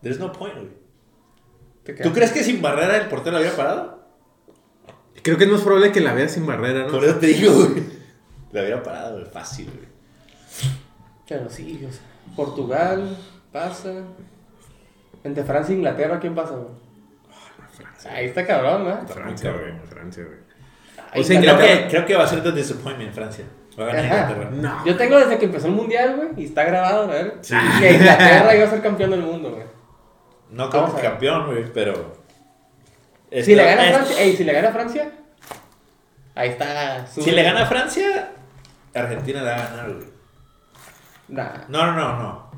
There's 0.02 0.18
no 0.20 0.32
point, 0.32 0.56
güey. 0.56 0.68
¿Tú 1.94 2.14
crees 2.14 2.32
que 2.32 2.44
sin 2.44 2.62
barrera 2.62 2.98
el 2.98 3.08
portero 3.08 3.38
había 3.38 3.56
parado? 3.56 3.98
Creo 5.22 5.38
que 5.38 5.44
es 5.46 5.50
más 5.50 5.62
probable 5.62 5.92
que 5.92 6.00
la 6.00 6.14
vea 6.14 6.28
sin 6.30 6.46
barrera, 6.46 6.86
¿no? 6.86 6.92
Por 6.92 7.04
eso 7.04 7.16
te 7.16 7.28
digo, 7.28 7.54
güey. 7.54 7.84
La 8.52 8.62
hubiera 8.62 8.84
parado, 8.84 9.20
güey. 9.20 9.26
Fácil, 9.30 9.66
güey. 9.66 9.88
Pero 11.28 11.50
sí, 11.50 11.86
o 11.88 11.92
sea, 11.92 12.02
Portugal 12.36 13.18
pasa. 13.52 13.92
Entre 15.24 15.44
Francia 15.44 15.74
e 15.74 15.78
Inglaterra, 15.78 16.20
¿quién 16.20 16.34
pasa, 16.34 16.54
güey? 16.56 16.70
Francia. 17.76 18.12
Ahí 18.14 18.28
está 18.28 18.46
cabrón, 18.46 18.86
¿no? 18.86 19.08
Francia, 19.08 19.52
güey. 19.52 19.74
Francia, 19.90 20.24
güey. 20.24 20.38
Ahí 21.12 21.22
O 21.22 21.24
sea, 21.24 21.42
Creo 21.42 21.58
que, 21.58 21.88
creo 21.90 22.06
que 22.06 22.16
va 22.16 22.24
a 22.24 22.28
ser 22.28 22.42
the 22.42 22.52
disappointment 22.52 23.14
Francia. 23.14 23.46
Va 23.78 23.84
a 23.84 23.88
ganar. 23.88 24.32
Inglaterra. 24.32 24.50
No. 24.52 24.86
Yo 24.86 24.96
tengo 24.96 25.18
desde 25.18 25.38
que 25.38 25.46
empezó 25.46 25.68
el 25.68 25.74
mundial, 25.74 26.16
güey, 26.16 26.30
y 26.38 26.46
está 26.46 26.64
grabado, 26.64 27.04
a 27.04 27.08
ver. 27.08 27.42
Que 27.42 27.94
Inglaterra 27.94 28.56
iba 28.56 28.66
a 28.66 28.70
ser 28.70 28.82
campeón 28.82 29.12
del 29.12 29.22
mundo, 29.22 29.52
güey. 29.52 29.77
No 30.52 30.70
como 30.70 30.88
a 30.88 31.02
campeón, 31.02 31.46
güey, 31.48 31.72
pero. 31.74 32.18
Si 33.44 33.56
le 33.56 33.66
gana 33.66 33.82
a 33.82 33.86
es- 33.90 33.96
Francia, 33.96 34.22
ey, 34.22 34.36
si 34.38 34.44
le 34.44 34.54
gana 34.54 34.70
a 34.70 34.72
Francia, 34.72 35.12
ahí 36.36 36.50
está. 36.50 37.06
su- 37.08 37.22
Si 37.22 37.32
le 37.32 37.44
gana 37.44 37.64
a 37.64 37.66
Francia, 37.66 38.32
Argentina 38.94 39.42
le 39.44 39.50
va 39.50 39.56
a 39.56 39.70
ganar, 39.70 39.94
güey. 39.94 40.08
Nah. 41.30 41.50
No, 41.68 41.86
no, 41.88 41.94
no, 41.94 42.20
no. 42.20 42.52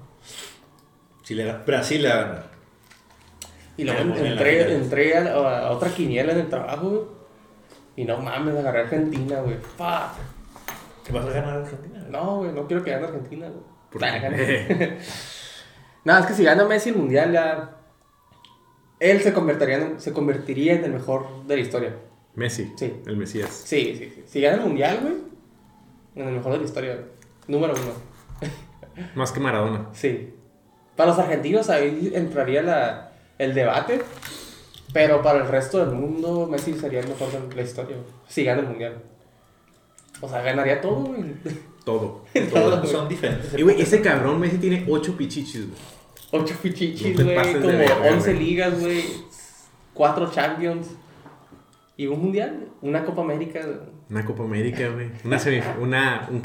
Si 1.24 1.34
le 1.36 1.46
gana, 1.46 1.64
Brasil 1.66 2.04
le 2.04 2.10
va 2.10 2.16
a 2.16 2.22
ganar. 2.22 2.44
Y 3.78 3.84
luego 3.86 4.02
en 4.02 4.26
entré, 4.72 5.18
a, 5.18 5.34
a 5.34 5.72
otra 5.72 5.90
quiniela 5.90 6.34
en 6.34 6.40
el 6.40 6.50
trabajo, 6.50 6.90
güey. 6.90 7.02
Y 7.96 8.06
no 8.06 8.18
mames, 8.18 8.56
agarré 8.56 8.80
a 8.80 8.84
Argentina, 8.84 9.40
güey. 9.40 9.58
Fuck. 9.58 10.18
¿Qué 11.06 11.12
vas 11.14 11.26
a 11.26 11.30
ganar 11.32 11.58
Argentina? 11.58 12.00
güey? 12.00 12.12
No, 12.12 12.38
güey, 12.38 12.52
no 12.52 12.68
quiero 12.68 12.84
que 12.84 12.92
gane 12.92 13.06
Argentina, 13.08 13.48
güey. 13.48 13.64
Nada, 16.04 16.20
es 16.20 16.26
que 16.28 16.34
si 16.34 16.44
gana 16.44 16.66
Messi 16.66 16.90
el 16.90 16.96
mundial, 16.98 17.32
ya. 17.32 17.70
Él 19.00 19.22
se 19.22 19.34
convertiría, 19.34 19.78
en, 19.78 20.00
se 20.00 20.12
convertiría 20.14 20.74
en 20.74 20.84
el 20.84 20.94
mejor 20.94 21.46
de 21.48 21.56
la 21.56 21.62
historia. 21.62 21.96
Messi. 22.36 22.72
Sí. 22.78 22.94
El 23.06 23.18
Mesías. 23.18 23.50
Sí, 23.66 23.96
sí, 23.98 24.12
sí. 24.14 24.24
Si 24.28 24.42
gana 24.42 24.58
el 24.58 24.64
mundial, 24.64 25.00
güey, 25.02 25.14
en 26.16 26.28
el 26.28 26.36
mejor 26.36 26.54
de 26.54 26.58
la 26.60 26.64
historia, 26.66 26.94
güey. 26.96 27.06
Número 27.48 27.74
uno. 27.74 27.94
Más 29.16 29.32
que 29.32 29.40
Maradona. 29.40 29.88
Sí. 29.94 30.34
Para 30.96 31.12
los 31.12 31.20
argentinos 31.20 31.70
ahí 31.70 32.12
entraría 32.14 32.62
la, 32.62 33.14
el 33.38 33.54
debate. 33.54 34.02
Pero 34.92 35.22
para 35.22 35.40
el 35.40 35.48
resto 35.48 35.78
del 35.86 35.96
mundo, 35.96 36.48
Messi 36.48 36.74
sería 36.74 37.00
el 37.00 37.08
mejor 37.08 37.32
de 37.32 37.56
la 37.56 37.62
historia, 37.62 37.96
güey. 37.96 38.10
Si 38.28 38.44
gana 38.44 38.62
el 38.62 38.68
mundial. 38.68 39.02
O 40.20 40.28
sea, 40.28 40.42
ganaría 40.42 40.82
todo, 40.82 41.02
güey. 41.02 41.36
Todo. 41.86 42.26
Todo, 42.52 42.86
son 42.86 43.08
diferentes. 43.08 43.54
Y, 43.58 43.62
güey, 43.62 43.82
ese 43.82 44.02
cabrón 44.02 44.40
Messi 44.40 44.58
tiene 44.58 44.86
ocho 44.90 45.16
pichichis, 45.16 45.68
güey. 45.68 45.80
Ocho 46.32 46.56
pichichis, 46.62 47.12
No 47.12 47.18
te 47.18 47.24
güey. 47.24 47.54
de 47.54 47.60
como 47.60 47.78
verga, 47.78 48.14
11 48.14 48.34
güey. 48.34 48.46
ligas, 48.46 48.80
güey. 48.80 49.04
Cuatro 49.94 50.30
Champions. 50.32 50.88
Y 51.98 52.08
un 52.08 52.22
mundial. 52.22 52.70
Una 52.82 53.04
Copa 53.04 53.22
América. 53.22 53.62
Una 54.10 54.26
Copa 54.26 54.44
América, 54.44 54.90
güey. 54.90 55.10
Una, 55.24 55.38
una, 55.82 56.28
un 56.32 56.42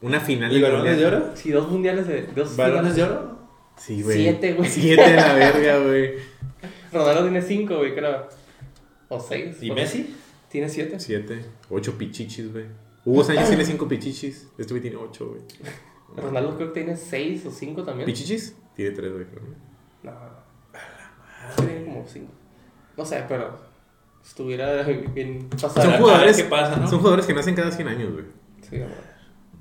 una 0.00 0.20
final 0.20 0.52
¿Y 0.56 0.60
balones 0.60 0.96
de 0.96 1.06
oro? 1.06 1.30
Sí, 1.34 1.50
dos 1.50 1.68
mundiales 1.70 2.06
de. 2.06 2.22
Dos 2.34 2.56
¿Balones 2.56 2.94
de 2.96 3.02
oro? 3.02 3.38
Sí, 3.76 4.02
güey. 4.02 4.18
Siete, 4.18 4.52
güey. 4.54 4.68
Siete 4.68 5.02
de 5.10 5.16
la 5.16 5.34
verga, 5.34 5.78
güey. 5.84 6.14
Ronaldo 6.92 7.22
tiene 7.22 7.42
cinco, 7.42 7.76
güey, 7.78 7.94
creo. 7.94 8.28
O 9.08 9.20
seis. 9.20 9.56
¿Y 9.62 9.70
Messi? 9.70 10.14
Tiene 10.50 10.68
siete. 10.68 10.98
Siete. 11.00 11.44
Ocho 11.70 11.96
pichichis, 11.96 12.52
güey. 12.52 12.66
Hugo 13.04 13.24
Sánchez 13.24 13.48
tiene 13.48 13.64
cinco 13.64 13.88
pichichis. 13.88 14.48
Este 14.58 14.72
güey 14.72 14.82
tiene 14.82 14.96
ocho, 14.96 15.28
güey. 15.28 15.40
Ronaldo 16.16 16.56
creo 16.56 16.72
que 16.72 16.80
tiene 16.80 16.96
seis 16.96 17.44
o 17.46 17.50
cinco 17.50 17.82
también. 17.84 18.06
¿Pichichis? 18.06 18.54
Tiene 18.78 18.94
tres, 18.94 19.12
güey. 19.12 19.24
creo. 19.24 19.42
No. 20.04 20.12
Tiene 21.56 21.84
como 21.84 22.06
cinco. 22.06 22.32
No 22.96 23.04
sé, 23.04 23.24
pero 23.28 23.58
estuviera 24.24 24.82
bien 24.84 25.48
Son 25.56 25.68
pasado. 25.74 25.88
A 25.88 25.90
ver 25.92 26.00
jugadores, 26.00 26.36
qué 26.36 26.44
pasa, 26.44 26.76
¿no? 26.76 26.86
son 26.86 26.98
jugadores 27.00 27.26
que 27.26 27.34
nacen 27.34 27.54
cada 27.56 27.72
100 27.72 27.88
años, 27.88 28.12
güey. 28.12 28.24
Sí, 28.62 28.76
güey. 28.78 28.88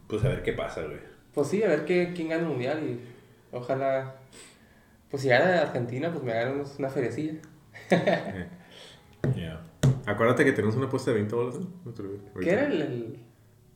Pues 0.08 0.24
a 0.24 0.30
ver 0.30 0.44
qué 0.44 0.54
pasa, 0.54 0.84
güey. 0.84 1.00
pues 1.34 1.48
sí, 1.48 1.64
a 1.64 1.68
ver 1.68 1.86
qué, 1.86 2.14
quién 2.16 2.30
gana 2.30 2.44
el 2.44 2.48
mundial 2.50 2.84
y 2.84 3.00
ojalá. 3.56 4.16
Pues 5.10 5.24
si 5.24 5.30
gana 5.30 5.62
Argentina, 5.64 6.12
pues 6.12 6.24
me 6.24 6.34
hagan 6.34 6.64
una 6.78 6.90
feriecilla. 6.90 7.40
Ya. 9.36 9.62
Acuérdate 10.06 10.46
que 10.46 10.54
tenemos 10.54 10.76
una 10.76 10.86
apuesta 10.86 11.12
de 11.12 11.16
20 11.18 11.36
bolas, 11.36 11.56
¿no? 11.60 11.68
¿Qué 12.40 12.50
era 12.52 12.68
el.? 12.68 12.82
el- 12.82 13.20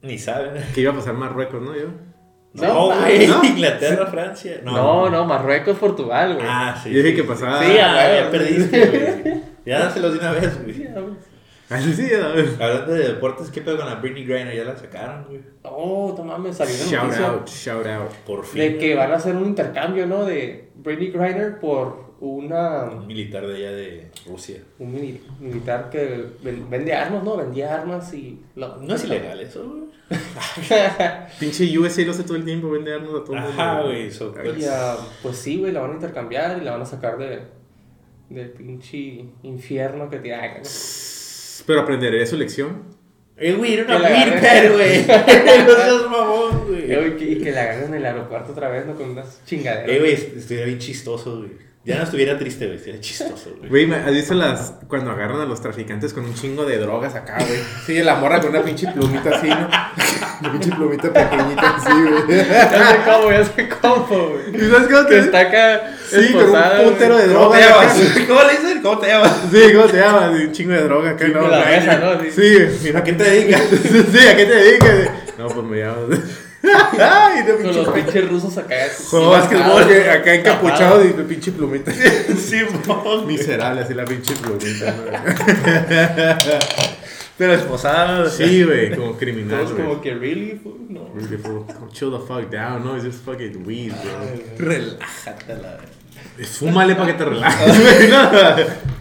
Ni 0.03 0.17
saben. 0.17 0.63
Que 0.75 0.81
iba 0.81 0.91
a 0.91 0.95
pasar 0.95 1.13
Marruecos, 1.15 1.61
¿no? 1.61 1.75
Yo. 1.75 1.89
No, 2.53 2.87
güey. 2.87 3.27
¿no? 3.27 3.43
Inglaterra, 3.45 4.05
Francia. 4.07 4.59
No, 4.63 5.09
no, 5.09 5.25
Marruecos, 5.25 5.77
Portugal, 5.77 6.35
güey. 6.35 6.45
Ah, 6.49 6.77
sí. 6.81 6.89
Yo 6.91 6.97
dije 6.97 7.09
sí, 7.11 7.15
que 7.15 7.23
pasaba. 7.23 7.63
Sí, 7.63 7.77
a 7.77 7.91
Ah, 7.93 7.95
huevo. 8.07 8.23
ya 8.25 8.31
perdiste, 8.31 8.85
güey. 9.23 9.41
Ya 9.65 9.79
dáselos 9.79 10.13
de 10.13 10.19
una 10.19 10.31
vez, 10.33 10.63
güey. 10.63 10.87
Ah, 11.69 11.79
sí, 11.79 11.93
sí, 11.93 12.13
a 12.13 12.27
ver. 12.29 12.49
Hablando 12.59 12.91
de 12.93 13.07
deportes, 13.07 13.49
¿qué 13.49 13.61
pedo 13.61 13.77
con 13.77 13.85
la 13.85 13.95
Britney 13.95 14.25
Griner? 14.25 14.53
Ya 14.53 14.65
la 14.65 14.75
sacaron, 14.75 15.23
güey. 15.29 15.39
Oh, 15.63 16.13
no 16.17 16.23
mames, 16.25 16.57
salió 16.57 16.75
Shout 16.75 17.03
noticia 17.03 17.27
out, 17.27 17.47
shout 17.47 17.85
out. 17.87 18.11
Por 18.25 18.45
fin. 18.45 18.59
de 18.61 18.77
que 18.77 18.95
van 18.95 19.11
a 19.13 19.15
hacer 19.15 19.35
un 19.37 19.45
intercambio, 19.45 20.05
¿no? 20.05 20.25
De 20.25 20.69
Britney 20.75 21.11
Griner 21.11 21.59
por 21.59 22.10
una. 22.21 22.83
Un 22.85 23.07
militar 23.07 23.45
de 23.45 23.55
allá 23.55 23.71
de 23.71 24.11
Rusia. 24.25 24.61
Un 24.79 24.93
mili- 24.95 25.19
militar 25.39 25.89
que 25.89 26.25
ven- 26.43 26.69
vende 26.69 26.93
armas, 26.93 27.23
¿no? 27.23 27.35
Vendía 27.35 27.73
armas 27.75 28.13
y. 28.13 28.39
lo- 28.55 28.77
No 28.77 28.95
es 28.95 29.03
ilegal 29.03 29.39
eso, 29.41 29.67
güey. 29.67 29.81
Pinche 31.39 31.77
USA 31.77 32.03
lo 32.05 32.11
hace 32.11 32.23
todo 32.23 32.35
el 32.35 32.45
tiempo, 32.45 32.69
vende 32.69 32.93
armas 32.93 33.09
a 33.09 33.23
todo 33.23 33.33
el 33.35 33.41
mundo. 33.41 33.61
Ajá, 33.61 33.81
güey. 33.83 34.11
so- 34.11 34.33
Y, 34.57 34.65
pues 35.23 35.37
sí, 35.37 35.57
güey, 35.59 35.71
la 35.71 35.81
van 35.81 35.91
a 35.91 35.93
intercambiar 35.95 36.57
y 36.61 36.65
la 36.65 36.71
van 36.71 36.81
a 36.81 36.85
sacar 36.85 37.17
de, 37.17 37.39
del 38.29 38.49
pinche 38.51 39.25
infierno 39.43 40.09
que 40.09 40.19
te 40.19 40.33
hagan. 40.33 40.61
Pero 41.65 41.81
aprenderé 41.81 42.25
su 42.25 42.37
lección. 42.37 42.83
Eh, 43.37 43.53
güey, 43.53 43.73
era 43.73 43.85
una 43.85 43.99
la 43.99 44.09
Whirper, 44.09 44.71
güey. 44.73 45.01
No 45.07 45.75
seas 45.75 46.09
mamón, 46.09 46.67
güey. 46.67 46.91
Eh, 46.91 47.13
Y 47.15 47.17
que, 47.17 47.31
y 47.31 47.41
que 47.41 47.51
la 47.51 47.61
agarren 47.63 47.85
en 47.85 47.93
el 47.95 48.05
aeropuerto 48.05 48.51
otra 48.51 48.69
vez, 48.69 48.85
¿no? 48.85 48.93
Con 48.95 49.11
unas 49.11 49.43
chingaderas. 49.45 49.89
Eh, 49.89 49.99
güey, 49.99 50.13
estuviera 50.13 50.65
bien 50.67 50.77
chistoso, 50.79 51.37
güey. 51.39 51.70
Ya 51.83 51.97
no 51.97 52.03
estuviera 52.03 52.37
triste, 52.37 52.65
güey. 52.65 52.77
Estuviera 52.77 53.01
chistoso, 53.01 53.55
güey. 53.57 53.69
Güey, 53.69 53.87
¿me- 53.87 53.95
¿has 53.95 54.11
visto 54.11 54.35
las 54.35 54.73
cuando 54.87 55.09
agarran 55.09 55.41
a 55.41 55.45
los 55.45 55.61
traficantes 55.61 56.13
con 56.13 56.25
un 56.25 56.35
chingo 56.35 56.63
de 56.63 56.77
drogas 56.77 57.15
acá, 57.15 57.37
güey? 57.39 57.59
Sí, 57.87 58.03
la 58.03 58.15
morra 58.15 58.39
con 58.39 58.51
una 58.51 58.61
pinche 58.61 58.87
plumita 58.91 59.31
así, 59.35 59.47
¿no? 59.47 59.67
Una 60.41 60.51
pinche 60.51 60.71
plumita 60.75 61.11
pequeñita 61.11 61.75
así, 61.77 61.89
güey. 61.91 62.37
Ya 62.37 62.87
sé 62.91 62.97
cómo, 63.03 63.31
ya 63.31 63.45
sé 63.45 63.69
cómo, 63.81 64.05
güey. 64.29 64.55
¿Y 64.63 64.69
sabes 64.69 64.87
cómo 64.89 65.07
Que 65.07 65.15
te 65.15 65.19
está 65.21 65.39
acá. 65.39 65.81
Sí, 66.07 66.33
con 66.33 66.43
un 66.49 66.91
putero 66.91 67.17
de 67.17 67.23
¿Cómo 67.33 67.39
droga. 67.39 67.57
te 67.57 67.63
acá. 67.63 67.79
llamas? 67.87 68.27
¿Cómo 68.27 68.43
le 68.43 68.51
dicen? 68.51 68.81
¿Cómo 68.83 68.97
te 68.99 69.07
llamas? 69.07 69.37
Sí, 69.51 69.73
¿cómo 69.73 69.85
te 69.85 69.97
llamas? 69.97 70.31
Un 70.39 70.51
chingo 70.51 70.71
de 70.73 70.83
droga 70.83 71.09
acá, 71.11 71.25
Sí, 71.25 71.31
¿no? 71.33 71.39
con 71.41 71.51
la 71.51 71.65
mesa, 71.65 71.97
¿no? 71.97 72.21
Sí. 72.21 72.31
Sí, 72.31 72.79
mira. 72.83 72.99
¿A 72.99 73.03
qué 73.03 73.13
te 73.13 73.23
dedicas? 73.23 73.61
Sí, 73.71 74.27
¿a 74.27 74.37
qué 74.37 74.45
te 74.45 74.53
dedicas? 74.55 75.09
No, 75.39 75.47
pues 75.47 75.65
me 75.65 75.77
llamo. 75.77 76.07
Ay, 76.63 77.43
de 77.43 77.55
Con 77.55 77.63
los 77.63 77.75
pinche. 77.89 77.91
pinches 78.03 78.29
rusos 78.29 78.57
acá. 78.57 78.75
Juego 79.09 79.31
básquetbol, 79.31 79.87
que 79.87 80.09
acá 80.09 80.35
encapuchado 80.35 81.03
y 81.03 81.11
pinche 81.23 81.51
plumita. 81.51 81.91
sí, 82.37 82.61
Miserable, 83.25 83.81
así 83.81 83.93
la 83.93 84.05
pinche 84.05 84.35
plumita. 84.35 84.95
Pero 87.37 87.53
esposada. 87.53 88.29
Sí, 88.29 88.63
güey, 88.63 88.95
como 88.95 89.17
criminal, 89.17 89.65
güey. 89.65 89.83
como 89.83 90.01
que, 90.01 90.13
really? 90.13 90.61
No. 90.89 91.09
Really, 91.15 91.37
bro. 91.37 91.65
Chill 91.91 92.11
the 92.11 92.19
fuck 92.19 92.51
down, 92.51 92.83
no, 92.83 92.95
it's 92.95 93.05
just 93.05 93.25
fucking 93.25 93.65
weed, 93.65 93.93
bro. 93.93 94.67
Relájate 94.67 95.55
la 95.55 95.79
Fúmale 96.45 96.95
para 96.95 97.07
que 97.07 97.13
te 97.13 97.25
relajes. 97.25 98.67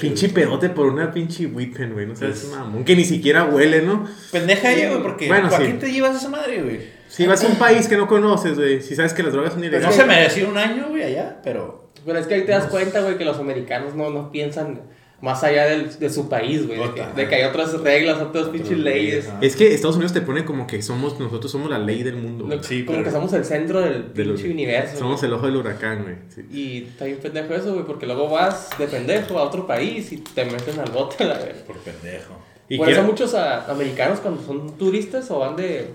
Pinche 0.00 0.28
pedote 0.28 0.68
por 0.70 0.86
una 0.86 1.10
pinche 1.12 1.46
weed 1.46 1.74
pen, 1.76 1.92
güey. 1.92 2.06
No 2.06 2.14
sabes, 2.14 2.48
mamón. 2.50 2.84
Que 2.84 2.94
ni 2.94 3.04
siquiera 3.04 3.44
huele, 3.46 3.82
¿no? 3.82 4.06
Pendeja 4.30 4.72
ella, 4.72 4.90
güey, 4.90 5.02
porque 5.02 5.26
Bueno, 5.28 5.50
¿para 5.50 5.64
sí. 5.66 5.72
qué 5.72 5.78
te 5.78 5.92
llevas 5.92 6.16
esa 6.16 6.28
madre, 6.28 6.62
güey? 6.62 6.80
Si 7.08 7.26
vas 7.26 7.42
a 7.44 7.48
un 7.48 7.56
país 7.56 7.88
que 7.88 7.96
no 7.96 8.06
conoces, 8.06 8.56
güey. 8.56 8.80
Si 8.80 8.94
sabes 8.94 9.12
que 9.12 9.22
las 9.22 9.32
drogas 9.32 9.52
son 9.52 9.60
No 9.60 9.66
ilegales. 9.66 9.94
se 9.94 10.04
merecía 10.04 10.48
un 10.48 10.56
año, 10.56 10.86
güey, 10.90 11.02
allá, 11.02 11.40
pero. 11.42 11.90
Pero 12.06 12.18
es 12.18 12.26
que 12.26 12.34
ahí 12.34 12.44
te 12.44 12.52
das 12.52 12.66
cuenta, 12.66 13.00
güey, 13.02 13.18
que 13.18 13.24
los 13.24 13.38
americanos 13.38 13.94
no, 13.94 14.10
no 14.10 14.30
piensan 14.32 14.80
más 15.22 15.42
allá 15.44 15.64
del, 15.66 15.98
de 15.98 16.10
su 16.10 16.28
país, 16.28 16.66
güey. 16.66 16.78
De, 16.78 16.84
que- 16.84 16.90
Puta. 16.90 17.12
de 17.14 17.28
que 17.28 17.34
hay 17.36 17.44
otras 17.44 17.80
reglas, 17.80 18.20
otras 18.20 18.48
pinches 18.48 18.76
leyes. 18.76 19.28
ajá. 19.28 19.38
Es 19.40 19.56
que 19.56 19.72
Estados 19.72 19.96
Unidos 19.96 20.12
te 20.12 20.20
pone 20.20 20.44
como 20.44 20.66
que 20.66 20.82
somos, 20.82 21.18
nosotros 21.18 21.50
somos 21.50 21.70
la 21.70 21.78
ley 21.78 22.02
del 22.02 22.16
mundo. 22.16 22.46
Lo-. 22.46 22.62
Sí, 22.62 22.84
como 22.84 22.98
pero- 22.98 23.04
que 23.08 23.12
somos 23.14 23.32
el 23.32 23.44
centro 23.44 23.80
del 23.80 24.02
pinche 24.02 24.50
universo. 24.50 24.98
Somos 24.98 25.22
el 25.22 25.32
ojo 25.32 25.46
del 25.46 25.56
huracán, 25.56 26.02
güey. 26.02 26.16
Sí. 26.28 26.42
Y 26.52 26.84
está 26.88 27.04
bien 27.06 27.18
pendejo 27.18 27.54
eso, 27.54 27.72
güey, 27.72 27.86
porque 27.86 28.04
luego 28.04 28.28
vas 28.28 28.68
de 28.78 28.86
pendejo 28.88 29.38
a 29.38 29.44
otro 29.44 29.66
país 29.66 30.12
y 30.12 30.18
te 30.18 30.44
meten 30.44 30.78
al 30.80 30.90
bote, 30.90 31.24
la 31.24 31.34
verdad. 31.38 31.64
Por 31.66 31.76
pendejo. 31.78 32.34
Y 32.68 32.76
Por 32.76 32.86
quiero- 32.86 33.02
eso 33.02 33.10
muchos 33.10 33.34
ah, 33.34 33.64
americanos 33.70 34.18
cuando 34.20 34.42
son 34.42 34.76
turistas 34.76 35.30
o 35.30 35.38
van 35.38 35.54
de... 35.56 35.88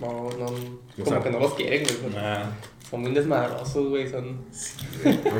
No, 0.00 0.30
no, 0.38 0.46
como 0.46 1.06
sea, 1.06 1.20
que 1.20 1.30
no 1.30 1.38
los 1.38 1.54
quieren, 1.54 1.84
güey. 2.02 2.14
Nah. 2.14 2.44
Son 2.92 3.00
muy 3.00 3.12
desmadrosos, 3.12 3.88
güey, 3.88 4.06
son... 4.06 4.44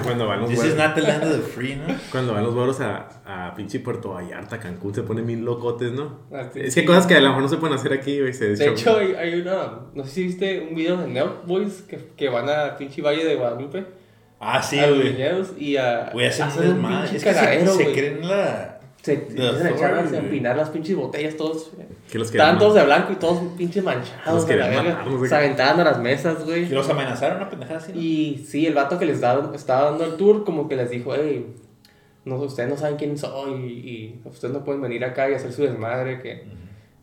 Cuando 0.04 0.26
van 0.26 0.40
los 0.40 0.48
This 0.48 0.64
is 0.64 0.74
not 0.74 0.94
the 0.94 1.02
land 1.02 1.22
of 1.22 1.32
the 1.32 1.42
free, 1.42 1.76
¿no? 1.76 1.94
cuando 2.10 2.32
van 2.32 2.44
los 2.44 2.54
vuelos 2.54 2.80
a, 2.80 3.10
a 3.26 3.54
pinche 3.54 3.78
Puerto 3.80 4.14
Vallarta, 4.14 4.58
Cancún, 4.58 4.94
se 4.94 5.02
ponen 5.02 5.26
mil 5.26 5.44
locotes, 5.44 5.92
¿no? 5.92 6.20
Ah, 6.32 6.48
sí. 6.50 6.60
Es 6.60 6.72
que 6.72 6.80
hay 6.80 6.86
cosas 6.86 7.06
que 7.06 7.14
a 7.14 7.20
lo 7.20 7.28
mejor 7.28 7.42
no 7.42 7.48
se 7.50 7.58
pueden 7.58 7.76
hacer 7.76 7.92
aquí, 7.92 8.18
güey. 8.20 8.32
De 8.32 8.68
hecho, 8.68 8.96
hay, 8.96 9.12
hay 9.12 9.38
una... 9.42 9.80
No 9.92 10.02
sé 10.02 10.10
si 10.12 10.22
viste 10.22 10.66
un 10.66 10.74
video 10.74 10.96
de 10.96 11.08
Nelk 11.08 11.44
Boys 11.44 11.82
que, 11.82 11.98
que 12.16 12.30
van 12.30 12.48
a 12.48 12.74
pinche 12.78 13.02
Valle 13.02 13.22
de 13.22 13.36
Guadalupe. 13.36 13.84
Ah, 14.40 14.62
sí, 14.62 14.78
a 14.78 14.86
los 14.86 15.00
güey. 15.02 15.14
y 15.58 15.76
a... 15.76 16.08
Güey, 16.10 16.28
hacen 16.28 16.48
un 16.48 16.58
desmadre. 16.58 17.16
Es 17.18 17.22
que 17.22 17.34
se, 17.34 17.66
se 17.66 17.74
güey. 17.74 17.92
creen 17.92 18.26
la. 18.26 18.80
Se 19.02 19.14
empiezan 19.14 19.66
a 19.66 19.70
echar 19.70 19.94
a 19.94 20.16
empinar 20.16 20.56
las 20.56 20.70
pinches 20.70 20.94
botellas 20.96 21.36
todos. 21.36 21.72
que 22.10 22.18
los 22.18 22.30
Estaban 22.30 22.58
todos 22.58 22.74
de 22.74 22.84
blanco 22.84 23.12
y 23.12 23.16
todos 23.16 23.42
pinches 23.58 23.82
manchados 23.82 24.48
Los 24.48 25.04
no 25.04 25.20
sé 25.20 25.28
Se 25.28 25.34
aventaban 25.34 25.80
a 25.80 25.84
las 25.84 25.98
mesas, 25.98 26.44
güey. 26.44 26.68
Que 26.68 26.74
los 26.74 26.88
amenazaron 26.88 27.38
una 27.38 27.50
pendejada 27.50 27.78
así. 27.78 27.92
¿no? 27.92 28.00
Y 28.00 28.46
sí, 28.48 28.66
el 28.66 28.74
vato 28.74 28.98
que 29.00 29.06
les 29.06 29.20
daba, 29.20 29.54
estaba 29.56 29.90
dando 29.90 30.04
el 30.04 30.14
tour, 30.16 30.44
como 30.44 30.68
que 30.68 30.76
les 30.76 30.88
dijo, 30.90 31.14
hey, 31.16 31.52
no, 32.24 32.36
ustedes 32.36 32.68
no 32.68 32.76
saben 32.76 32.96
quién 32.96 33.18
soy 33.18 33.52
y, 33.54 34.20
ustedes 34.24 34.54
no 34.54 34.64
pueden 34.64 34.80
venir 34.80 35.04
acá 35.04 35.28
y 35.28 35.34
hacer 35.34 35.52
su 35.52 35.62
desmadre. 35.62 36.20
Que... 36.20 36.44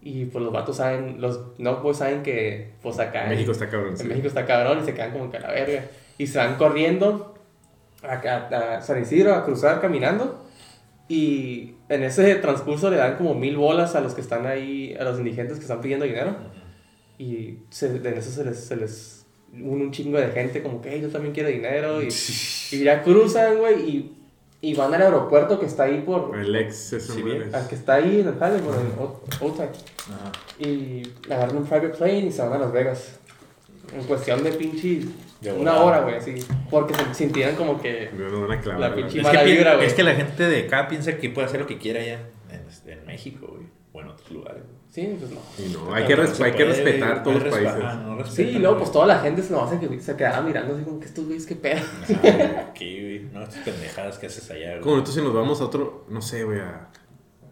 Y 0.02 0.26
pues 0.26 0.42
los 0.42 0.54
vatos 0.54 0.78
saben, 0.78 1.20
los 1.20 1.42
no 1.58 1.82
pues 1.82 1.98
saben 1.98 2.24
que 2.24 2.72
pues 2.82 2.98
acá 3.00 3.24
en- 3.24 3.32
México 3.32 3.52
está 3.52 3.68
cabrón. 3.68 3.92
en 3.92 3.98
sí. 3.98 4.08
México 4.08 4.28
está 4.30 4.46
cabrón 4.46 4.80
y 4.82 4.86
se 4.86 4.94
quedan 4.94 5.12
como 5.12 5.30
que 5.30 5.36
a 5.36 5.42
la 5.42 5.52
verga. 5.52 5.84
Y 6.18 6.28
se 6.28 6.38
van 6.38 6.56
corriendo 6.56 7.36
acá 8.02 8.78
a 8.78 8.82
San 8.82 9.02
Isidro 9.02 9.36
a 9.36 9.44
cruzar 9.44 9.82
caminando. 9.82 10.46
Y 11.10 11.74
en 11.90 12.04
ese 12.04 12.36
transcurso 12.36 12.90
le 12.90 12.98
dan 12.98 13.18
como 13.18 13.36
mil 13.36 13.58
bolas 13.58 13.96
a 13.96 14.02
los 14.02 14.14
que 14.14 14.22
están 14.22 14.46
ahí, 14.46 14.96
a 15.00 15.04
los 15.04 15.18
indigentes 15.20 15.58
que 15.58 15.64
están 15.64 15.82
pidiendo 15.82 16.06
dinero. 16.06 16.36
Y 17.18 17.60
se, 17.70 17.88
en 17.88 18.06
eso 18.08 18.32
se 18.32 18.46
les, 18.46 18.58
se 18.60 18.76
les 18.76 19.26
une 19.52 19.84
un 19.84 19.92
chingo 19.92 20.18
de 20.20 20.28
gente 20.30 20.62
como 20.64 20.82
que 20.82 20.90
"Hey, 20.92 21.00
yo 21.02 21.10
también 21.10 21.34
quiero 21.34 21.50
dinero. 21.50 22.02
Y, 22.02 22.08
y 22.72 22.84
ya 22.84 23.02
cruzan, 23.04 23.58
güey, 23.58 23.90
y, 23.90 24.16
y 24.62 24.74
van 24.76 24.94
al 24.94 25.02
aeropuerto 25.02 25.60
que 25.60 25.66
está 25.66 25.84
ahí 25.84 26.02
por... 26.06 26.38
El 26.38 26.56
ex, 26.56 26.94
eso, 26.94 27.14
Sí. 27.14 27.24
Al 27.54 27.68
que 27.68 27.76
está 27.76 27.96
ahí 27.96 28.20
en 28.22 28.28
el 28.28 28.36
jale, 28.38 28.60
por 28.60 28.76
el 28.76 28.82
O- 29.00 29.22
Otay. 29.42 29.68
Ajá. 29.68 30.32
Y 30.60 31.04
agarran 31.32 31.58
un 31.58 31.66
private 31.66 31.90
plane 31.90 32.20
y 32.28 32.32
se 32.32 32.42
van 32.42 32.54
a 32.54 32.58
Las 32.60 32.72
Vegas. 32.72 33.20
En 33.98 34.04
cuestión 34.04 34.44
de 34.44 34.52
pinche 34.52 35.02
una 35.58 35.76
hora, 35.82 36.02
güey, 36.02 36.16
así. 36.16 36.36
Porque 36.70 36.94
se 36.94 37.14
sintieran 37.14 37.56
como 37.56 37.82
que. 37.82 38.10
Me 38.18 38.26
van 38.30 38.52
a 38.52 38.60
clavar, 38.62 38.80
La 38.82 38.90
güey. 38.90 39.04
pinche- 39.04 39.18
Es, 39.20 39.24
mala 39.24 39.40
que, 39.40 39.46
pi- 39.46 39.52
vibra, 39.54 39.76
güey. 39.76 39.88
es 39.88 39.94
que 39.94 40.04
la 40.04 40.16
gente 40.16 40.48
de 40.48 40.60
acá 40.66 40.88
piensa 40.88 41.18
que 41.18 41.30
puede 41.30 41.48
hacer 41.48 41.60
lo 41.62 41.68
que 41.68 41.78
quiera 41.78 42.02
allá 42.02 42.20
en, 42.52 42.92
en 42.92 43.06
México, 43.06 43.48
güey. 43.50 43.68
O 43.92 44.02
en 44.02 44.08
otros 44.10 44.30
lugares. 44.32 44.64
Sí, 44.92 45.16
pues 45.20 45.32
no. 45.32 45.40
Y 45.58 45.70
no, 45.74 45.94
hay 45.94 46.06
que, 46.06 46.14
hay 46.14 46.20
respetar 46.20 47.12
güey, 47.12 47.24
todos 47.24 47.44
los 47.44 47.54
países. 47.54 47.74
respetar, 47.76 47.96
no 47.98 48.26
Sí, 48.26 48.42
y 48.44 48.52
luego 48.54 48.70
güey. 48.76 48.80
pues 48.80 48.92
toda 48.92 49.06
la 49.08 49.20
gente 49.20 49.42
se, 49.44 49.52
nos 49.54 49.64
hace 49.72 49.80
que 49.88 50.00
se 50.02 50.16
quedaba 50.16 50.42
mirando 50.42 50.76
así 50.76 50.84
como 50.84 51.00
que 51.00 51.06
estos 51.06 51.26
güeyes, 51.26 51.46
qué 51.46 51.56
pedo. 51.56 51.82
Aquí, 52.70 53.00
güey. 53.02 53.20
No, 53.32 53.44
estas 53.44 53.64
pendejadas 53.64 54.18
que 54.20 54.28
haces 54.28 54.50
allá, 54.52 54.70
güey. 54.72 54.82
Como 54.82 54.96
nosotros 54.96 55.16
si 55.16 55.22
nos 55.22 55.34
vamos 55.34 55.62
a 55.62 55.66
otro, 55.66 56.06
no 56.10 56.22
sé, 56.22 56.44
güey, 56.44 56.60
a 56.60 56.90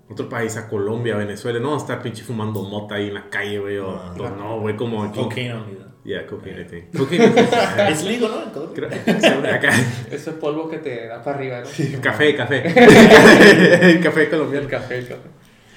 otro 0.10 0.30
país, 0.30 0.58
a 0.58 0.68
Colombia, 0.70 1.16
a 1.16 1.18
Venezuela, 1.18 1.60
no, 1.60 1.76
estar 1.78 2.02
pinche 2.02 2.24
fumando 2.24 2.64
mota 2.64 2.96
ahí 2.96 3.08
en 3.08 3.14
la 3.16 3.30
calle, 3.30 3.60
güey, 3.60 3.78
o 3.78 4.14
No. 4.16 4.60
güey, 4.60 4.76
como 4.76 5.04
aquí. 5.04 5.20
¿no? 5.20 5.87
Yeah, 6.08 6.26
cocaine, 6.26 6.62
I 6.62 6.64
think. 6.64 6.98
Cocaine, 6.98 7.26
Es 7.92 8.04
legal, 8.06 8.32
¿no? 8.32 8.44
En 8.44 8.50
Colombia. 8.52 8.90
creo- 8.90 9.54
acá, 9.56 9.70
Ese 10.10 10.32
polvo 10.32 10.70
que 10.70 10.78
te 10.78 11.06
da 11.08 11.22
para 11.22 11.38
arriba, 11.38 11.60
¿no? 11.62 12.02
café, 12.02 12.34
café. 12.34 12.64
café 14.02 14.24
El 14.24 14.30
colombiano. 14.30 14.70
café, 14.70 15.00
el 15.00 15.08
café. 15.08 15.28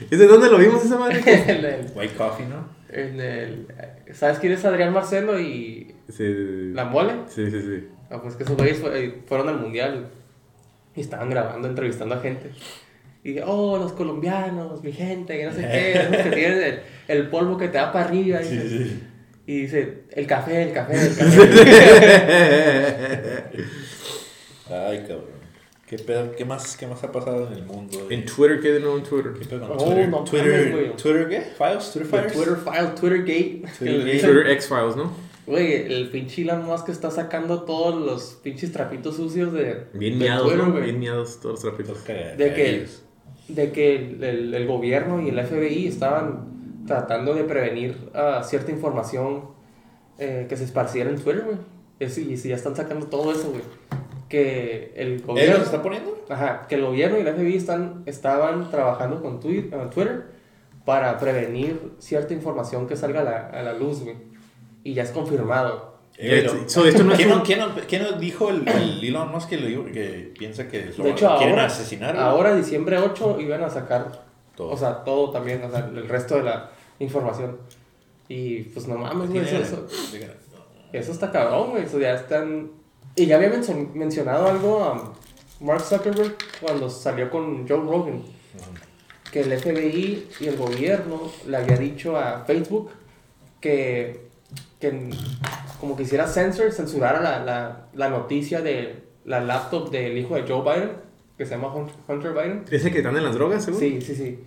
¿Es 0.09 0.19
de 0.19 0.27
dónde 0.29 0.49
lo 0.49 0.57
vimos 0.59 0.85
esa 0.85 0.99
madre? 0.99 1.21
en 1.27 1.51
el, 1.65 1.87
White 1.95 2.15
coffee, 2.15 2.47
¿no? 2.47 2.69
en 2.91 3.21
el- 3.21 3.67
¿Sabes 4.15 4.39
quién 4.39 4.53
es 4.53 4.65
Adrián 4.65 4.93
Marcelo 4.93 5.39
y 5.41 5.95
Sí, 6.09 6.25
la 6.75 6.85
mole? 6.85 7.13
sí, 7.29 7.51
sí. 7.51 7.61
sí. 7.61 7.89
Ah, 8.11 8.21
pues 8.23 8.37
que 8.37 8.45
esos 8.45 8.57
güeyes 8.57 8.81
eh, 8.93 9.23
fueron 9.27 9.49
al 9.49 9.59
mundial 9.61 10.07
y 10.97 11.01
estaban 11.01 11.29
grabando, 11.31 11.67
entrevistando 11.69 12.15
a 12.15 12.21
gente. 12.21 12.51
Y 13.23 13.31
dije, 13.33 13.43
oh, 13.47 13.79
los 13.79 13.93
colombianos, 13.93 14.83
mi 14.83 14.93
gente, 14.93 15.37
que 15.39 15.45
no 15.47 15.53
sé 15.53 15.61
qué, 15.61 15.93
esos 15.93 16.17
que 16.17 16.31
tienen 16.31 16.63
el, 16.63 16.81
el 17.09 17.29
polvo 17.29 17.59
que 17.59 17.69
te 17.69 17.79
da 17.79 17.93
para 17.93 18.07
arriba. 18.07 18.41
Y, 18.43 18.45
Sí, 18.47 18.61
sí. 18.69 19.03
Y 19.53 19.63
dice, 19.63 20.03
el 20.13 20.27
café, 20.27 20.63
el 20.63 20.73
café, 20.73 20.95
el 20.95 21.17
café. 21.17 22.51
Ay, 24.71 24.99
cabrón. 25.01 25.41
¿Qué 25.89 25.99
pedo? 25.99 26.31
¿Qué 26.37 26.45
más, 26.45 26.77
qué 26.77 26.87
más 26.87 27.03
ha 27.03 27.11
pasado 27.11 27.49
en 27.49 27.55
el 27.55 27.65
mundo? 27.65 28.07
En 28.11 28.25
Twitter, 28.25 28.61
¿qué 28.61 28.69
de 28.73 28.79
nuevo 28.81 28.97
en 28.99 29.03
Twitter? 29.03 29.33
¿Qué 29.37 29.45
pedo 29.45 29.69
Oh, 29.73 29.85
Twitter? 29.85 30.09
no 30.09 30.23
Twitter. 30.23 30.93
¿Twitter 30.97 31.29
qué? 31.29 31.41
¿Files? 31.59 31.91
¿Twitter 31.93 32.07
Files? 32.09 32.33
Twitter 32.33 32.57
file, 32.57 32.89
Twitter 33.01 33.19
gate. 33.25 33.63
Twitter. 33.77 34.21
Twitter 34.21 34.47
X-Files, 34.53 34.95
¿no? 34.97 35.13
Güey, 35.47 35.93
el 35.93 36.11
pinche 36.11 36.43
Elon 36.43 36.65
Musk 36.65 36.91
está 36.91 37.11
sacando 37.11 37.63
todos 37.65 38.01
los 38.01 38.39
pinches 38.41 38.71
trapitos 38.71 39.17
sucios 39.17 39.53
de, 39.53 39.87
Bien 39.95 40.17
de 40.21 40.25
miados, 40.27 40.47
Twitter, 40.47 40.65
¿no? 40.65 40.71
güey. 40.73 40.85
Bien 40.85 41.01
miados 41.01 41.41
todos 41.41 41.65
los 41.65 41.75
trapitos. 41.75 42.07
De 42.07 42.15
que, 42.15 42.37
cagadillos. 42.37 43.03
de 43.49 43.73
que 43.73 43.97
el, 43.97 44.23
el- 44.23 44.55
el 44.55 44.67
gobierno 44.69 45.21
y 45.21 45.31
el 45.31 45.45
FBI 45.45 45.89
estaban 45.89 46.60
tratando 46.87 47.35
de 47.35 47.45
prevenir 47.45 48.11
ah, 48.15 48.43
cierta 48.45 48.71
información 48.71 49.45
eh, 50.19 50.47
que 50.49 50.57
se 50.57 50.65
esparciera 50.65 51.11
en 51.11 51.17
Twitter, 51.17 51.45
güey. 51.45 51.57
Es- 51.99 52.17
Y 52.19 52.37
si 52.37 52.49
ya 52.49 52.57
están 52.57 52.75
sacando 52.77 53.07
todo 53.07 53.33
eso, 53.33 53.51
güey. 53.51 53.63
Que 54.29 54.93
el 54.97 55.13
¿Él 55.15 55.23
gobierno... 55.27 55.65
está 55.65 55.83
poniendo? 55.83 56.25
Ajá, 56.29 56.67
que 56.69 56.77
el 56.77 56.83
gobierno 56.85 57.19
y 57.19 57.23
el 57.23 57.35
FBI 57.35 57.57
están, 57.57 58.03
estaban 58.07 58.71
trabajando 58.71 59.21
con 59.23 59.37
ah, 59.37 59.91
Twitter 59.91 60.25
para 60.85 61.19
prevenir 61.19 61.93
cierta 61.99 62.33
información 62.33 62.87
que 62.87 62.97
salga 62.97 63.21
a 63.21 63.25
la, 63.25 63.47
a 63.49 63.63
la 63.63 63.73
luz, 63.75 64.03
güey. 64.03 64.17
Y 64.85 64.95
ya 64.95 65.03
es 65.03 65.11
confirmado. 65.11 65.99
Eh, 66.17 66.43
Ya, 66.45 66.51
pero- 66.53 66.69
so, 66.69 66.87
esto 66.87 67.03
no 67.05 67.13
es 67.13 67.19
¿Quién, 67.19 67.33
un- 68.05 68.21
dijo 68.21 68.51
el, 68.51 68.67
el 68.69 69.03
Elon 69.05 69.31
Musk 69.31 69.49
que, 69.51 69.57
lo 69.59 69.85
que 69.87 70.33
piensa 70.39 70.69
que 70.69 70.93
lo 70.97 71.05
De 71.05 71.11
hecho, 71.11 71.27
quieren 71.37 71.51
ahora, 71.55 71.67
asesinar? 71.67 72.17
ahora, 72.17 72.55
diciembre 72.55 72.99
8, 72.99 73.39
iban 73.41 73.63
a 73.65 73.71
sacar 73.71 74.30
Todo. 74.61 74.71
O 74.73 74.77
sea, 74.77 75.03
todo 75.05 75.31
también, 75.31 75.63
o 75.65 75.71
sea, 75.71 75.81
el 75.87 76.07
resto 76.07 76.37
de 76.37 76.43
la 76.43 76.71
información. 76.99 77.57
Y 78.29 78.63
pues 78.65 78.87
no 78.87 78.97
mames, 78.99 79.31
güey, 79.31 79.41
eso, 79.43 79.57
eso, 79.57 79.87
eso 80.93 81.13
está 81.13 81.31
cabrón, 81.33 81.71
güey. 81.71 81.85
Eso 81.85 81.99
ya 81.99 82.15
están. 82.15 82.71
Y 83.17 83.25
ya 83.27 83.37
había 83.37 83.49
mencio- 83.49 83.91
mencionado 83.95 84.49
algo 84.49 84.85
a 84.85 85.13
Mark 85.61 85.81
Zuckerberg 85.81 86.37
cuando 86.61 86.91
salió 86.91 87.31
con 87.31 87.67
Joe 87.67 87.79
Rogan. 87.79 88.23
Que 89.33 89.41
el 89.41 89.53
FBI 89.59 90.29
y 90.41 90.47
el 90.47 90.57
gobierno 90.57 91.23
le 91.47 91.57
había 91.57 91.77
dicho 91.77 92.17
a 92.19 92.45
Facebook 92.45 92.91
que, 93.61 94.27
que 94.79 95.11
como 95.81 95.97
que 95.97 96.03
hiciera 96.03 96.27
censor, 96.27 96.71
censurara 96.73 97.21
la, 97.23 97.45
la, 97.45 97.87
la 97.95 98.09
noticia 98.11 98.61
de 98.61 99.05
la 99.25 99.41
laptop 99.41 99.91
del 99.91 100.19
hijo 100.19 100.35
de 100.35 100.43
Joe 100.43 100.63
Biden, 100.63 100.91
que 101.39 101.47
se 101.47 101.53
llama 101.53 101.73
Hun- 101.75 101.91
Hunter 102.09 102.33
Biden. 102.33 102.65
¿Ese 102.71 102.91
que 102.91 102.99
están 102.99 103.17
en 103.17 103.25
las 103.25 103.35
drogas, 103.35 103.65
seguro? 103.65 103.81
Sí, 103.81 104.01
sí, 104.01 104.15
sí. 104.15 104.39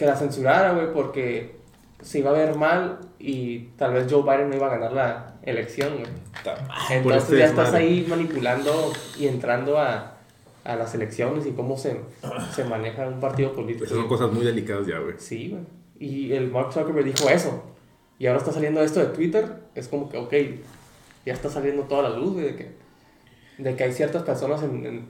Que 0.00 0.06
la 0.06 0.16
censurara, 0.16 0.72
güey, 0.72 0.94
porque 0.94 1.56
se 2.00 2.20
iba 2.20 2.30
a 2.30 2.32
ver 2.32 2.54
mal 2.54 3.00
y 3.18 3.66
tal 3.76 3.92
vez 3.92 4.10
Joe 4.10 4.22
Biden 4.22 4.48
no 4.48 4.56
iba 4.56 4.66
a 4.68 4.70
ganar 4.70 4.92
la 4.92 5.34
elección, 5.42 5.92
güey. 5.98 6.10
Entonces 6.90 7.24
este 7.24 7.36
ya 7.36 7.44
estás 7.44 7.74
ahí 7.74 8.06
manipulando 8.08 8.94
y 9.18 9.28
entrando 9.28 9.78
a, 9.78 10.14
a 10.64 10.76
las 10.76 10.94
elecciones 10.94 11.44
y 11.44 11.50
cómo 11.50 11.76
se, 11.76 12.00
se 12.56 12.64
maneja 12.64 13.06
un 13.06 13.20
partido 13.20 13.52
político. 13.52 13.84
Esas 13.84 13.98
son 13.98 14.08
cosas 14.08 14.32
muy 14.32 14.42
delicadas 14.42 14.86
ya, 14.86 15.00
güey. 15.00 15.16
Sí, 15.18 15.50
güey. 15.50 15.64
Y 15.98 16.32
el 16.32 16.50
Mark 16.50 16.72
Zuckerberg 16.72 17.04
dijo 17.04 17.28
eso. 17.28 17.62
Y 18.18 18.26
ahora 18.26 18.38
está 18.38 18.52
saliendo 18.52 18.80
esto 18.80 19.00
de 19.00 19.08
Twitter, 19.08 19.52
es 19.74 19.86
como 19.88 20.08
que, 20.08 20.16
ok, 20.16 20.32
ya 21.26 21.34
está 21.34 21.50
saliendo 21.50 21.82
toda 21.82 22.08
la 22.08 22.16
luz, 22.16 22.32
güey, 22.32 22.46
de 22.46 22.56
que, 22.56 22.70
de 23.58 23.76
que 23.76 23.84
hay 23.84 23.92
ciertas 23.92 24.22
personas 24.22 24.62
en, 24.62 24.86
en, 24.86 25.04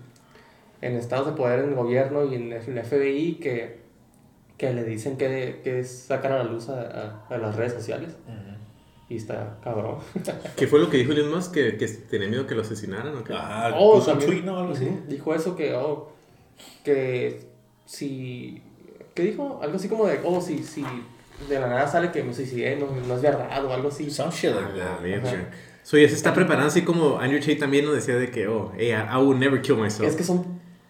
en 0.80 0.97
estados 0.97 1.28
de 1.28 1.32
poder 1.34 1.61
en 1.61 1.68
el 1.68 1.74
gobierno 1.76 2.24
y 2.24 2.34
en 2.34 2.53
el 2.53 2.84
FBI 2.84 3.34
que, 3.36 3.80
que 4.61 4.75
le 4.75 4.85
dicen 4.85 5.17
que, 5.17 5.63
que 5.65 5.81
es 5.81 5.91
sacar 6.07 6.33
a 6.33 6.45
la 6.45 6.45
luz 6.45 6.69
a, 6.69 6.83
a, 6.83 7.35
a 7.35 7.39
las 7.39 7.57
redes 7.57 7.73
sociales. 7.73 8.11
Y 9.09 9.17
está 9.17 9.57
cabrón. 9.65 9.97
¿Qué 10.57 10.67
fue 10.67 10.79
lo 10.81 10.91
que 10.91 10.99
dijo 10.99 11.13
Elon 11.13 11.31
Musk? 11.35 11.55
¿Que, 11.55 11.79
que 11.79 11.89
tenía 11.89 12.29
miedo 12.29 12.47
que 12.47 12.55
lo 12.55 12.61
asesinaran 12.61 13.17
o 13.17 13.25
qué? 13.25 13.33
Ah, 13.35 13.75
Oh, 13.75 13.99
también. 14.03 14.31
tweet, 14.31 14.43
¿no? 14.43 14.59
Algo 14.59 14.75
así. 14.75 14.87
Dijo 15.09 15.35
eso 15.35 15.57
que, 15.57 15.75
oh, 15.75 16.13
que 16.85 17.41
si, 17.87 18.63
¿qué 19.15 19.23
dijo? 19.23 19.61
Algo 19.63 19.77
así 19.77 19.89
como 19.89 20.07
de, 20.07 20.21
oh, 20.25 20.43
si, 20.43 20.63
si 20.63 20.85
de 21.49 21.59
la 21.59 21.67
nada 21.69 21.89
sale 21.89 22.13
que 22.13 22.23
me 22.23 22.35
suicidé, 22.35 22.77
no, 22.77 22.87
no 23.09 23.17
es 23.17 23.23
verdad 23.23 23.65
o 23.65 23.73
algo 23.73 23.89
así. 23.89 24.11
Some 24.11 24.31
shit 24.31 24.51
A 24.53 24.61
like 24.61 24.79
la 24.79 25.23
that. 25.23 25.39
So, 25.85 25.97
ya 25.97 26.07
se 26.07 26.15
está 26.17 26.35
preparando 26.35 26.69
así 26.69 26.83
como 26.83 27.19
Andrew 27.19 27.41
Tate 27.41 27.57
también 27.57 27.87
nos 27.87 27.95
decía 27.95 28.17
de 28.17 28.31
que, 28.31 28.47
oh, 28.47 28.73
hey, 28.77 28.91
I, 28.91 29.17
I 29.19 29.25
will 29.25 29.39
never 29.39 29.63
kill 29.63 29.77
myself. 29.77 30.07
Es 30.07 30.17
que 30.17 30.23
son 30.23 30.45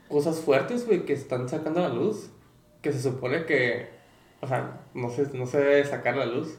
cosas 0.09 0.41
fuertes, 0.41 0.85
güey, 0.87 1.05
que 1.07 1.13
están 1.13 1.49
sacando 1.49 1.85
a 1.85 1.89
la 1.89 1.95
luz, 1.95 2.31
que 2.83 2.93
se 2.93 3.01
supone 3.01 3.45
que, 3.45 3.89
o 4.41 4.47
sea, 4.47 4.81
no 4.95 5.11
se, 5.11 5.27
no 5.37 5.47
se 5.47 5.59
debe 5.59 5.85
sacar 5.85 6.17
la 6.17 6.27
luz. 6.27 6.59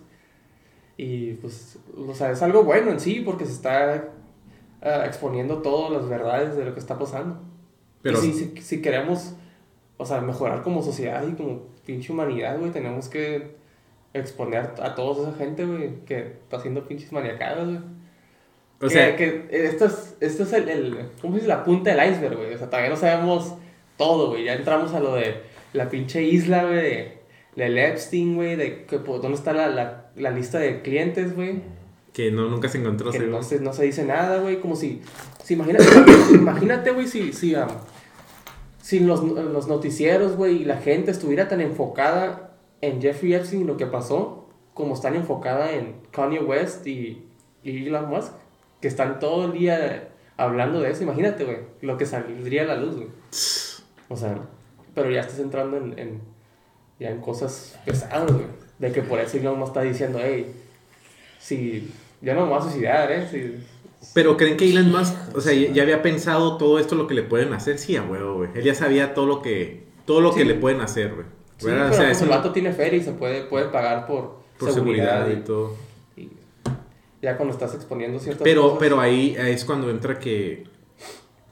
Y 0.97 1.33
pues, 1.33 1.79
o 1.97 2.13
sea, 2.13 2.31
es 2.31 2.41
algo 2.41 2.63
bueno 2.63 2.91
en 2.91 2.99
sí, 2.99 3.21
porque 3.25 3.45
se 3.45 3.53
está 3.53 4.09
ah, 4.81 5.03
exponiendo 5.05 5.61
todas 5.61 5.91
las 5.91 6.07
verdades 6.09 6.55
de 6.55 6.65
lo 6.65 6.73
que 6.73 6.79
está 6.79 6.99
pasando. 6.99 7.39
Pero- 8.01 8.17
y 8.19 8.21
si, 8.21 8.33
si, 8.33 8.61
si 8.61 8.81
queremos, 8.81 9.35
o 9.97 10.05
sea, 10.05 10.21
mejorar 10.21 10.61
como 10.61 10.83
sociedad 10.83 11.25
y 11.27 11.33
como 11.33 11.63
pinche 11.85 12.11
humanidad, 12.11 12.59
güey, 12.59 12.71
tenemos 12.71 13.09
que 13.09 13.55
exponer 14.13 14.71
a 14.81 14.93
toda 14.95 15.29
esa 15.29 15.37
gente, 15.37 15.65
güey, 15.65 16.03
que 16.05 16.19
está 16.19 16.57
haciendo 16.57 16.87
pinches 16.87 17.11
maniacadas, 17.11 17.65
güey. 17.65 17.77
o 17.77 18.79
que, 18.81 18.89
sea, 18.89 19.15
que 19.15 19.47
esto 19.51 19.85
es, 19.85 20.17
esto 20.19 20.43
es 20.43 20.53
el, 20.53 20.69
el, 20.69 21.09
¿cómo 21.21 21.33
se 21.33 21.41
dice? 21.41 21.47
La 21.47 21.63
punta 21.63 21.95
del 21.95 22.11
iceberg, 22.11 22.37
güey. 22.37 22.53
O 22.53 22.57
sea, 22.57 22.67
todavía 22.67 22.89
no 22.89 22.97
sabemos 22.97 23.55
todo, 23.97 24.29
güey. 24.29 24.43
Ya 24.45 24.53
entramos 24.53 24.93
a 24.93 24.99
lo 24.99 25.15
de 25.15 25.41
la 25.73 25.89
pinche 25.89 26.23
isla, 26.23 26.65
güey, 26.65 26.75
de, 26.75 27.17
del 27.55 27.77
Epstein, 27.77 28.35
güey, 28.35 28.55
de 28.55 28.85
que, 28.85 28.99
pues, 28.99 29.21
dónde 29.21 29.37
está 29.37 29.53
la, 29.53 29.67
la, 29.67 30.11
la 30.15 30.31
lista 30.31 30.59
de 30.59 30.81
clientes, 30.81 31.35
güey. 31.35 31.61
que 32.13 32.31
no, 32.31 32.49
nunca 32.49 32.69
se 32.69 32.79
encontró. 32.79 33.11
Que 33.11 33.19
según. 33.19 33.31
no 33.33 33.43
se, 33.43 33.59
no 33.59 33.73
se 33.73 33.85
dice 33.85 34.05
nada, 34.05 34.39
güey. 34.39 34.59
Como 34.59 34.75
si, 34.75 35.01
si 35.43 35.53
imagínate, 35.53 35.85
imagínate, 36.33 36.91
güey, 36.91 37.07
si, 37.07 37.33
si, 37.33 37.55
um, 37.55 37.67
si 38.81 38.99
los, 38.99 39.23
los 39.23 39.67
noticieros, 39.67 40.35
güey, 40.35 40.61
y 40.61 40.65
la 40.65 40.77
gente 40.77 41.11
estuviera 41.11 41.47
tan 41.47 41.61
enfocada 41.61 42.51
en 42.81 43.01
Jeffrey 43.01 43.33
Epstein 43.33 43.61
y 43.61 43.65
lo 43.65 43.77
que 43.77 43.85
pasó, 43.85 44.49
como 44.73 44.95
están 44.95 45.15
enfocada 45.15 45.71
en 45.71 45.95
Kanye 46.11 46.39
West 46.39 46.85
y, 46.87 47.27
y 47.63 47.87
Elon 47.87 48.09
Musk, 48.09 48.33
que 48.81 48.87
están 48.87 49.19
todo 49.19 49.45
el 49.45 49.53
día 49.53 50.09
hablando 50.37 50.81
de 50.81 50.89
eso. 50.91 51.03
Imagínate, 51.03 51.45
güey, 51.45 51.59
lo 51.81 51.97
que 51.97 52.05
saldría 52.05 52.63
a 52.63 52.65
la 52.65 52.75
luz, 52.75 52.95
güey. 52.95 53.07
O 54.09 54.17
sea, 54.17 54.41
pero 54.95 55.09
ya 55.11 55.21
estás 55.21 55.39
entrando 55.39 55.77
en, 55.77 55.97
en- 55.97 56.21
ya 56.99 57.09
en 57.09 57.19
cosas 57.21 57.79
pesadas, 57.85 58.31
güey. 58.31 58.45
De 58.79 58.91
que 58.91 59.01
por 59.01 59.19
eso 59.19 59.37
Elon 59.37 59.57
Musk 59.59 59.69
está 59.69 59.81
diciendo, 59.81 60.19
hey, 60.21 60.51
si 61.39 61.91
yo 62.21 62.33
no 62.33 62.41
me 62.43 62.49
voy 62.49 62.59
a 62.59 62.61
suicidar, 62.61 63.11
¿eh? 63.11 63.27
Si, 63.29 63.63
Pero 64.13 64.37
creen 64.37 64.57
que 64.57 64.69
Elon 64.69 64.91
Musk, 64.91 65.13
o 65.35 65.41
sea, 65.41 65.53
ya, 65.53 65.71
ya 65.71 65.83
había 65.83 66.01
pensado 66.01 66.57
todo 66.57 66.79
esto 66.79 66.95
lo 66.95 67.07
que 67.07 67.13
le 67.13 67.23
pueden 67.23 67.53
hacer, 67.53 67.77
sí, 67.79 67.95
a 67.95 68.03
huevo, 68.03 68.35
güey. 68.37 68.49
Él 68.55 68.63
ya 68.63 68.75
sabía 68.75 69.13
todo 69.13 69.25
lo 69.25 69.41
que, 69.41 69.83
todo 70.05 70.21
lo 70.21 70.33
que 70.33 70.41
Sí. 70.41 70.47
le 70.47 70.55
pueden 70.55 70.81
hacer, 70.81 71.13
güey. 71.13 71.25
Sí, 71.57 71.65
pero 71.67 71.89
o 71.89 71.93
sea, 71.93 72.05
pues 72.07 72.21
el 72.21 72.29
no- 72.29 72.35
vato 72.35 72.51
tiene 72.51 72.73
feria 72.73 72.97
y 72.99 73.03
se 73.03 73.11
puede, 73.13 73.43
puede 73.43 73.65
pagar 73.69 74.07
por, 74.07 74.39
por 74.59 74.71
seguridad 74.71 75.27
y 75.29 75.33
y, 75.33 75.35
todo. 75.37 75.75
y 76.17 76.29
ya 77.21 77.37
cuando 77.37 77.53
estás 77.53 77.73
exponiendo 77.75 78.19
ciertas 78.19 78.43
Pero, 78.43 78.63
cosas. 78.63 78.77
pero 78.79 78.99
ahí 78.99 79.35
es 79.37 79.63
cuando 79.65 79.89
entra 79.91 80.17
que, 80.19 80.63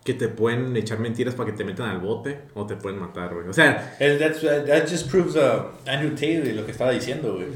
que 0.04 0.14
te 0.14 0.28
pueden 0.28 0.76
echar 0.78 1.00
mentiras 1.00 1.36
para 1.36 1.52
que 1.52 1.58
te 1.58 1.64
metan 1.64 1.90
al 1.90 2.00
bote 2.00 2.40
o 2.54 2.66
te 2.66 2.76
pueden 2.76 3.00
matar, 3.00 3.34
güey. 3.34 3.48
O 3.48 3.54
sea, 3.54 3.96
that's- 4.00 4.66
that 4.66 4.88
just 4.90 5.10
proves 5.12 5.36
uh, 5.36 5.68
Andrew 5.90 6.12
Tate 6.12 6.54
lo 6.54 6.66
que 6.66 6.72
estaba 6.72 6.92
diciendo, 6.92 7.36
güey. 7.36 7.48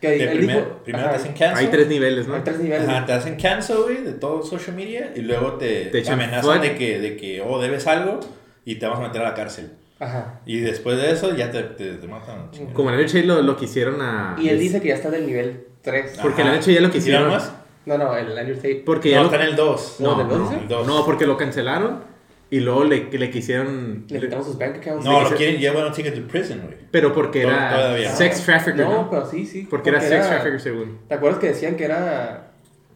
que 0.00 0.26
primer- 0.28 0.56
dijo- 0.56 0.82
primero 0.84 1.06
ajá, 1.06 1.14
te 1.16 1.20
hacen 1.22 1.32
cancel. 1.32 1.56
hay 1.64 1.66
tres 1.70 1.88
niveles, 1.88 2.28
¿no? 2.28 2.34
hay 2.34 2.42
tres 2.42 2.58
niveles. 2.58 2.88
Ajá, 2.88 3.06
te 3.06 3.12
hacen 3.12 3.36
cancel, 3.36 3.76
güey, 3.84 4.02
de 4.02 4.12
todo 4.12 4.42
social 4.42 4.76
media 4.76 5.12
y 5.16 5.20
luego 5.20 5.54
te, 5.54 5.86
Te 5.86 6.08
amenazan 6.10 6.60
de 6.60 6.74
que, 6.74 6.98
de 7.00 7.16
que, 7.16 7.40
oh, 7.40 7.60
debes 7.60 7.86
algo 7.86 8.20
y 8.64 8.74
te 8.74 8.86
vamos 8.86 9.00
a 9.04 9.08
meter 9.08 9.22
a 9.22 9.24
la 9.30 9.34
cárcel. 9.34 9.70
Ajá. 9.98 10.40
Y 10.44 10.58
después 10.58 10.98
de 10.98 11.10
eso 11.12 11.34
ya 11.34 11.50
te, 11.50 11.62
te, 11.62 11.92
te 11.94 12.06
matan. 12.06 12.50
chingada. 12.50 12.74
Como 12.74 12.90
en 12.90 12.98
el 12.98 13.06
Tate 13.06 13.22
lo, 13.24 13.40
lo 13.40 13.56
quisieron 13.56 14.02
a... 14.02 14.36
Y 14.38 14.50
él 14.50 14.58
dice 14.58 14.82
que 14.82 14.88
ya 14.88 14.94
está 14.96 15.08
del 15.10 15.24
nivel 15.24 15.64
3. 15.80 16.18
Porque 16.20 16.42
Ajá. 16.42 16.50
la 16.50 16.56
noche 16.58 16.74
ya 16.74 16.80
lo 16.82 16.88
¿Y 16.88 16.90
quisieron. 16.90 17.28
más? 17.28 17.50
No, 17.86 17.96
no, 17.96 18.16
el 18.16 18.36
Andrew 18.36 18.56
Tate. 18.56 18.82
Porque 18.84 19.10
No, 19.10 19.14
ya 19.14 19.20
lo- 19.20 19.26
está 19.30 19.42
en 19.42 19.48
el 19.50 19.56
2. 19.56 19.96
No, 20.00 20.10
No, 20.12 20.18
¿del 20.18 20.28
dos 20.28 20.50
no, 20.68 20.80
el 20.82 20.86
no, 20.86 21.04
porque 21.06 21.26
lo 21.26 21.36
cancelaron 21.36 22.02
y 22.50 22.60
luego 22.60 22.84
le, 22.84 23.04
le 23.10 23.30
quisieron... 23.30 24.04
Le 24.08 24.20
quitamos 24.20 24.46
sus 24.46 24.58
bank 24.58 24.76
accounts. 24.76 25.04
No, 25.04 25.22
lo 25.22 25.30
quieren, 25.36 25.60
ya 25.60 25.72
bueno, 25.72 25.90
take 25.90 26.08
it 26.08 26.14
to 26.14 26.26
prison, 26.28 26.60
güey. 26.64 26.74
Pero 26.90 27.12
porque 27.12 27.42
era 27.42 27.70
todavía. 27.74 28.10
sex 28.14 28.44
trafficker, 28.44 28.84
¿no? 28.86 28.92
No, 29.02 29.10
pero 29.10 29.26
sí, 29.26 29.46
sí. 29.46 29.66
Porque 29.70 29.90
era 29.90 30.00
sex 30.00 30.26
trafficker 30.28 30.60
según. 30.60 30.98
¿Te 31.08 31.14
acuerdas 31.14 31.38
que 31.40 31.48
decían 31.48 31.76
que 31.76 31.84
era. 31.84 32.42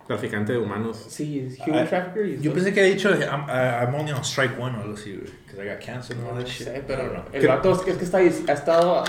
Traficante 0.07 0.53
de 0.55 0.59
humanos. 0.59 1.05
Sí, 1.09 1.47
human 1.65 1.85
Ah, 1.85 1.89
trafficker? 1.89 2.41
Yo 2.41 2.53
pensé 2.53 2.73
que 2.75 2.81
había 2.81 2.93
dicho, 2.95 3.11
I'm, 3.11 3.43
I- 3.49 3.85
I'm 3.85 3.95
only 3.95 4.11
on 4.11 4.25
strike 4.25 4.59
one 4.59 4.77
o 4.77 4.81
algo 4.81 4.95
así, 4.95 5.13
güey. 5.13 5.31
Because 5.47 5.65
I 5.65 5.69
got 5.71 5.79
cancer 5.85 6.17
and 6.17 6.27
all 6.27 6.35
No 6.35 6.41
that 6.41 6.49
shit. 6.49 6.67
sé, 6.67 6.83
pero 6.85 7.09
know. 7.11 7.23
el 7.33 7.47
vato 7.47 7.71
es 7.73 7.79
que, 7.83 7.91
es 7.93 7.97
que 7.97 8.05
está, 8.05 8.19
ha, 8.19 8.23
estado, 8.53 9.05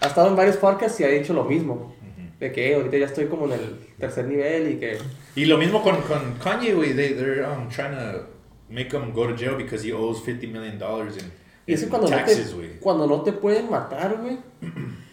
ha 0.00 0.06
estado 0.06 0.28
en 0.28 0.36
varios 0.36 0.56
podcasts 0.56 1.00
y 1.00 1.04
ha 1.04 1.08
dicho 1.08 1.32
lo 1.32 1.42
mismo. 1.44 1.95
De 2.40 2.52
que 2.52 2.70
"Eh, 2.70 2.74
ahorita 2.74 2.98
ya 2.98 3.06
estoy 3.06 3.26
como 3.26 3.46
en 3.46 3.52
el 3.52 3.60
tercer 3.98 4.26
nivel 4.26 4.72
y 4.72 4.76
que. 4.76 4.98
Y 5.34 5.46
lo 5.46 5.56
mismo 5.58 5.82
con, 5.82 5.96
con 6.02 6.34
Kanye, 6.42 6.74
güey. 6.74 6.94
They, 6.94 7.14
they're 7.14 7.46
um, 7.46 7.68
trying 7.68 7.92
to 7.92 8.26
make 8.68 8.94
him 8.94 9.12
go 9.12 9.26
to 9.26 9.34
jail 9.36 9.56
because 9.56 9.86
he 9.86 9.92
owes 9.92 10.20
50 10.22 10.46
million 10.48 10.78
dollars 10.78 11.16
in, 11.16 11.30
Y 11.66 11.72
eso 11.72 11.88
cuando, 11.88 12.08
taxes, 12.08 12.50
no 12.52 12.56
güey. 12.58 12.68
te, 12.74 12.78
cuando 12.78 13.06
no 13.06 13.22
te 13.22 13.32
pueden 13.32 13.70
matar, 13.70 14.16
güey. 14.20 14.38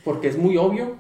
Porque 0.04 0.28
es 0.28 0.38
muy 0.38 0.58
obvio. 0.58 0.98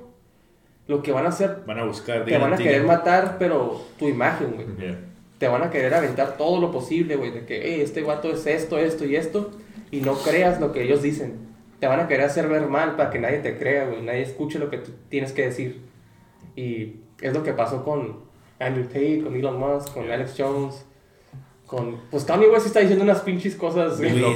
Lo 0.88 1.02
que 1.02 1.12
van 1.14 1.26
a 1.26 1.30
hacer, 1.30 1.60
Van 1.66 1.80
a 1.80 1.86
buscar. 1.86 2.26
te 2.26 2.38
van 2.38 2.54
a 2.54 2.58
querer 2.58 2.84
matar, 2.84 3.38
pero 3.40 3.82
tu 3.98 4.08
imagen, 4.10 4.52
güey. 4.54 4.68
Yeah. 4.78 5.00
Te 5.38 5.48
van 5.48 5.62
a 5.64 5.70
querer 5.70 5.94
aventar 5.94 6.36
todo 6.38 6.60
lo 6.60 6.72
posible, 6.72 7.16
güey. 7.16 7.32
De 7.32 7.46
que, 7.46 7.62
hey, 7.64 7.82
este 7.82 8.02
vato 8.02 8.32
es 8.32 8.46
esto, 8.48 8.78
esto 8.78 9.06
y 9.06 9.16
esto. 9.16 9.52
Y 9.92 10.02
no 10.02 10.16
creas 10.16 10.60
lo 10.60 10.72
que 10.74 10.84
ellos 10.84 11.02
dicen. 11.02 11.38
Te 11.80 11.88
van 11.88 12.00
a 12.00 12.08
querer 12.08 12.26
hacer 12.26 12.48
ver 12.48 12.68
mal 12.68 12.96
para 12.96 13.12
que 13.12 13.20
nadie 13.20 13.38
te 13.40 13.58
crea, 13.58 13.86
güey. 13.86 14.02
Nadie 14.02 14.24
escuche 14.24 14.58
lo 14.60 14.70
que 14.70 14.78
tú 14.80 14.92
tienes 15.10 15.32
que 15.34 15.44
decir. 15.46 15.82
Y 16.56 16.96
es 17.22 17.34
lo 17.34 17.44
que 17.44 17.54
pasó 17.54 17.84
con 17.84 18.18
Andrew 18.60 18.86
Tate, 18.86 19.22
con 19.24 19.36
Elon 19.36 19.60
Musk, 19.60 19.94
con 19.94 20.10
Alex 20.10 20.34
Jones. 20.38 20.86
Con, 21.66 21.98
pues 22.12 22.24
Kanye 22.26 22.50
West 22.50 22.68
está 22.68 22.82
diciendo 22.82 23.04
unas 23.04 23.22
pinches 23.22 23.56
cosas. 23.56 23.98
Muy 24.00 24.10
no. 24.12 24.34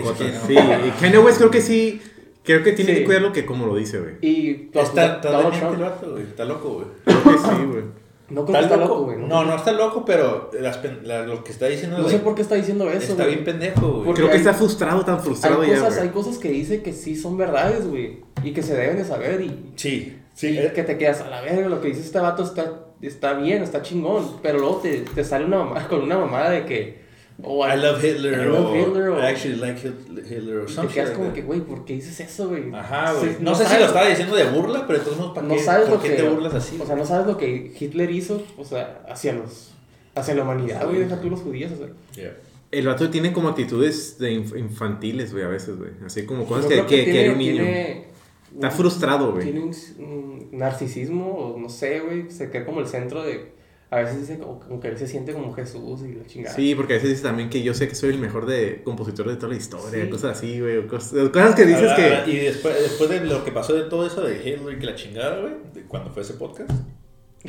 Sí, 0.47 0.53
y 0.55 0.89
Kanye 1.01 1.19
West 1.19 1.37
creo 1.37 1.51
que 1.51 1.61
sí. 1.61 2.01
Creo 2.43 2.63
que 2.63 2.71
tiene 2.71 2.93
Sí. 2.93 2.99
que 2.99 3.05
cuidar 3.05 3.21
lo 3.21 3.33
que 3.33 3.45
como 3.45 3.65
lo 3.65 3.75
dice, 3.75 3.99
güey. 3.99 4.13
Y 4.21 4.53
pues, 4.71 4.87
Está, 4.87 5.15
está 5.17 5.31
Donald 5.31 5.43
demente 5.53 5.59
Trump. 5.59 5.73
el 5.77 5.83
vato, 5.83 6.11
güey. 6.11 6.23
Está 6.23 6.45
loco, 6.45 6.69
güey. 6.75 6.87
Creo 7.03 7.23
que 7.23 7.37
sí, 7.41 7.65
güey. 7.65 7.83
No 8.29 8.45
creo 8.45 8.57
que 8.57 8.63
está 8.63 8.77
loco, 8.77 9.03
güey. 9.03 9.17
No, 9.17 9.43
no 9.43 9.55
está 9.55 9.71
loco, 9.73 10.05
pero 10.05 10.49
las 10.59 10.79
la- 11.03 11.25
lo 11.25 11.43
que 11.43 11.51
está 11.51 11.65
diciendo 11.67 11.97
No 11.97 12.07
sé 12.09 12.19
por 12.19 12.35
qué 12.35 12.41
está 12.41 12.55
diciendo 12.55 12.89
eso, 12.89 13.11
está 13.11 13.23
güey. 13.23 13.35
bien 13.35 13.45
pendejo, 13.45 13.87
güey. 13.91 14.05
Porque 14.05 14.19
Creo 14.21 14.27
que 14.29 14.33
hay- 14.35 14.39
está 14.39 14.53
frustrado, 14.53 15.03
tan 15.03 15.19
frustrado 15.21 15.61
hay 15.61 15.69
ya, 15.71 15.75
cosas, 15.79 15.95
güey. 15.95 16.07
hay 16.07 16.13
cosas 16.13 16.37
que 16.37 16.49
dice 16.49 16.81
que 16.81 16.93
sí 16.93 17.15
son 17.17 17.37
verdades, 17.37 17.85
güey. 17.85 18.21
Y 18.43 18.51
que 18.53 18.63
se 18.63 18.75
deben 18.75 18.95
de 18.97 19.03
saber. 19.03 19.41
Y, 19.41 19.73
Sí, 19.75 20.17
sí. 20.37 20.57
eh, 20.57 20.71
que 20.73 20.83
te 20.83 20.97
quedas 20.97 21.19
a 21.21 21.29
la 21.29 21.41
verga. 21.41 21.67
Lo 21.67 21.81
que 21.81 21.89
dice 21.89 21.99
este 22.01 22.19
vato 22.19 22.43
está, 22.43 22.85
está 23.01 23.33
bien, 23.33 23.61
está 23.63 23.81
chingón. 23.81 24.37
Pero 24.41 24.59
luego 24.59 24.77
te, 24.77 24.99
te 25.01 25.23
sale 25.25 25.43
una 25.45 25.57
mamá 25.57 25.87
con 25.89 26.01
una 26.01 26.17
mamada 26.17 26.51
de 26.51 26.65
que. 26.65 27.05
Oh, 27.43 27.63
I 27.67 27.77
love 27.77 28.03
Hitler, 28.03 28.33
I 28.33 28.45
love 28.45 28.65
o 28.71 28.75
Hitler, 28.75 29.09
o- 29.09 29.19
I 29.19 29.25
actually 29.27 29.57
like 29.57 29.79
Hit- 29.79 30.25
Hitler, 30.25 30.57
o 30.57 30.63
y 30.63 30.65
te 30.65 30.71
something 30.73 30.93
quedas 30.95 31.11
como 31.11 31.31
que, 31.33 31.43
güey, 31.43 31.59
¿por 31.59 31.85
qué 31.85 31.93
dices 31.93 32.19
eso, 32.19 32.47
güey? 32.49 32.73
Ajá, 32.73 33.13
güey. 33.13 33.29
Sí, 33.29 33.37
no, 33.41 33.53
sé 33.53 33.63
si 33.65 33.69
sabes- 33.69 33.81
lo 33.81 33.85
estaba 33.89 34.07
diciendo 34.07 34.35
de 34.35 34.43
burla, 34.45 34.87
pero 34.87 35.01
todos 35.01 35.17
modos, 35.17 35.33
¿para 35.35 35.45
No 35.47 35.53
qué, 35.53 35.59
sabes 35.61 35.87
¿por 35.87 35.97
lo 35.97 36.01
qué 36.01 36.09
que. 36.09 36.15
te 36.15 36.23
burlas 36.29 36.55
así? 36.55 36.79
O 36.81 36.85
sea, 36.87 36.95
no 36.95 37.05
sabes 37.05 37.27
lo 37.27 37.37
que 37.37 37.71
Hitler 37.79 38.09
hizo, 38.09 38.41
o 38.57 38.63
sea, 38.65 39.03
hacia 39.07 39.33
los. 39.33 39.71
Hacia 40.15 40.33
la 40.33 40.41
humanidad, 40.41 40.83
güey. 40.87 40.97
Deja 41.01 41.21
tú 41.21 41.29
los 41.29 41.41
judíos, 41.41 41.71
o 41.73 41.77
sea. 41.77 41.87
Yeah. 42.15 42.35
El 42.71 42.87
vato 42.87 43.07
tiene 43.11 43.31
como 43.31 43.49
actitudes 43.49 44.17
de 44.17 44.31
inf- 44.31 44.57
infantiles, 44.57 45.31
güey, 45.31 45.43
a 45.45 45.47
veces, 45.47 45.77
güey. 45.77 45.91
Así 46.03 46.25
como 46.25 46.43
cosas 46.45 46.65
que, 46.65 46.75
que, 46.77 46.85
que 46.87 47.03
tiene- 47.03 47.19
haría 47.19 47.31
un 47.33 47.37
niño. 47.37 47.63
tiene 47.63 48.05
Está 48.53 48.71
frustrado, 48.71 49.31
güey. 49.33 49.43
Tiene 49.43 49.59
un, 49.61 49.73
un 49.99 50.49
narcisismo, 50.51 51.33
o 51.33 51.59
no 51.59 51.69
sé, 51.69 51.99
güey. 51.99 52.29
Se 52.31 52.49
cree 52.49 52.65
como 52.65 52.79
el 52.79 52.87
centro 52.87 53.23
de. 53.23 53.55
A 53.89 53.97
veces 54.01 54.19
dice 54.19 54.37
como, 54.37 54.59
como 54.59 54.79
que 54.81 54.89
él 54.89 54.97
se 54.97 55.07
siente 55.07 55.31
como 55.31 55.53
Jesús 55.53 56.01
y 56.03 56.13
la 56.13 56.25
chingada. 56.25 56.53
Sí, 56.53 56.75
porque 56.75 56.93
a 56.93 56.95
veces 56.97 57.11
dice 57.11 57.23
también 57.23 57.49
que 57.49 57.63
yo 57.63 57.73
sé 57.73 57.87
que 57.87 57.95
soy 57.95 58.09
el 58.09 58.19
mejor 58.19 58.45
de 58.45 58.81
compositor 58.83 59.29
de 59.29 59.37
toda 59.37 59.49
la 59.53 59.57
historia, 59.57 60.03
Sí. 60.03 60.09
cosas 60.09 60.37
así, 60.37 60.59
güey. 60.59 60.85
Cosas, 60.87 61.29
cosas 61.29 61.55
que 61.55 61.65
dices 61.65 61.89
Ah, 61.91 61.95
que... 62.25 62.31
Y 62.31 62.35
después, 62.37 62.75
después 62.81 63.09
de 63.09 63.21
lo 63.21 63.45
que 63.45 63.51
pasó 63.53 63.73
de 63.75 63.83
todo 63.83 64.05
eso 64.05 64.21
de 64.23 64.35
Hitler 64.45 64.75
y 64.75 64.79
que 64.79 64.85
la 64.87 64.95
chingada, 64.95 65.39
güey, 65.39 65.53
cuando 65.87 66.09
fue 66.09 66.23
ese 66.23 66.33
podcast. 66.33 66.69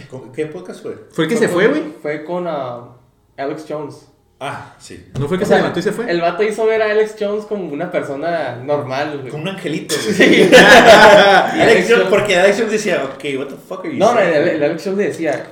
¿Con- 0.08 0.30
¿Qué 0.30 0.46
podcast 0.46 0.80
fue? 0.80 0.94
¿Fue 1.10 1.24
el 1.24 1.30
que 1.30 1.36
se 1.36 1.46
con- 1.46 1.54
fue, 1.54 1.68
güey? 1.68 1.82
Fue 2.00 2.24
con 2.24 2.44
ah, 2.46 2.96
Alex 3.36 3.66
Jones. 3.68 4.06
Ah, 4.40 4.74
sí. 4.78 5.04
¿No 5.18 5.26
fue 5.26 5.36
que 5.36 5.42
O 5.42 5.46
se 5.46 5.50
sea, 5.50 5.58
levantó 5.58 5.80
y 5.80 5.82
se 5.82 5.90
fue? 5.92 6.08
El 6.08 6.20
vato 6.20 6.42
hizo 6.44 6.64
ver 6.64 6.80
a 6.82 6.90
Alex 6.92 7.16
Jones 7.18 7.44
como 7.44 7.64
una 7.72 7.90
persona 7.90 8.56
normal, 8.64 9.18
güey. 9.18 9.30
Como 9.30 9.42
un 9.42 9.48
angelito, 9.48 9.94
güey. 10.02 10.14
Sí. 10.14 10.50
Alex 10.54 11.52
Alex 11.60 11.88
Jones- 11.90 12.06
porque 12.08 12.36
Alex 12.38 12.56
Jones 12.58 12.72
decía, 12.72 13.02
ok, 13.04 13.24
what 13.38 13.46
the 13.48 13.56
fuck 13.56 13.80
are 13.84 13.92
you 13.92 13.98
No, 13.98 14.14
no, 14.14 14.20
el, 14.20 14.48
el 14.48 14.62
Alex 14.62 14.84
Jones 14.84 14.98
le 14.98 15.06
decía, 15.08 15.44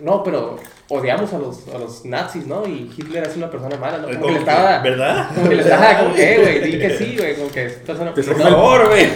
no, 0.00 0.22
pero 0.22 0.56
odiamos 0.90 1.32
a 1.32 1.38
los, 1.38 1.66
a 1.74 1.78
los 1.78 2.04
nazis, 2.04 2.46
¿no? 2.46 2.66
Y 2.66 2.92
Hitler 2.94 3.26
es 3.26 3.34
una 3.36 3.50
persona 3.50 3.78
mala, 3.78 3.96
¿no? 3.98 4.08
Como, 4.08 4.14
Como 4.20 4.26
que 4.26 4.32
le 4.34 4.38
estaba... 4.40 4.78
¿Verdad? 4.80 5.28
Como 5.34 5.48
que 5.48 5.54
le 5.54 5.62
estaba, 5.62 5.98
como 6.00 6.14
que, 6.14 6.34
eh, 6.34 6.38
güey, 6.60 6.70
di 6.72 6.78
que 6.78 6.98
sí, 6.98 7.16
güey, 7.18 7.34
como 7.36 7.50
que 7.50 7.64
es 7.64 7.72
persona... 7.76 8.12
Te 8.12 8.22
Por 8.22 8.42
favor, 8.42 8.88
güey. 8.88 9.06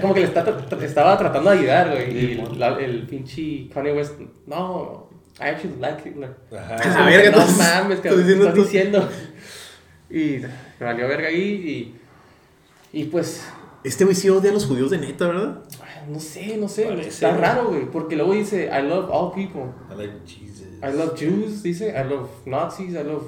Como 0.00 0.14
que 0.14 0.20
le 0.20 0.26
está, 0.26 0.44
estaba 0.82 1.18
tratando 1.18 1.50
de 1.50 1.58
ayudar, 1.58 1.90
güey. 1.90 2.16
Y 2.16 2.42
la- 2.56 2.78
el 2.78 3.04
pinche 3.08 3.68
Kanye 3.74 3.92
West, 3.92 4.14
no, 4.46 5.07
I 5.40 5.44
actually 5.50 5.76
like 5.80 6.08
Hitler. 6.08 6.34
Ajá. 6.52 6.76
Ah, 6.84 7.06
verga, 7.06 7.30
no 7.30 7.46
mames, 7.46 8.00
que 8.00 8.08
estás 8.08 8.18
diciendo 8.18 8.44
estás 8.48 8.54
tú. 8.54 8.62
diciendo. 8.64 9.08
Y 10.10 10.40
me 10.80 10.86
valió 10.86 11.06
verga 11.08 11.28
ahí 11.28 11.94
y, 12.92 13.00
y 13.00 13.04
pues, 13.04 13.44
Este 13.84 14.04
güey 14.04 14.16
sí 14.16 14.28
odia 14.30 14.50
a 14.50 14.54
los 14.54 14.66
judíos 14.66 14.90
de 14.90 14.98
neta, 14.98 15.26
¿verdad? 15.26 15.58
no 16.08 16.18
sé, 16.20 16.56
no 16.56 16.68
sé, 16.68 16.84
Parece, 16.86 17.08
está 17.10 17.28
güey. 17.30 17.40
raro, 17.42 17.68
güey, 17.68 17.84
porque 17.90 18.16
luego 18.16 18.32
dice, 18.32 18.70
I 18.72 18.82
love 18.88 19.10
all 19.10 19.30
people. 19.34 19.64
I 19.92 19.94
like 19.98 20.14
Jesus. 20.26 20.66
I 20.82 20.96
love 20.96 21.12
Jews, 21.18 21.62
dice, 21.62 21.88
I 21.90 22.08
love 22.08 22.30
Nazis, 22.46 22.92
I 22.94 23.04
love 23.04 23.24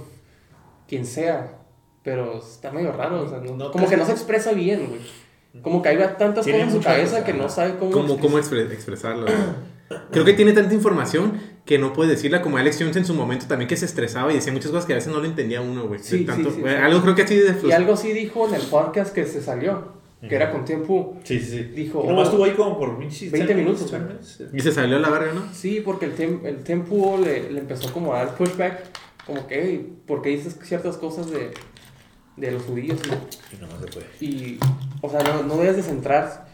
quien 0.89 1.05
sea. 1.05 1.59
Pero 2.03 2.39
está 2.39 2.71
medio 2.73 2.93
raro, 2.93 3.23
o 3.25 3.29
sea, 3.29 3.39
no- 3.39 3.55
No 3.57 3.71
como 3.71 3.87
que 3.87 3.99
no 3.99 4.07
se 4.07 4.13
expresa 4.13 4.53
bien, 4.53 4.87
güey. 4.89 5.63
Como 5.63 5.83
que 5.83 5.91
hay 5.91 5.99
tantas 6.19 6.47
cosas 6.47 6.61
en 6.61 6.71
su 6.73 6.81
cabeza 6.81 7.11
cosas, 7.19 7.25
que 7.25 7.35
no 7.35 7.49
sabe 7.51 7.77
cómo. 7.77 7.91
¿Cómo, 7.91 8.19
cómo 8.19 8.39
expre- 8.39 8.71
expresarlo? 8.73 9.27
güey? 9.27 10.01
Creo 10.13 10.25
que 10.25 10.33
tiene 10.33 10.53
tanta 10.55 10.73
información 10.73 11.39
que 11.71 11.79
no 11.79 11.93
puede 11.93 12.11
decirla 12.11 12.43
como 12.43 12.57
Alex 12.57 12.79
Jones 12.81 12.97
en 12.97 13.05
su 13.05 13.15
momento 13.15 13.47
también 13.47 13.69
que 13.69 13.77
se 13.77 13.85
estresaba 13.85 14.33
y 14.33 14.35
decía 14.35 14.53
muchas 14.53 14.73
cosas 14.73 14.87
que 14.87 14.93
a 14.93 14.97
veces 14.97 15.13
no 15.13 15.21
le 15.21 15.29
entendía 15.29 15.61
uno, 15.61 15.87
güey. 15.87 16.01
Sí, 16.01 16.19
sí, 16.19 16.25
tanto- 16.25 16.51
sí. 16.51 16.65
Algo 16.65 17.01
creo 17.01 17.15
que 17.15 17.23
así 17.23 17.37
de 17.37 17.55
Y 17.65 17.71
algo 17.71 17.97
sí 17.97 18.13
dijo 18.13 18.49
en 18.49 18.57
el 18.57 18.63
podcast 18.63 19.15
que 19.15 19.25
se 19.25 19.41
salió, 19.41 19.85
que 20.21 20.35
era 20.35 20.51
con 20.51 20.65
tiempo. 20.65 21.17
Sí, 21.23 21.39
sí, 21.39 21.47
sí. 21.47 21.63
Dijo, 21.63 22.03
Y 22.05 22.09
Nomás 22.09 22.23
oh, 22.27 22.31
estuvo 22.31 22.45
ahí 22.45 22.55
como 22.55 22.77
por 22.77 22.99
pinches 22.99 23.31
20 23.31 23.55
10 23.55 23.57
minutos, 23.65 23.89
10 23.89 23.91
güey. 23.93 24.03
minutes. 24.03 24.41
Y 24.53 24.61
se 24.63 24.73
salió 24.73 24.97
a 24.97 24.99
la 24.99 25.11
verga, 25.11 25.33
¿no? 25.33 25.43
Sí, 25.53 25.81
porque 25.85 26.07
el, 26.07 26.15
tem 26.15 26.41
el 26.45 26.65
Tempo 26.65 27.17
le, 27.25 27.53
le 27.53 27.61
empezó 27.61 27.93
como 27.93 28.15
a 28.15 28.25
dar 28.25 28.35
pushback, 28.35 28.87
como 29.25 29.47
que, 29.47 29.63
hey, 29.63 29.97
¿por 30.09 30.23
qué 30.23 30.31
dices 30.31 30.59
ciertas 30.65 30.97
cosas 30.97 31.31
de, 31.31 31.53
de 32.37 32.51
los 32.51 32.65
judíos? 32.65 32.99
no?" 33.09 33.15
Y 33.57 33.61
nomás 33.61 33.77
se 33.81 33.93
fue. 33.93 34.03
Y, 34.21 34.59
o 35.03 35.09
sea, 35.09 35.23
no, 35.23 35.45
no 35.45 35.57
debes 35.57 35.77
de 35.77 35.85
centrar 35.85 36.49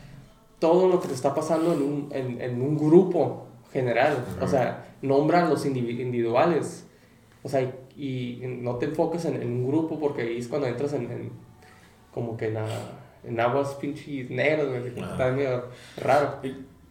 todo 0.58 0.90
lo 0.90 1.00
que 1.00 1.08
te 1.08 1.14
está 1.14 1.34
pasando 1.34 1.72
en 1.72 1.80
un, 1.80 2.08
en, 2.12 2.38
en 2.42 2.60
un 2.60 2.76
grupo 2.76 3.44
general. 3.72 4.24
O 4.40 4.46
sea, 4.48 4.94
nombra 5.02 5.46
a 5.46 5.48
los 5.50 5.66
indivi- 5.66 6.00
individuales. 6.00 6.86
O 7.42 7.48
sea, 7.48 7.60
y, 7.62 7.72
y 7.96 8.40
no 8.60 8.76
te 8.76 8.86
enfoques 8.86 9.24
en, 9.24 9.40
en 9.40 9.48
un 9.52 9.68
grupo 9.68 9.98
porque 10.00 10.22
ahí 10.22 10.38
es 10.38 10.48
cuando 10.48 10.66
entras 10.66 10.92
en, 10.94 11.10
en- 11.10 11.32
como 12.12 12.36
que 12.36 12.48
en, 12.48 12.54
la- 12.54 12.92
en 13.24 13.38
aguas 13.40 13.74
pinches 13.74 14.30
negras, 14.30 14.68
güey, 14.68 14.94
que 14.94 15.00
Ajá. 15.00 15.12
está 15.12 15.32
medio 15.32 15.64
raro. 15.98 16.38
Y, 16.42 16.48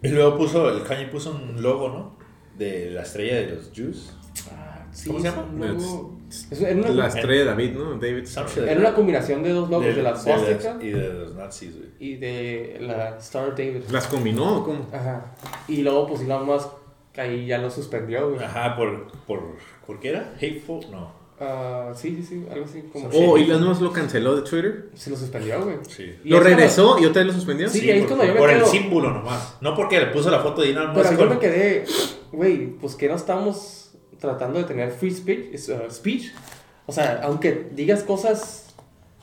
y 0.07 0.09
luego 0.09 0.38
puso, 0.38 0.69
el 0.69 0.84
Kanye 0.84 1.07
puso 1.07 1.32
un 1.32 1.61
logo, 1.61 1.89
¿no? 1.89 2.15
De 2.57 2.89
la 2.91 3.01
estrella 3.01 3.36
de 3.38 3.47
los 3.55 3.71
Jews. 3.73 4.13
Ah, 4.51 4.74
sí, 4.95 5.07
¿Cómo 5.09 5.19
se 5.19 5.27
es 5.27 5.35
llama? 5.35 5.47
logo- 5.65 6.15
es- 6.29 6.59
una, 6.75 6.89
La 6.89 7.07
estrella 7.07 7.39
de 7.41 7.45
David, 7.45 7.71
¿no? 7.73 7.95
David. 7.95 8.27
Era 8.67 8.79
una 8.79 8.93
combinación 8.93 9.43
de 9.43 9.49
dos 9.51 9.69
logos, 9.69 9.85
de, 9.95 10.01
la 10.03 10.13
de 10.13 10.19
swastika 10.19 10.77
Y 10.81 10.89
de 10.89 11.13
los 11.13 11.35
nazis, 11.35 11.75
güey. 11.77 11.89
y 11.99 12.15
de 12.17 12.77
la 12.81 13.17
Star 13.19 13.49
David. 13.55 13.83
¿Las 13.91 14.07
combinó 14.07 14.57
o 14.57 14.63
cómo? 14.63 14.87
Ajá. 14.91 15.33
Y 15.67 15.81
luego, 15.83 16.07
pues 16.07 16.21
Elon 16.21 16.45
Musk 16.45 16.67
ahí 17.17 17.45
ya 17.45 17.57
lo 17.59 17.69
suspendió, 17.69 18.31
güey. 18.31 18.43
Ajá, 18.43 18.75
por, 18.75 19.07
por, 19.27 19.41
¿por 19.85 19.99
qué 19.99 20.09
era? 20.09 20.33
Hateful, 20.35 20.81
no. 20.91 21.23
Ah, 21.39 21.91
sí, 21.93 22.15
sí, 22.15 22.23
sí, 22.23 22.45
algo 22.51 22.63
así. 22.65 22.81
Como. 22.91 23.09
Oh, 23.09 23.37
Elon 23.37 23.63
Musk 23.63 23.81
lo 23.81 23.91
canceló 23.91 24.35
de 24.37 24.41
Twitter. 24.49 24.89
Se 24.95 25.09
lo 25.09 25.15
suspendió, 25.17 25.63
güey. 25.63 25.77
Sí. 25.87 26.15
¿Lo 26.23 26.37
cuando- 26.37 26.49
regresó 26.49 26.97
y 26.99 27.05
otra 27.05 27.21
vez 27.23 27.27
lo 27.27 27.33
suspendió? 27.33 27.69
Sí, 27.69 27.89
ahí 27.91 27.99
es 27.99 28.05
cuando 28.07 28.25
yo 28.25 28.33
me 28.33 28.39
por 28.39 28.49
el 28.49 28.65
símbolo 28.65 29.11
nomás. 29.11 29.57
No 29.61 29.75
porque 29.75 29.99
le 29.99 30.07
puso 30.07 30.31
la 30.31 30.39
foto 30.39 30.61
de 30.61 30.71
Elon 30.71 30.91
Pero 30.93 30.97
Musk. 31.09 31.11
yo 31.11 31.17
con- 31.19 31.29
me 31.29 31.39
quedé, 31.39 31.85
güey, 32.31 32.67
pues 32.77 32.95
que 32.95 33.07
no 33.09 33.15
estamos 33.15 33.84
tratando 34.26 34.59
de 34.59 34.65
tener 34.65 34.91
free 34.91 35.11
speech. 35.13 35.69
uh, 35.69 35.89
speech. 35.91 36.34
O 36.86 36.91
sea, 36.91 37.21
aunque 37.23 37.69
digas 37.71 38.03
cosas 38.03 38.76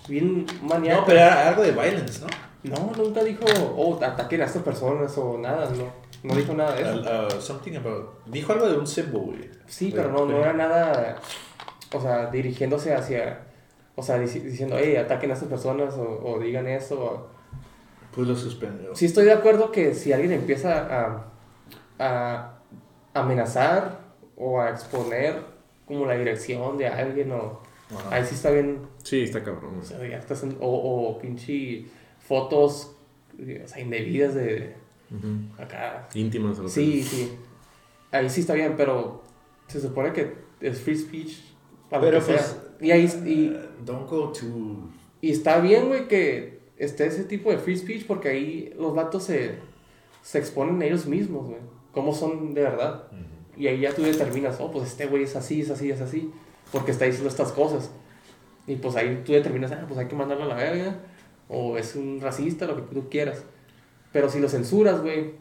bien 0.08 0.46
maníacas. 0.62 1.00
No, 1.00 1.06
pero 1.06 1.18
era 1.20 1.48
algo 1.48 1.62
de 1.62 1.72
violence, 1.72 2.20
¿no? 2.20 2.26
No, 2.64 2.92
nunca 2.96 3.22
dijo, 3.24 3.44
oh, 3.76 3.98
ataquen 4.02 4.40
a 4.42 4.44
estas 4.44 4.62
personas 4.62 5.16
o 5.18 5.36
nada, 5.38 5.68
no. 5.76 5.84
No 6.22 6.36
dijo 6.36 6.54
nada 6.54 6.74
de 6.74 6.82
eso. 6.82 6.90
Al- 7.08 7.26
uh, 7.36 7.40
something 7.40 7.74
about... 7.76 8.24
Dijo 8.26 8.52
algo 8.52 8.68
de 8.68 8.76
un 8.78 8.86
símbolo, 8.86 9.24
güey. 9.26 9.50
Sí, 9.66 9.90
De- 9.90 9.96
pero 9.96 10.12
no, 10.12 10.24
no 10.26 10.38
era 10.38 10.52
nada, 10.52 11.16
o 11.92 12.00
sea, 12.00 12.26
dirigiéndose 12.30 12.94
hacia, 12.94 13.40
o 13.96 14.02
sea, 14.04 14.18
dici- 14.18 14.40
diciendo, 14.42 14.76
hey, 14.78 14.94
ataquen 14.96 15.30
a 15.32 15.34
estas 15.34 15.48
personas 15.48 15.94
o, 15.94 16.20
o 16.24 16.38
digan 16.38 16.68
eso. 16.68 17.00
o- 17.02 17.28
Pues 18.14 18.28
lo 18.28 18.36
suspendió. 18.36 18.94
Sí 18.94 19.06
estoy 19.06 19.24
de 19.24 19.32
acuerdo 19.32 19.72
que 19.72 19.94
si 19.96 20.12
alguien 20.12 20.30
empieza 20.32 20.86
a, 20.88 21.24
a 21.98 22.52
amenazar 23.14 24.01
o 24.36 24.60
a 24.60 24.70
exponer 24.70 25.36
como 25.86 26.06
la 26.06 26.14
dirección 26.16 26.78
de 26.78 26.86
alguien 26.86 27.32
o... 27.32 27.60
Ajá. 27.94 28.14
Ahí 28.16 28.24
sí 28.24 28.34
está 28.34 28.50
bien, 28.50 28.78
Sí, 29.02 29.22
está 29.22 29.42
cabrón. 29.42 29.78
o 29.80 29.84
sea, 29.84 29.98
ya 30.08 30.16
estás 30.16 30.42
en- 30.44 30.56
o, 30.60 30.68
o 31.10 31.18
pinche 31.18 31.84
fotos, 32.20 32.96
o 33.38 33.68
sea, 33.68 33.80
indebidas 33.80 34.34
de 34.34 34.74
Ujú. 35.10 35.62
acá. 35.62 36.08
Íntimas. 36.14 36.58
o 36.58 36.62
lo 36.62 36.68
que 36.68 36.74
Sí, 36.74 37.02
sea. 37.02 37.10
sí. 37.18 37.32
Ahí 38.12 38.30
sí 38.30 38.40
está 38.40 38.54
bien, 38.54 38.74
pero 38.76 39.22
se 39.66 39.80
supone 39.80 40.12
que 40.12 40.32
es 40.60 40.80
free 40.80 40.96
speech 40.96 41.38
para 41.90 42.02
Pero 42.04 42.20
lo 42.20 42.26
que 42.26 42.32
pues... 42.32 42.44
sea. 42.46 42.58
Y 42.80 42.90
ahí 42.90 43.08
y, 43.26 43.48
uh, 43.50 43.84
don't 43.84 44.08
go 44.08 44.32
to... 44.32 44.44
y 45.20 45.30
está 45.30 45.60
bien, 45.60 45.88
güey, 45.88 46.08
que 46.08 46.60
esté 46.78 47.06
ese 47.06 47.24
tipo 47.24 47.50
de 47.50 47.58
free 47.58 47.76
speech 47.76 48.06
porque 48.06 48.28
ahí 48.30 48.72
los 48.78 48.94
vatos 48.94 49.24
se, 49.24 49.56
se 50.22 50.38
exponen 50.38 50.80
ellos 50.82 51.06
mismos, 51.06 51.46
güey. 51.48 51.60
Cómo 51.92 52.12
son 52.14 52.54
de 52.54 52.62
verdad. 52.62 53.08
Y 53.62 53.68
ahí 53.68 53.78
ya 53.78 53.94
tú 53.94 54.02
determinas, 54.02 54.56
oh, 54.58 54.72
pues 54.72 54.88
este 54.88 55.06
güey 55.06 55.22
es 55.22 55.36
así, 55.36 55.60
es 55.60 55.70
así, 55.70 55.88
es 55.88 56.00
así. 56.00 56.32
Porque 56.72 56.90
está 56.90 57.04
diciendo 57.04 57.28
estas 57.28 57.52
cosas. 57.52 57.92
Y 58.66 58.74
pues 58.74 58.96
ahí 58.96 59.22
tú 59.24 59.30
determinas, 59.30 59.70
ah, 59.70 59.84
pues 59.86 60.00
hay 60.00 60.08
que 60.08 60.16
mandarlo 60.16 60.46
a 60.46 60.48
la 60.48 60.56
verga. 60.56 60.96
O 61.48 61.78
es 61.78 61.94
un 61.94 62.20
racista, 62.20 62.66
lo 62.66 62.74
que 62.74 62.92
tú 62.92 63.08
quieras. 63.08 63.44
Pero 64.12 64.28
si 64.28 64.40
lo 64.40 64.48
censuras, 64.48 65.00
güey, 65.00 65.34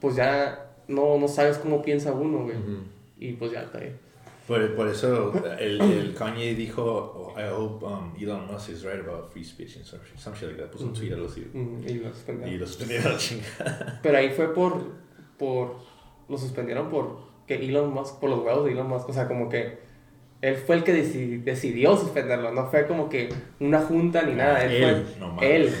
pues 0.00 0.16
ya 0.16 0.72
no, 0.88 1.20
no 1.20 1.28
sabes 1.28 1.58
cómo 1.58 1.80
piensa 1.80 2.12
uno, 2.12 2.42
güey. 2.42 2.56
Ujú. 2.56 2.78
Y 3.16 3.34
pues 3.34 3.52
ya 3.52 3.62
está 3.62 3.78
ahí. 3.78 3.94
Por, 4.48 4.74
por 4.74 4.88
eso 4.88 5.32
el, 5.60 5.80
el 5.80 6.14
Kanye 6.16 6.56
dijo, 6.56 6.82
oh, 6.82 7.40
I 7.40 7.48
hope 7.48 7.86
um, 7.86 8.12
Elon 8.20 8.44
Musk 8.50 8.70
is 8.70 8.82
right 8.82 8.98
about 8.98 9.32
free 9.32 9.44
speech 9.44 9.76
and 9.76 9.84
some, 9.84 10.02
some 10.16 10.34
shit 10.36 10.48
like 10.48 10.60
that. 10.60 10.72
Puso 10.72 10.86
un 10.86 10.94
tweet 10.94 11.12
algo 11.12 11.28
así. 11.28 11.46
Y 11.86 11.94
lo 11.94 12.12
suspendieron. 12.12 12.54
Y 12.54 12.58
lo 12.58 12.66
suspendieron 12.66 13.06
a 13.06 13.10
la 13.10 13.18
chingada. 13.18 14.00
Pero 14.02 14.18
ahí 14.18 14.30
fue 14.30 14.52
por, 14.52 14.82
por, 15.38 15.76
lo 16.28 16.36
suspendieron 16.36 16.90
por 16.90 17.27
que 17.48 17.54
Elon 17.56 17.92
Musk, 17.92 18.20
por 18.20 18.30
los 18.30 18.40
huevos 18.40 18.64
de 18.66 18.72
Elon 18.72 18.86
Musk, 18.88 19.08
o 19.08 19.12
sea, 19.12 19.26
como 19.26 19.48
que 19.48 19.78
él 20.40 20.54
fue 20.54 20.76
el 20.76 20.84
que 20.84 20.94
deci- 20.94 21.42
decidió 21.42 21.96
suspenderlo, 21.96 22.52
no 22.52 22.66
fue 22.66 22.86
como 22.86 23.08
que 23.08 23.28
una 23.58 23.80
junta 23.80 24.22
ni 24.22 24.34
nada, 24.34 24.62
él, 24.64 24.70
Él, 24.84 25.06
fue 25.18 25.18
no 25.26 25.36
él. 25.42 25.74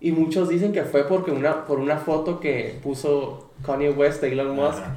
Y 0.00 0.10
muchos 0.12 0.48
dicen 0.48 0.72
que 0.72 0.82
fue 0.82 1.06
porque 1.06 1.30
una, 1.30 1.64
por 1.64 1.78
una 1.78 1.96
foto 1.98 2.40
que 2.40 2.78
puso 2.82 3.52
Kanye 3.64 3.90
West 3.90 4.20
de 4.20 4.32
Elon 4.32 4.56
Musk, 4.56 4.78
Ajá. 4.82 4.96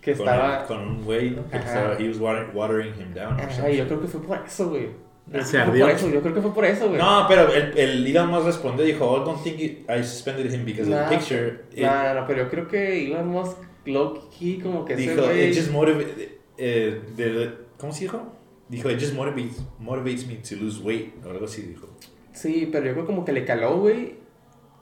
que 0.00 0.12
Con, 0.14 0.28
estaba... 0.28 0.64
con 0.66 0.78
un 0.78 1.04
güey 1.04 1.30
¿no? 1.30 1.48
que 1.50 1.56
estaba, 1.56 1.94
he 1.98 2.08
was 2.08 2.18
water- 2.18 2.50
watering 2.54 2.94
him 3.00 3.12
down. 3.12 3.38
Ajá, 3.40 3.68
yo 3.68 3.84
creo 3.86 4.00
que 4.00 4.06
fue 4.06 4.22
por 4.22 4.38
eso, 4.46 4.68
güey. 4.70 4.88
Yo 5.28 5.42
Se 5.42 5.50
creo 5.50 5.50
que 5.50 5.50
fue 5.50 5.60
ardió. 5.82 5.86
por 5.86 5.94
eso, 5.96 6.08
Yo 6.08 6.20
creo 6.22 6.34
que 6.34 6.40
fue 6.40 6.54
por 6.54 6.64
eso, 6.64 6.86
güey. 6.88 6.98
No, 7.00 7.24
pero 7.28 7.52
el, 7.52 7.76
el 7.76 8.06
Elon 8.06 8.28
Musk 8.30 8.46
respondió 8.46 8.84
y 8.84 8.92
dijo, 8.92 9.10
oh, 9.10 9.24
don't 9.24 9.42
think 9.42 9.58
I 9.60 10.02
suspended 10.04 10.52
him 10.54 10.64
because 10.64 10.88
Nah, 10.88 11.02
of 11.02 11.08
the 11.10 11.16
picture. 11.16 11.64
No, 11.76 12.04
no, 12.04 12.20
no, 12.20 12.26
pero 12.28 12.44
yo 12.44 12.48
creo 12.48 12.68
que 12.68 13.06
Elon 13.08 13.26
Musk, 13.26 13.56
low 13.86 14.28
key, 14.30 14.58
como 14.60 14.84
que 14.84 14.94
ese 14.94 15.10
dijo, 15.10 15.22
güey... 15.24 15.50
it 15.50 15.56
just 15.56 15.70
motivates, 15.70 16.28
eh, 16.58 17.52
¿cómo 17.78 17.92
se 17.92 18.00
dijo? 18.02 18.22
Dijo, 18.68 18.90
it 18.90 18.98
just 19.00 19.14
motivates, 19.14 19.62
motivates 19.78 20.26
me 20.26 20.36
to 20.36 20.56
lose 20.56 20.82
weight, 20.82 21.14
o 21.24 21.30
algo 21.30 21.44
así 21.46 21.62
dijo. 21.62 21.88
Sí, 22.32 22.68
pero 22.70 22.86
yo 22.86 22.92
creo 22.92 23.06
como 23.06 23.24
que 23.24 23.32
le 23.32 23.44
caló, 23.44 23.78
güey. 23.78 24.14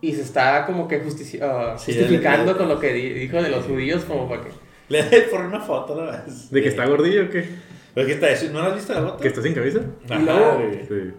Y 0.00 0.12
se 0.12 0.22
está 0.22 0.66
como 0.66 0.86
que 0.88 1.02
justici- 1.02 1.40
ah, 1.40 1.76
Sí, 1.78 1.92
justificando 1.92 2.52
le- 2.52 2.58
con 2.58 2.68
lo 2.68 2.78
que 2.80 2.92
di- 2.92 3.10
dijo 3.14 3.40
de 3.42 3.48
los 3.48 3.64
judíos, 3.64 4.04
como 4.04 4.28
para 4.28 4.42
que. 4.42 4.50
Le 4.88 5.02
dejé 5.02 5.22
por 5.30 5.40
una 5.40 5.60
foto, 5.60 5.94
la 5.94 6.02
verdad. 6.04 6.26
¿De 6.26 6.62
que 6.62 6.68
está 6.68 6.84
gordillo 6.86 7.24
o 7.24 7.30
qué? 7.30 7.48
¿Pero 7.94 8.06
qué 8.06 8.12
está 8.14 8.28
eso? 8.30 8.50
¿No 8.52 8.60
la 8.60 8.66
has 8.68 8.74
visto 8.74 8.92
la 8.92 9.02
foto? 9.02 9.16
¿Que 9.18 9.28
está 9.28 9.40
sin 9.40 9.54
cabeza? 9.54 9.80
Ajá, 10.10 10.20
Y 10.20 10.24
luego- 10.24 10.54
güey. 10.58 10.86
Sí. 10.86 11.14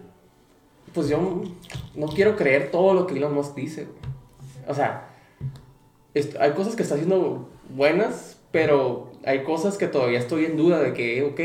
Pues 0.92 1.08
yo 1.08 1.42
no 1.96 2.06
quiero 2.08 2.36
creer 2.36 2.70
todo 2.70 2.94
lo 2.94 3.06
que 3.06 3.14
Elon 3.16 3.34
Musk 3.34 3.54
dice, 3.56 3.84
güey. 3.86 3.96
O 4.68 4.74
sea, 4.74 5.08
hay 6.40 6.52
cosas 6.52 6.74
que 6.76 6.82
está 6.82 6.94
haciendo 6.94 7.48
buenas, 7.70 8.38
pero 8.52 9.12
hay 9.24 9.42
cosas 9.42 9.76
que 9.76 9.86
todavía 9.86 10.18
estoy 10.18 10.44
en 10.44 10.56
duda 10.56 10.80
de 10.82 10.92
que, 10.92 11.22
ok, 11.22 11.40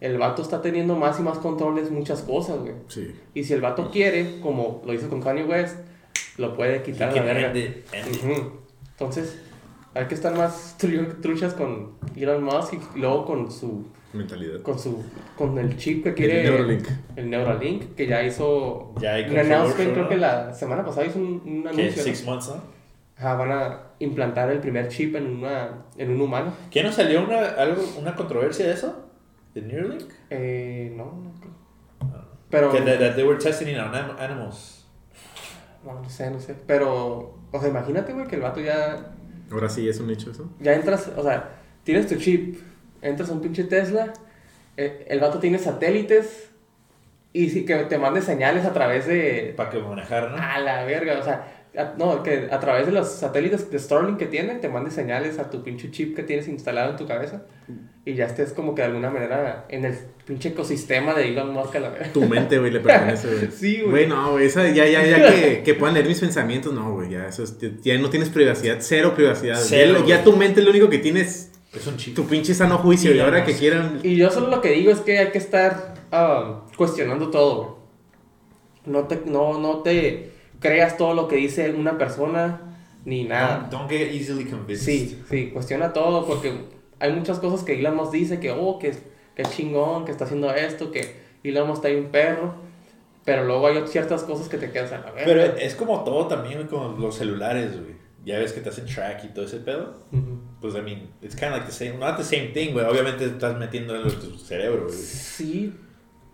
el 0.00 0.18
vato 0.18 0.42
está 0.42 0.60
teniendo 0.62 0.96
más 0.96 1.18
y 1.20 1.22
más 1.22 1.38
controles 1.38 1.90
muchas 1.90 2.22
cosas, 2.22 2.58
güey. 2.60 2.74
Sí. 2.88 3.14
Y 3.34 3.44
si 3.44 3.52
el 3.52 3.60
vato 3.60 3.90
quiere, 3.90 4.40
como 4.40 4.82
lo 4.84 4.92
hizo 4.92 5.08
con 5.08 5.20
Kanye 5.22 5.44
West, 5.44 5.76
lo 6.38 6.54
puede 6.56 6.76
He 6.76 6.82
quitar 6.82 7.08
a 7.10 7.12
la 7.12 7.16
can 7.18 7.26
verga. 7.26 7.46
end 7.48 7.56
it, 7.56 7.76
end 7.92 8.14
it. 8.16 8.22
Ujú. 8.24 8.50
Entonces, 8.92 9.38
hay 9.94 10.06
que 10.06 10.14
estar 10.14 10.34
más 10.36 10.76
tru- 10.80 11.20
truchas 11.20 11.54
con 11.54 11.92
Elon 12.16 12.42
Musk 12.42 12.74
y 12.96 12.98
luego 12.98 13.24
con 13.26 13.50
su 13.50 13.84
Mentalidad. 14.12 14.60
con 14.62 14.78
su 14.78 15.02
con 15.36 15.58
el 15.58 15.76
chip 15.76 16.04
que 16.04 16.14
quiere 16.14 16.40
El 16.44 16.50
Neuralink. 16.50 16.88
el 17.16 17.30
Neuralink, 17.30 17.94
que 17.94 18.06
ya 18.06 18.22
hizo 18.24 18.92
Ya 19.00 19.14
hay 19.14 19.24
un 19.30 19.38
announcement, 19.38 19.92
creo 19.92 20.08
que 20.08 20.16
la 20.16 20.52
semana 20.54 20.84
pasada 20.84 21.06
hizo 21.06 21.18
un, 21.18 21.42
un 21.44 21.62
¿Qué? 21.62 21.68
anuncio. 21.82 22.02
¿Six 22.02 22.24
¿no? 22.24 22.30
months, 22.32 22.48
no? 22.48 22.81
Ajá, 23.16 23.34
van 23.34 23.52
a 23.52 23.80
implantar 23.98 24.50
el 24.50 24.58
primer 24.60 24.88
chip 24.88 25.14
en 25.16 25.26
una 25.26 25.84
en 25.96 26.10
un 26.10 26.20
humano. 26.20 26.52
¿Qué 26.70 26.82
no 26.82 26.90
salió 26.92 27.22
una, 27.24 27.40
algo, 27.50 27.82
una 27.98 28.14
controversia 28.16 28.66
de 28.66 28.72
eso? 28.72 29.08
¿De 29.54 29.62
Neuralink? 29.62 30.10
Eh, 30.30 30.92
no, 30.96 31.04
no 31.04 31.32
creo. 31.40 31.52
Pero 32.50 32.70
Que 32.72 32.80
that 32.80 33.14
they 33.14 33.24
were 33.24 33.38
testing 33.38 33.68
it 33.68 33.78
on 33.78 33.94
anim- 33.94 34.16
animals. 34.18 34.86
no, 35.84 36.00
no 36.00 36.08
sé, 36.08 36.30
no 36.30 36.38
sé, 36.40 36.54
pero 36.66 37.38
o 37.50 37.60
sea, 37.60 37.68
imagínate, 37.68 38.12
güey, 38.12 38.26
que 38.26 38.36
el 38.36 38.42
vato 38.42 38.60
ya 38.60 39.12
Ahora 39.50 39.68
sí 39.68 39.88
es 39.88 40.00
un 40.00 40.10
hecho 40.10 40.30
eso. 40.30 40.50
ya 40.60 40.72
entras, 40.74 41.10
o 41.16 41.22
sea, 41.22 41.50
tienes 41.84 42.06
tu 42.06 42.16
chip, 42.16 42.58
entras 43.02 43.28
a 43.30 43.32
un 43.34 43.40
pinche 43.40 43.64
Tesla, 43.64 44.12
eh, 44.76 45.04
el 45.08 45.20
vato 45.20 45.38
tiene 45.38 45.58
satélites 45.58 46.50
y 47.34 47.48
sí, 47.50 47.64
que 47.64 47.76
te 47.84 47.98
mande 47.98 48.20
señales 48.22 48.64
a 48.66 48.72
través 48.72 49.06
de... 49.06 49.54
Para 49.56 49.70
que 49.70 49.78
manejar, 49.78 50.30
¿no? 50.30 50.36
A 50.36 50.58
la 50.60 50.84
verga, 50.84 51.18
o 51.18 51.22
sea, 51.22 51.61
a- 51.76 51.94
no, 51.98 52.22
que 52.22 52.48
a 52.50 52.60
través 52.60 52.86
de 52.86 52.92
los 52.92 53.08
satélites 53.10 53.70
de 53.70 53.78
Starlink 53.78 54.18
que 54.18 54.26
tiene, 54.26 54.56
te 54.56 54.68
mande 54.68 54.90
señales 54.90 55.38
a 55.38 55.50
tu 55.50 55.62
pinche 55.62 55.90
chip 55.90 56.14
que 56.16 56.22
tienes 56.22 56.48
instalado 56.48 56.90
en 56.90 56.96
tu 56.96 57.06
cabeza 57.06 57.42
y 58.04 58.14
ya 58.14 58.26
estés 58.26 58.52
como 58.52 58.74
que 58.74 58.82
de 58.82 58.88
alguna 58.88 59.10
manera 59.10 59.64
en 59.68 59.84
el 59.84 59.96
pinche 60.26 60.50
ecosistema 60.50 61.14
de 61.14 61.28
Elon 61.28 61.52
Musk 61.52 61.76
a 61.76 61.80
la 61.80 61.88
verga. 61.90 62.12
Tu 62.12 62.20
mente, 62.22 62.58
güey, 62.58 62.70
le 62.72 62.80
pertenece, 62.80 63.28
güey. 63.28 63.48
Sí, 63.52 63.76
güey. 63.80 63.90
Güey, 63.90 64.06
no, 64.08 64.32
güey, 64.32 64.46
esa 64.46 64.68
ya, 64.70 64.86
ya, 64.86 65.04
ya 65.06 65.32
que, 65.32 65.62
que 65.64 65.74
puedan 65.74 65.94
leer 65.94 66.06
mis 66.08 66.20
pensamientos, 66.20 66.72
no, 66.74 66.92
güey, 66.94 67.10
ya, 67.10 67.26
eso 67.28 67.44
es- 67.44 67.56
ya 67.82 67.96
no 67.98 68.10
tienes 68.10 68.28
privacidad, 68.28 68.78
cero 68.80 69.12
privacidad. 69.14 69.56
Cero, 69.60 70.04
ya, 70.06 70.22
tu 70.24 70.36
mente 70.36 70.60
es 70.60 70.64
lo 70.66 70.70
único 70.72 70.88
que 70.90 70.98
tienes, 70.98 71.52
Es 71.72 71.86
un 71.86 71.96
chip. 71.96 72.14
tu 72.16 72.26
pinche 72.26 72.54
sano 72.54 72.78
juicio, 72.78 73.12
Y 73.12 73.16
y 73.16 73.20
ahora 73.20 73.44
que 73.44 73.52
no. 73.52 73.58
quieran... 73.58 74.00
Y 74.02 74.16
yo 74.16 74.30
solo 74.30 74.48
lo 74.48 74.60
que 74.60 74.70
digo 74.72 74.90
es 74.90 74.98
que 75.00 75.18
hay 75.18 75.30
que 75.30 75.38
estar 75.38 75.94
ah, 76.10 76.64
cuestionando 76.76 77.30
todo, 77.30 77.54
güey. 77.64 77.72
No 78.84 79.06
te, 79.06 79.22
no, 79.26 79.60
no 79.60 79.78
te 79.82 80.31
creas 80.62 80.96
todo 80.96 81.12
lo 81.12 81.28
que 81.28 81.36
dice 81.36 81.72
una 81.72 81.98
persona 81.98 82.60
ni 83.04 83.24
nada. 83.24 83.68
Don't, 83.70 83.72
don't 83.72 83.90
get 83.90 84.12
easily 84.12 84.44
convinced. 84.44 84.86
Sí, 84.86 85.22
sí, 85.28 85.50
cuestiona 85.50 85.92
todo 85.92 86.24
porque 86.24 86.52
hay 86.98 87.12
muchas 87.12 87.38
cosas 87.40 87.64
que 87.64 87.78
Elon 87.78 87.96
Musk 87.96 88.12
dice 88.12 88.40
que, 88.40 88.52
oh, 88.52 88.78
que, 88.78 88.94
que 89.34 89.42
chingón, 89.42 90.04
que 90.04 90.12
está 90.12 90.24
haciendo 90.24 90.54
esto, 90.54 90.90
que 90.90 91.20
Elon 91.42 91.66
Musk 91.66 91.78
está 91.78 91.88
ahí 91.88 91.96
un 91.96 92.10
perro. 92.10 92.54
Pero 93.24 93.44
luego 93.44 93.68
hay 93.68 93.86
ciertas 93.86 94.24
cosas 94.24 94.48
que 94.48 94.58
te 94.58 94.72
quedas 94.72 94.90
a 94.92 94.98
la 94.98 95.12
verga. 95.12 95.24
Pero 95.24 95.42
es 95.56 95.76
como 95.76 96.02
todo 96.02 96.26
también, 96.26 96.66
con 96.66 97.00
los 97.00 97.14
celulares, 97.14 97.80
güey. 97.80 97.92
Ya 98.24 98.38
ves 98.38 98.52
que 98.52 98.60
te 98.60 98.68
hacen 98.68 98.86
track 98.86 99.24
y 99.24 99.28
todo 99.28 99.44
ese 99.44 99.58
pedo. 99.58 99.94
Ujú. 100.12 100.40
Pues, 100.60 100.74
I 100.74 100.80
mean, 100.80 101.08
it's 101.20 101.34
kind 101.34 101.52
of 101.52 101.58
like 101.58 101.66
the 101.66 101.72
same, 101.72 101.98
not 101.98 102.16
the 102.16 102.24
same 102.24 102.48
thing, 102.48 102.72
güey. 102.72 102.84
Obviamente 102.84 103.24
estás 103.24 103.56
metiendo 103.58 103.94
en 103.96 104.08
tu 104.20 104.38
cerebro, 104.38 104.86
güey. 104.86 104.96
Sí, 104.96 105.72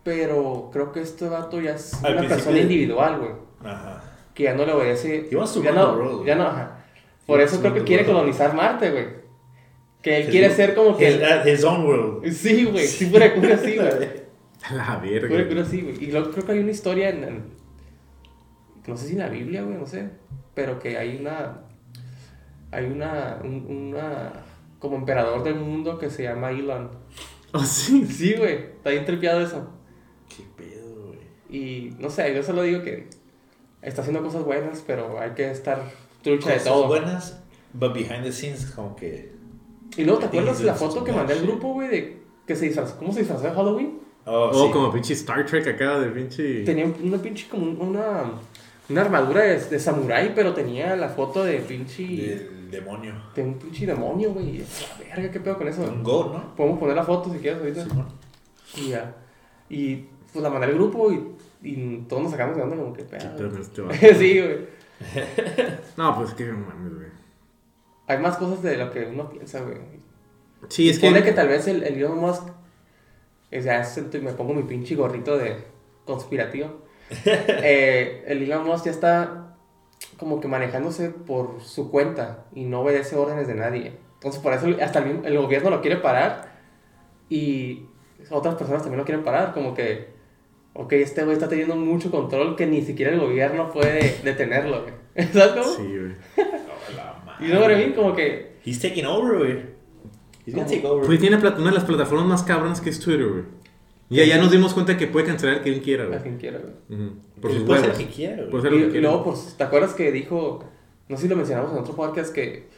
pero 0.02 0.70
creo 0.72 0.92
que 0.92 1.00
este 1.00 1.28
vato 1.28 1.60
ya 1.60 1.74
es 1.74 1.92
Al 2.02 2.18
una 2.18 2.28
persona 2.28 2.58
individual, 2.58 3.18
güey. 3.18 3.32
Ajá. 3.64 4.02
Que 4.38 4.44
ya 4.44 4.54
no 4.54 4.64
le 4.64 4.72
obedece. 4.72 5.28
Ya 5.30 5.72
no, 5.72 5.94
world, 5.94 6.24
ya 6.24 6.36
no, 6.36 6.44
ajá. 6.46 6.84
Por 7.26 7.40
eso 7.40 7.58
creo 7.60 7.74
que 7.74 7.82
quiere 7.82 8.04
world. 8.04 8.18
colonizar 8.18 8.54
Marte, 8.54 8.90
güey. 8.92 9.06
Que 10.00 10.18
él 10.18 10.22
His- 10.26 10.30
quiere 10.30 10.50
ser 10.54 10.74
como 10.76 10.96
que. 10.96 11.10
His, 11.10 11.16
uh, 11.16 11.48
his 11.48 11.64
own 11.64 11.84
world. 11.84 12.32
Sí, 12.32 12.64
güey, 12.66 12.86
sí, 12.86 13.06
pura 13.06 13.34
cura 13.34 13.56
así, 13.56 13.74
güey. 13.74 13.88
La 14.72 15.00
Pura 15.00 15.00
verga. 15.00 15.48
cura 15.48 15.62
así, 15.62 15.80
güey. 15.82 16.04
Y 16.04 16.12
luego 16.12 16.30
creo 16.30 16.46
que 16.46 16.52
hay 16.52 16.58
una 16.60 16.70
historia 16.70 17.08
en, 17.10 17.24
en- 17.24 17.44
No 18.86 18.96
sé 18.96 19.06
si 19.08 19.12
en 19.14 19.18
la 19.18 19.28
Biblia, 19.28 19.62
güey, 19.62 19.76
no 19.76 19.86
sé. 19.86 20.08
Pero 20.54 20.78
que 20.78 20.96
hay 20.96 21.16
una. 21.16 21.62
Hay 22.70 22.84
una. 22.84 23.40
un- 23.42 23.66
una. 23.92 24.32
Como 24.78 24.96
emperador 24.96 25.42
del 25.42 25.56
mundo 25.56 25.98
que 25.98 26.10
se 26.10 26.22
llama 26.22 26.52
Elon. 26.52 26.90
Oh, 27.52 27.64
sí. 27.64 28.06
Sí, 28.06 28.34
güey. 28.34 28.54
Está 28.76 28.90
bien 28.90 29.04
tripeado 29.04 29.40
eso. 29.40 29.68
Qué 30.28 30.44
pedo, 30.56 31.06
güey. 31.08 31.18
Y 31.50 31.96
no 31.98 32.08
sé, 32.08 32.32
yo 32.34 32.42
solo 32.44 32.62
digo 32.62 32.82
que. 32.82 33.08
Está 33.82 34.00
haciendo 34.02 34.22
cosas 34.22 34.44
buenas, 34.44 34.82
pero 34.86 35.18
hay 35.20 35.30
que 35.32 35.50
estar 35.50 35.82
trucha 36.22 36.48
de 36.50 36.54
Cosas 36.56 36.68
todo. 36.72 36.86
buenas, 36.88 37.40
but 37.72 37.92
behind 37.94 38.22
the 38.24 38.32
scenes, 38.32 38.66
como 38.66 38.96
que. 38.96 39.32
Y 39.96 40.04
luego, 40.04 40.18
¿te 40.20 40.26
acuerdas 40.26 40.60
la 40.62 40.74
foto 40.74 41.04
que 41.04 41.12
mandé 41.12 41.34
al 41.34 41.42
grupo, 41.46 41.72
güey? 41.74 41.88
De 41.88 42.18
que 42.46 42.56
se 42.56 42.66
disfrazó. 42.66 42.96
¿Cómo 42.98 43.12
se 43.12 43.20
disfrazó 43.20 43.44
de 43.44 43.50
Halloween? 43.52 43.98
Oh, 44.26 44.50
Oh, 44.52 44.66
sí. 44.66 44.72
como 44.72 44.92
pinche 44.92 45.14
Star 45.14 45.46
Trek 45.46 45.66
acá 45.68 45.98
de 46.00 46.08
pinche... 46.10 46.62
Tenía 46.64 46.86
una 47.02 47.16
pinche 47.18 47.48
como 47.48 47.70
una. 47.82 48.30
Una 48.90 49.02
armadura 49.02 49.42
de, 49.42 49.58
de 49.60 49.78
samurái, 49.78 50.32
pero 50.34 50.54
tenía 50.54 50.96
la 50.96 51.08
foto 51.10 51.44
de 51.44 51.58
pinche. 51.60 52.02
De, 52.02 52.36
Del 52.36 52.70
demonio. 52.70 53.14
un 53.36 53.54
pinche 53.58 53.86
demonio, 53.86 54.32
güey. 54.32 54.62
Verga, 54.98 55.30
¿qué 55.30 55.40
pedo 55.40 55.56
con 55.58 55.68
eso? 55.68 55.82
Un 55.82 56.02
god, 56.02 56.32
¿no? 56.32 56.54
Podemos 56.56 56.78
poner 56.78 56.96
la 56.96 57.04
foto 57.04 57.30
si 57.32 57.38
quieres 57.38 57.60
ahorita. 57.60 57.84
Simón. 57.84 58.06
Y 58.76 58.88
ya. 58.90 59.14
Y 59.70 59.96
pues 60.32 60.42
la 60.42 60.48
mandé 60.50 60.66
al 60.68 60.74
grupo 60.74 61.12
y, 61.12 61.22
y 61.62 61.98
todos 62.08 62.22
nos 62.22 62.32
sacamos 62.32 62.56
de 62.56 62.62
onda 62.62 62.76
como 62.76 62.92
que 62.92 63.04
¿Qué 63.04 63.16
pedo. 63.18 63.58
este 63.58 64.14
sí, 64.14 64.40
güey. 64.40 64.58
No, 65.96 66.16
pues 66.16 66.34
que 66.34 66.44
mames, 66.46 66.94
güey. 66.94 67.08
Hay 68.06 68.18
más 68.18 68.36
cosas 68.36 68.62
de 68.62 68.76
lo 68.76 68.90
que 68.90 69.04
uno 69.06 69.28
piensa, 69.28 69.60
güey. 69.60 69.76
Sí, 70.68 70.88
es 70.88 70.98
que... 70.98 71.22
que 71.22 71.32
tal 71.32 71.48
vez 71.48 71.66
el, 71.68 71.82
el 71.82 71.94
Elon 71.96 72.18
Musk. 72.18 72.42
O 73.50 73.62
sea, 73.62 73.86
me 74.20 74.32
pongo 74.32 74.54
mi 74.54 74.62
pinche 74.64 74.94
gorrito 74.94 75.36
de 75.38 75.64
conspirativo. 76.04 76.86
Eh, 77.24 78.24
el 78.26 78.42
Elon 78.42 78.66
Musk 78.66 78.84
ya 78.86 78.90
está 78.90 79.56
como 80.18 80.40
que 80.40 80.48
manejándose 80.48 81.10
por 81.10 81.60
su 81.62 81.90
cuenta 81.90 82.44
y 82.52 82.64
no 82.64 82.80
obedece 82.80 83.16
órdenes 83.16 83.46
de 83.46 83.54
nadie. 83.54 83.92
Entonces, 84.14 84.40
por 84.42 84.52
eso 84.52 84.66
hasta 84.82 84.98
el, 84.98 85.06
mismo- 85.06 85.24
el 85.26 85.38
gobierno 85.38 85.70
lo 85.70 85.80
quiere 85.80 85.96
parar 85.96 86.58
y 87.28 87.86
otras 88.30 88.56
personas 88.56 88.82
también 88.82 88.98
lo 88.98 89.04
quieren 89.04 89.24
parar. 89.24 89.54
Como 89.54 89.74
que, 89.74 90.08
ok, 90.78 90.92
este 90.94 91.22
güey 91.24 91.34
está 91.34 91.48
teniendo 91.48 91.76
mucho 91.76 92.10
control 92.10 92.56
que 92.56 92.66
ni 92.66 92.82
siquiera 92.82 93.12
el 93.12 93.20
gobierno 93.20 93.70
puede 93.70 94.16
detenerlo, 94.24 94.82
güey. 94.82 94.94
¿Sabes 95.32 95.52
cómo? 95.52 95.64
Sí, 95.64 95.82
güey. 95.82 96.14
Y 97.40 97.52
no, 97.52 97.60
para 97.60 97.76
mí, 97.76 97.92
como 97.94 98.14
que. 98.14 98.56
He's 98.64 98.80
taking 98.80 99.06
over, 99.06 99.38
güey. 99.38 99.58
He's 100.46 100.54
gonna 100.54 100.66
take 100.66 100.86
over. 100.86 101.06
Pues 101.06 101.20
tiene 101.20 101.36
una 101.36 101.50
de 101.50 101.70
las 101.72 101.84
plataformas 101.84 102.26
más 102.26 102.42
cabronas 102.42 102.80
que 102.80 102.90
es 102.90 102.98
Twitter, 103.00 103.26
güey. 103.28 103.42
Ya, 104.10 104.24
ya 104.24 104.38
nos 104.38 104.50
dimos 104.50 104.72
cuenta 104.72 104.96
que 104.96 105.06
puede 105.06 105.26
cancelar 105.26 105.56
a 105.56 105.62
quien 105.62 105.80
quiera, 105.80 106.04
A 106.04 106.06
güey. 106.06 106.20
quien 106.20 106.38
quiera, 106.38 106.58
güey. 106.58 107.00
Ujú. 107.00 107.16
Por 107.42 107.50
Él 107.50 107.58
sus 107.58 107.66
puede 107.66 107.80
ser 107.80 107.90
huevos. 107.90 108.04
que 108.06 108.10
quiera, 108.12 108.36
güey. 108.36 108.50
Por 108.50 108.62
ser 108.62 108.72
lo 108.72 108.76
Y, 108.78 108.80
que 108.80 108.86
y 108.86 108.90
quiera. 108.92 109.08
luego, 109.10 109.24
pues, 109.24 109.54
¿te 109.58 109.64
acuerdas 109.64 109.92
que 109.94 110.10
dijo, 110.10 110.64
no 111.08 111.16
sé 111.16 111.22
si 111.24 111.28
lo 111.28 111.36
mencionamos 111.36 111.72
en 111.72 111.78
otro 111.78 111.94
podcast, 111.94 112.32
que 112.34 112.68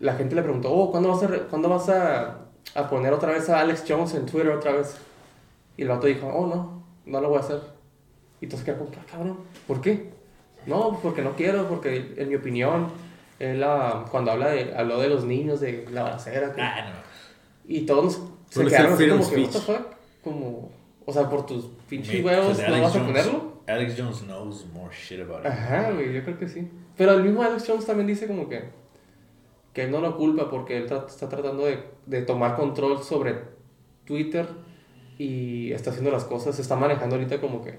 la 0.00 0.14
gente 0.14 0.34
le 0.34 0.42
preguntó, 0.42 0.70
oh, 0.70 0.90
¿cuándo 0.90 1.08
vas 1.08 1.22
a, 1.22 1.26
re- 1.28 1.42
¿cuándo 1.48 1.68
vas 1.70 1.88
a, 1.88 2.46
a 2.74 2.90
poner 2.90 3.12
otra 3.14 3.32
vez 3.32 3.48
a 3.48 3.60
Alex 3.60 3.84
Jones 3.88 4.14
en 4.14 4.26
Twitter 4.26 4.50
otra 4.50 4.72
vez? 4.72 4.96
Y 5.78 5.82
el 5.82 5.88
vato 5.88 6.06
dijo, 6.06 6.26
oh, 6.28 6.46
no, 6.46 6.79
no 7.10 7.20
lo 7.20 7.28
voy 7.30 7.38
a 7.38 7.40
hacer. 7.40 7.60
Y 8.40 8.44
entonces 8.46 8.64
quedó 8.64 8.78
como, 8.78 8.90
"Ah, 8.98 9.04
cabrón, 9.10 9.38
¿por 9.66 9.80
qué? 9.80 10.10
No, 10.66 10.98
porque 11.02 11.22
no 11.22 11.32
quiero, 11.36 11.68
porque 11.68 12.14
en 12.16 12.28
mi 12.28 12.36
opinión, 12.36 12.88
él 13.38 13.62
ah, 13.64 14.04
cuando 14.10 14.30
habla 14.32 14.48
de, 14.48 14.74
habló 14.74 14.98
de 15.00 15.08
los 15.08 15.24
niños, 15.24 15.60
de 15.60 15.86
la 15.90 16.02
balacera, 16.04 16.52
que- 16.52 16.60
Ah, 16.60 16.90
no. 16.92 17.70
y 17.74 17.82
todos 17.86 18.04
nos- 18.04 18.30
se 18.50 18.64
quedaron 18.66 18.92
así 18.94 19.08
como 19.08 19.30
que, 19.30 19.40
what 19.42 19.50
fuck, 19.52 19.86
como, 20.24 20.70
o 21.06 21.12
sea, 21.12 21.28
por 21.28 21.46
tus 21.46 21.66
pinches 21.88 22.24
huevos, 22.24 22.48
because 22.56 22.62
¿no 22.68 22.74
Alex 22.74 22.82
vas 22.82 22.96
a 22.96 22.98
Jones- 22.98 23.06
ponerlo? 23.26 23.50
Alex 23.66 23.94
Jones 23.96 24.20
knows 24.22 24.66
more 24.72 24.94
shit 24.94 25.20
about 25.20 25.40
it. 25.40 25.46
Ajá, 25.46 25.92
güey, 25.92 26.12
yo 26.12 26.22
creo 26.24 26.38
que 26.38 26.48
sí. 26.48 26.68
Pero 26.96 27.12
el 27.12 27.22
mismo 27.22 27.42
Alex 27.42 27.64
Jones 27.66 27.86
también 27.86 28.06
dice 28.08 28.26
como 28.26 28.48
que, 28.48 28.64
que 29.72 29.84
él 29.84 29.90
no 29.92 30.00
lo 30.00 30.16
culpa 30.16 30.50
porque 30.50 30.76
él 30.76 30.88
tra- 30.88 31.06
está 31.06 31.28
tratando 31.28 31.64
de, 31.66 31.78
de 32.06 32.22
tomar 32.22 32.56
control 32.56 33.02
sobre 33.02 33.36
Twitter 34.04 34.46
y 35.22 35.72
está 35.72 35.90
haciendo 35.90 36.10
las 36.10 36.24
cosas, 36.24 36.56
se 36.56 36.62
está 36.62 36.76
manejando 36.76 37.16
ahorita 37.16 37.40
como 37.40 37.62
que 37.62 37.78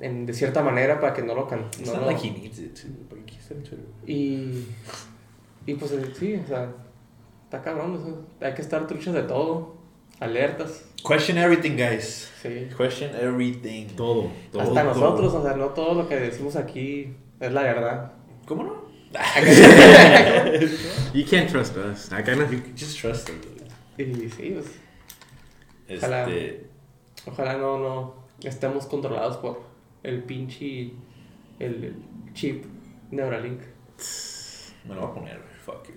en, 0.00 0.24
de 0.26 0.32
cierta 0.32 0.62
manera 0.62 1.00
para 1.00 1.12
que 1.12 1.22
no 1.22 1.34
lo 1.34 1.46
can 1.46 1.66
It's 1.78 1.86
no 1.86 1.92
not 1.92 2.00
lo- 2.02 2.06
like 2.10 2.26
he 2.26 2.30
y, 4.06 4.66
y 5.66 5.74
pues 5.74 5.92
eh, 5.92 6.12
sí, 6.18 6.40
o 6.42 6.46
sea, 6.46 6.70
está 7.44 7.62
cabrón, 7.62 7.94
o 7.96 8.04
sea, 8.38 8.48
hay 8.48 8.54
que 8.54 8.62
estar 8.62 8.86
truchas 8.86 9.14
de 9.14 9.22
todo, 9.22 9.76
alertas, 10.20 10.84
Question 11.06 11.38
everything, 11.38 11.76
guys. 11.76 12.30
sí. 12.42 12.68
Question 12.76 13.14
everything. 13.14 13.86
Todo, 13.96 14.30
todo. 14.50 14.62
Hasta 14.62 14.82
todo. 14.82 14.94
nosotros, 14.94 15.34
o 15.34 15.42
sea, 15.42 15.54
no 15.56 15.66
todo 15.68 15.94
lo 15.94 16.08
que 16.08 16.16
decimos 16.16 16.56
aquí 16.56 17.14
es 17.38 17.52
la 17.52 17.62
verdad. 17.62 18.12
¿Cómo 18.46 18.64
no? 18.64 18.86
You 21.14 21.24
can't 21.30 21.48
trust 21.48 21.76
us. 21.76 22.12
Acá 22.12 22.34
no. 22.34 22.42
You 22.50 22.60
can 22.60 22.74
just 22.76 22.98
trust 23.00 23.28
güey. 23.28 24.10
Y 24.10 24.28
sí, 24.30 24.50
pues, 24.54 24.66
Ojalá. 25.90 26.22
Este, 26.28 26.66
Ojalá 27.26 27.56
no, 27.56 27.78
no 27.78 28.14
estemos 28.42 28.86
controlados 28.86 29.36
por 29.38 29.62
el 30.02 30.22
pinche 30.22 30.92
el, 31.58 31.84
el 31.84 31.96
chip 32.34 32.64
Neuralink. 33.10 33.60
me 34.86 34.94
lo 34.94 35.00
voy 35.02 35.10
a 35.10 35.14
poner. 35.14 35.40
Fuck 35.64 35.88
you. 35.88 35.94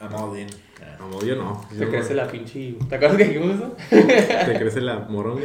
I'm 0.00 0.14
all 0.14 0.38
in. 0.38 0.46
Ah. 0.82 0.96
No. 1.00 1.18
Te 1.70 1.76
Yo- 1.78 1.88
crece 1.90 2.14
la 2.14 2.28
pinche. 2.28 2.74
¿Te 2.88 2.94
acuerdas 2.96 3.16
que 3.18 3.24
dijimos 3.24 3.56
eso? 3.56 3.76
¿Te 3.90 4.58
crece 4.58 4.80
la 4.82 5.00
moronga? 5.00 5.42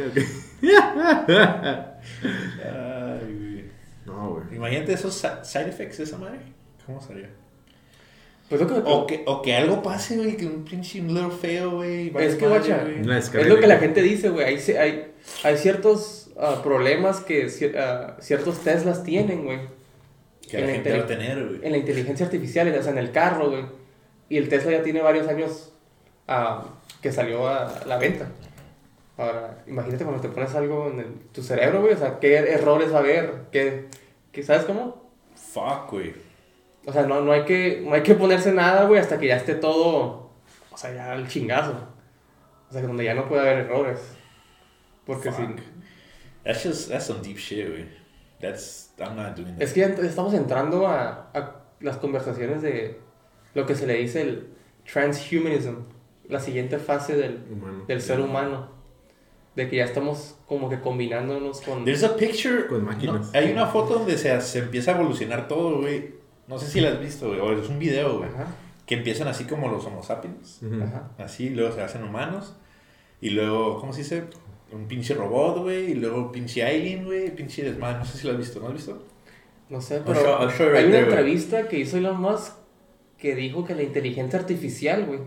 Ay, 2.64 3.34
güey. 3.38 3.64
No, 4.06 4.30
güey. 4.30 4.56
Imagínate 4.56 4.92
esos 4.92 5.14
side 5.14 5.68
effects 5.68 5.98
de 5.98 6.04
esa 6.04 6.18
madre. 6.18 6.40
¿Cómo 6.86 7.00
sería? 7.00 7.30
Pues 8.52 8.60
lo 8.60 8.68
que, 8.68 8.74
O 8.84 9.06
que, 9.06 9.22
o 9.24 9.40
que 9.40 9.54
algo 9.54 9.82
pase, 9.82 10.14
güey, 10.18 10.36
que 10.36 10.44
un 10.44 10.62
pinche 10.62 11.00
un 11.00 11.14
little 11.14 11.30
feo, 11.30 11.70
güey. 11.70 12.12
Es 12.18 12.34
que, 12.34 12.46
guacha, 12.46 12.84
es 12.86 13.46
lo 13.46 13.58
que 13.58 13.66
la 13.66 13.78
gente 13.78 14.02
dice, 14.02 14.28
güey. 14.28 14.44
Hay, 14.44 14.56
hay, 14.76 15.12
hay 15.42 15.56
ciertos 15.56 16.30
ah, 16.38 16.60
problemas 16.62 17.20
que 17.20 17.46
ah, 17.78 18.18
ciertos 18.20 18.58
Teslas 18.58 19.04
tienen, 19.04 19.46
güey. 19.46 19.60
Que 20.46 20.58
la 20.58 20.64
en 20.64 20.66
la 20.66 20.72
gente 20.74 20.92
va 20.98 21.04
a 21.04 21.06
tener, 21.06 21.46
güey. 21.46 21.60
En 21.62 21.72
la 21.72 21.78
inteligencia 21.78 22.26
artificial, 22.26 22.68
o 22.78 22.82
sea, 22.82 22.92
en 22.92 22.98
el 22.98 23.10
carro, 23.10 23.48
güey. 23.48 23.64
Y 24.28 24.36
el 24.36 24.50
Tesla 24.50 24.72
ya 24.72 24.82
tiene 24.82 25.00
varios 25.00 25.28
años 25.28 25.72
ah, 26.28 26.74
que 27.00 27.10
salió 27.10 27.48
a 27.48 27.84
la 27.86 27.96
venta. 27.96 28.28
Ahora, 29.16 29.64
imagínate 29.66 30.04
cuando 30.04 30.20
te 30.20 30.28
pones 30.28 30.54
algo 30.54 30.90
en 30.90 31.00
el- 31.00 31.14
tu 31.32 31.42
cerebro, 31.42 31.80
güey. 31.80 31.94
O 31.94 31.98
sea, 31.98 32.18
qué 32.18 32.36
errores 32.36 32.92
va 32.92 32.98
a 32.98 33.00
haber. 33.00 33.44
¿Qué, 33.50 33.86
qué, 34.30 34.42
¿Sabes 34.42 34.66
cómo? 34.66 35.10
Fuck, 35.36 35.90
güey. 35.90 36.31
O 36.84 36.92
sea, 36.92 37.06
no, 37.06 37.20
no, 37.20 37.32
hay 37.32 37.44
que, 37.44 37.82
no 37.86 37.94
hay 37.94 38.02
que 38.02 38.14
ponerse 38.14 38.52
nada, 38.52 38.86
güey, 38.86 39.00
hasta 39.00 39.18
que 39.18 39.28
ya 39.28 39.36
esté 39.36 39.54
todo. 39.54 40.30
O 40.70 40.76
sea, 40.76 40.92
ya 40.92 41.14
el 41.14 41.28
chingazo. 41.28 41.74
O 42.68 42.72
sea, 42.72 42.80
que 42.80 42.86
donde 42.86 43.04
ya 43.04 43.14
no 43.14 43.28
puede 43.28 43.42
haber 43.42 43.66
errores. 43.66 44.00
Porque 45.06 45.30
si. 45.30 45.42
Fuck. 45.42 45.60
That's 46.44 46.64
just, 46.64 46.88
that's 46.88 47.06
some 47.06 47.20
deep 47.22 47.38
shit, 47.38 47.68
güey. 47.68 47.86
That's, 48.40 48.92
I'm 48.98 49.14
not 49.16 49.36
doing 49.36 49.54
that. 49.54 49.62
Es 49.62 49.72
que 49.72 49.80
ya 49.80 49.86
estamos 49.86 50.34
entrando 50.34 50.88
a, 50.88 51.30
a 51.32 51.62
las 51.80 51.98
conversaciones 51.98 52.62
de 52.62 53.00
lo 53.54 53.66
que 53.66 53.76
se 53.76 53.86
le 53.86 53.94
dice 53.94 54.22
el 54.22 54.48
transhumanism, 54.90 55.74
la 56.28 56.40
siguiente 56.40 56.78
fase 56.78 57.16
del, 57.16 57.44
Humano. 57.50 57.84
del 57.86 58.00
ser 58.00 58.20
humano. 58.20 58.82
De 59.54 59.68
que 59.68 59.76
ya 59.76 59.84
estamos 59.84 60.36
como 60.46 60.70
que 60.70 60.80
combinándonos 60.80 61.60
con. 61.60 61.84
There's 61.84 62.02
a 62.02 62.16
picture. 62.16 62.66
Con 62.66 62.86
máquinas. 62.86 63.32
no, 63.32 63.38
hay 63.38 63.52
una 63.52 63.66
foto 63.66 63.98
donde 63.98 64.16
se, 64.16 64.40
se 64.40 64.60
empieza 64.60 64.92
a 64.92 64.94
evolucionar 64.94 65.46
todo, 65.46 65.82
güey. 65.82 66.21
No 66.48 66.58
sé 66.58 66.66
si 66.66 66.80
la 66.80 66.90
has 66.90 67.00
visto, 67.00 67.28
güey. 67.28 67.40
O 67.40 67.52
es 67.52 67.68
un 67.68 67.78
video, 67.78 68.18
güey. 68.18 68.28
Ajá, 68.30 68.46
Que 68.86 68.96
empiezan 68.96 69.28
así 69.28 69.44
como 69.44 69.68
los 69.68 69.84
Homo 69.86 70.02
sapiens. 70.02 70.60
Ajá. 70.82 71.10
Así, 71.18 71.50
luego 71.50 71.72
se 71.74 71.82
hacen 71.82 72.02
humanos. 72.02 72.56
Y 73.20 73.30
luego, 73.30 73.78
¿cómo 73.78 73.92
se 73.92 74.00
dice? 74.02 74.24
Un 74.72 74.86
pinche 74.88 75.14
robot, 75.14 75.62
güey. 75.62 75.92
Y 75.92 75.94
luego 75.94 76.32
pinche 76.32 76.64
alien, 76.64 77.04
güey. 77.04 77.34
Pinche 77.34 77.62
desmadre. 77.62 77.98
No 78.00 78.04
sé 78.04 78.18
si 78.18 78.26
lo 78.26 78.32
has 78.32 78.38
visto. 78.38 78.58
¿No 78.60 78.66
has 78.68 78.72
visto? 78.74 79.02
No 79.70 79.80
sé, 79.80 79.96
I'll 79.96 80.02
pero 80.04 80.20
show- 80.20 80.42
I'll 80.42 80.50
show 80.50 80.66
you 80.66 80.72
right 80.72 80.78
hay 80.80 80.84
una 80.86 80.92
there, 80.96 81.04
entrevista 81.08 81.68
que 81.68 81.78
hizo 81.78 81.96
Elon 81.96 82.20
Musk 82.20 82.52
que 83.16 83.34
dijo 83.36 83.64
que 83.64 83.74
la 83.74 83.82
inteligencia 83.84 84.38
artificial, 84.38 85.06
güey, 85.06 85.20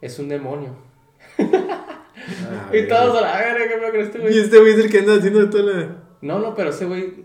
es 0.00 0.18
un 0.18 0.28
demonio. 0.28 0.74
Ah, 2.26 2.68
Y 2.72 2.78
güey. 2.78 2.88
todos 2.88 3.18
a 3.18 3.20
la 3.20 3.38
verga, 3.38 3.68
¿qué 3.68 3.90
con 3.90 4.00
este 4.00 4.18
Y 4.18 4.20
güey? 4.22 4.38
este 4.38 4.58
güey 4.58 4.72
es 4.72 4.78
el 4.78 4.90
que 4.90 4.98
anda 5.00 5.14
haciendo 5.16 5.50
toda 5.50 5.62
la. 5.64 5.96
No, 6.22 6.38
no, 6.38 6.54
pero 6.54 6.70
ese 6.70 6.86
güey. 6.86 7.24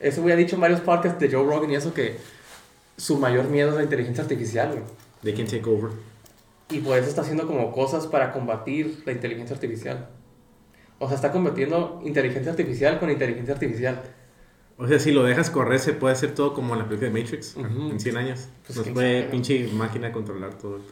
Güey 0.00 0.32
ha 0.32 0.36
dicho 0.36 0.56
en 0.56 0.62
varios 0.62 0.80
podcasts 0.80 1.20
de 1.20 1.30
Joe 1.30 1.44
Rogan 1.44 1.70
y 1.70 1.74
eso 1.74 1.92
que 1.92 2.16
su 2.96 3.18
mayor 3.18 3.46
miedo 3.48 3.70
es 3.70 3.76
la 3.76 3.82
inteligencia 3.82 4.22
artificial. 4.22 4.82
They 5.22 5.34
can 5.34 5.46
take 5.46 5.68
over. 5.68 5.90
Y 6.70 6.78
por 6.78 6.96
eso 6.96 7.08
está 7.08 7.22
haciendo 7.22 7.46
como 7.46 7.72
cosas 7.72 8.06
para 8.06 8.32
combatir 8.32 9.02
la 9.04 9.12
inteligencia 9.12 9.54
artificial. 9.54 10.08
O 10.98 11.06
sea, 11.08 11.16
está 11.16 11.32
combatiendo 11.32 12.00
inteligencia 12.04 12.52
artificial 12.52 12.98
con 12.98 13.10
inteligencia 13.10 13.54
artificial. 13.54 14.02
O 14.76 14.86
sea, 14.86 14.98
si 14.98 15.12
lo 15.12 15.22
dejas 15.24 15.50
correr, 15.50 15.78
se 15.78 15.92
puede 15.92 16.14
hacer 16.14 16.34
todo 16.34 16.54
como 16.54 16.72
en 16.74 16.80
la 16.80 16.88
película 16.88 17.10
de 17.10 17.20
Matrix 17.22 17.56
Ujú. 17.56 17.90
en 17.90 18.00
100 18.00 18.16
años. 18.16 18.48
Pues 18.66 18.78
Nos 18.78 18.88
puede 18.88 19.24
pinche 19.24 19.68
máquina 19.72 20.12
controlar 20.12 20.54
todo. 20.54 20.80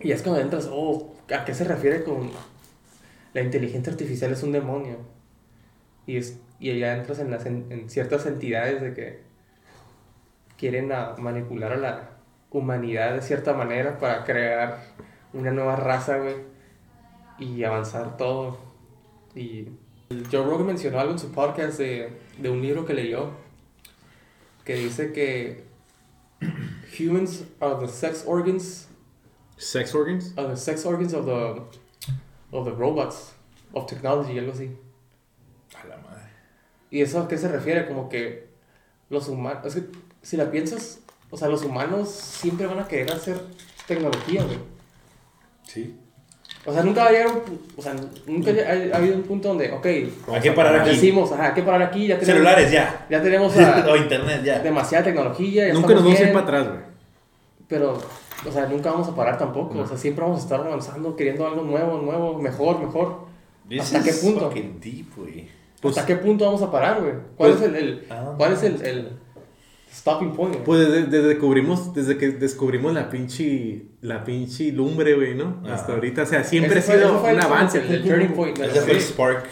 Y 0.00 0.12
es 0.12 0.22
cuando 0.22 0.40
entras, 0.40 0.68
oh, 0.70 1.16
¿a 1.36 1.44
qué 1.44 1.52
se 1.52 1.64
refiere 1.64 2.04
con 2.04 2.30
la 3.34 3.42
inteligencia 3.42 3.92
artificial 3.92 4.32
es 4.32 4.44
un 4.44 4.52
demonio? 4.52 4.98
Y, 6.06 6.18
es, 6.18 6.38
y 6.60 6.78
ya 6.78 6.96
entras 6.96 7.18
en, 7.20 7.30
las, 7.30 7.46
en, 7.46 7.88
ciertas 7.88 8.26
entidades 8.26 8.80
de 8.82 8.94
que 8.94 9.20
quieren 10.56 10.92
a- 10.92 11.14
manipular 11.18 11.72
a 11.72 11.76
la 11.76 12.10
humanidad 12.50 13.14
de 13.14 13.22
cierta 13.22 13.52
manera 13.52 13.98
para 13.98 14.24
crear 14.24 14.80
una 15.32 15.50
nueva 15.52 15.76
raza, 15.76 16.18
güey, 16.18 16.36
y 17.38 17.62
avanzar 17.64 18.16
todo. 18.16 18.58
Y 19.34 19.68
Joe 20.32 20.44
Rogan 20.44 20.66
mencionó 20.66 20.98
algo 20.98 21.12
en 21.12 21.18
su 21.18 21.30
podcast 21.30 21.78
de, 21.78 22.18
de 22.38 22.50
un 22.50 22.62
libro 22.62 22.84
que 22.86 22.94
leyó 22.94 23.30
que 24.64 24.74
dice 24.74 25.12
que 25.12 25.64
humans 26.98 27.44
are 27.60 27.76
the 27.80 27.88
sex 27.88 28.24
organs 28.26 28.86
Sex 29.56 29.94
organs? 29.94 30.32
are 30.36 30.48
the 30.48 30.56
sex 30.56 30.84
organs 30.86 31.12
of 31.14 31.24
the 31.26 31.62
of 32.56 32.64
the 32.64 32.70
robots 32.72 33.34
of 33.74 33.86
technology 33.86 34.38
algo 34.38 34.52
así. 34.52 34.70
Y 36.90 37.02
eso 37.02 37.20
a 37.20 37.28
qué 37.28 37.36
se 37.38 37.48
refiere 37.48 37.86
como 37.86 38.08
que 38.08 38.48
los 39.10 39.28
humanos 39.28 39.64
es 39.66 39.74
que 39.82 39.82
si 40.22 40.36
la 40.36 40.50
piensas 40.50 41.00
o 41.30 41.36
sea 41.36 41.48
los 41.48 41.62
humanos 41.62 42.08
siempre 42.10 42.66
van 42.66 42.78
a 42.78 42.88
querer 42.88 43.12
hacer 43.12 43.40
tecnología 43.86 44.42
güey 44.44 44.58
Sí. 45.64 45.94
o 46.64 46.72
sea 46.72 46.82
nunca 46.82 47.02
va 47.04 47.08
a 47.08 47.12
llegar 47.12 47.28
un 47.28 47.60
o 47.76 47.82
sea 47.82 47.94
nunca 48.26 48.50
ha, 48.50 48.94
ha 48.94 48.98
habido 48.98 49.16
un 49.16 49.22
punto 49.22 49.48
donde 49.48 49.70
ok 49.70 49.84
Hay 49.86 50.40
que 50.42 50.52
parar 50.52 50.80
aquí. 50.80 50.90
decimos 50.90 51.30
ajá 51.32 51.48
hay 51.48 51.54
que 51.54 51.62
parar 51.62 51.82
aquí 51.82 52.06
ya 52.06 52.18
tenemos 52.18 52.36
Celulares 52.38 52.70
ya. 52.72 53.06
ya 53.10 53.22
tenemos 53.22 53.56
a- 53.58 53.86
o 53.90 53.96
internet 53.96 54.42
ya. 54.44 54.58
demasiada 54.60 55.04
tecnología 55.04 55.68
ya 55.68 55.74
Nunca 55.74 55.92
nos 55.94 56.04
vamos 56.04 56.18
a 56.18 56.22
ir 56.22 56.32
para 56.32 56.44
atrás, 56.44 56.68
güey. 56.68 56.80
pero 57.68 57.98
o 58.46 58.52
sea 58.52 58.66
nunca 58.66 58.90
vamos 58.92 59.08
a 59.08 59.14
parar 59.14 59.36
tampoco 59.36 59.78
o 59.80 59.86
sea 59.86 59.96
siempre 59.98 60.22
vamos 60.24 60.40
a 60.40 60.42
estar 60.44 60.60
avanzando 60.60 61.14
queriendo 61.16 61.46
algo 61.46 61.62
nuevo 61.62 61.98
nuevo 62.00 62.38
mejor 62.38 62.78
mejor 62.80 63.26
This 63.68 63.82
¿Hasta 63.82 64.02
qué 64.02 64.12
punto? 64.14 64.48
deep, 64.80 65.14
güey. 65.14 65.46
Pues- 65.80 65.96
¿Hasta 65.96 66.06
qué 66.06 66.16
punto 66.20 66.44
vamos 66.44 66.62
a 66.62 66.70
parar, 66.70 67.00
güey? 67.00 67.12
¿Cuál 67.36 67.52
Pues- 67.52 67.62
es 67.62 67.68
el, 67.68 67.76
el- 67.76 68.04
Ah, 68.10 68.34
cuál 68.36 68.50
no. 68.50 68.56
es 68.56 68.62
el, 68.64 68.82
el 68.84 69.08
stopping 69.94 70.32
point? 70.32 70.54
güey? 70.54 70.64
Pues 70.64 70.80
desde, 70.80 71.02
desde 71.06 71.28
descubrimos, 71.28 71.94
desde 71.94 72.18
que 72.18 72.30
descubrimos 72.30 72.92
la 72.94 73.08
pinche, 73.10 73.82
la 74.00 74.24
pinche 74.24 74.72
lumbre, 74.72 75.14
güey, 75.14 75.34
¿no? 75.34 75.60
Ajá. 75.64 75.74
Hasta 75.74 75.92
ahorita, 75.94 76.22
o 76.22 76.26
sea, 76.26 76.42
siempre 76.44 76.78
Ese 76.78 76.92
ha 76.92 76.96
sido 76.96 77.18
fue 77.20 77.30
un 77.32 77.38
el- 77.38 77.44
avance. 77.44 77.78
El, 77.78 77.94
el 77.94 78.02
turning 78.04 78.32
point. 78.34 78.58
Ese 78.58 78.80
fue 78.80 78.92
el 78.92 79.00
spark. 79.00 79.44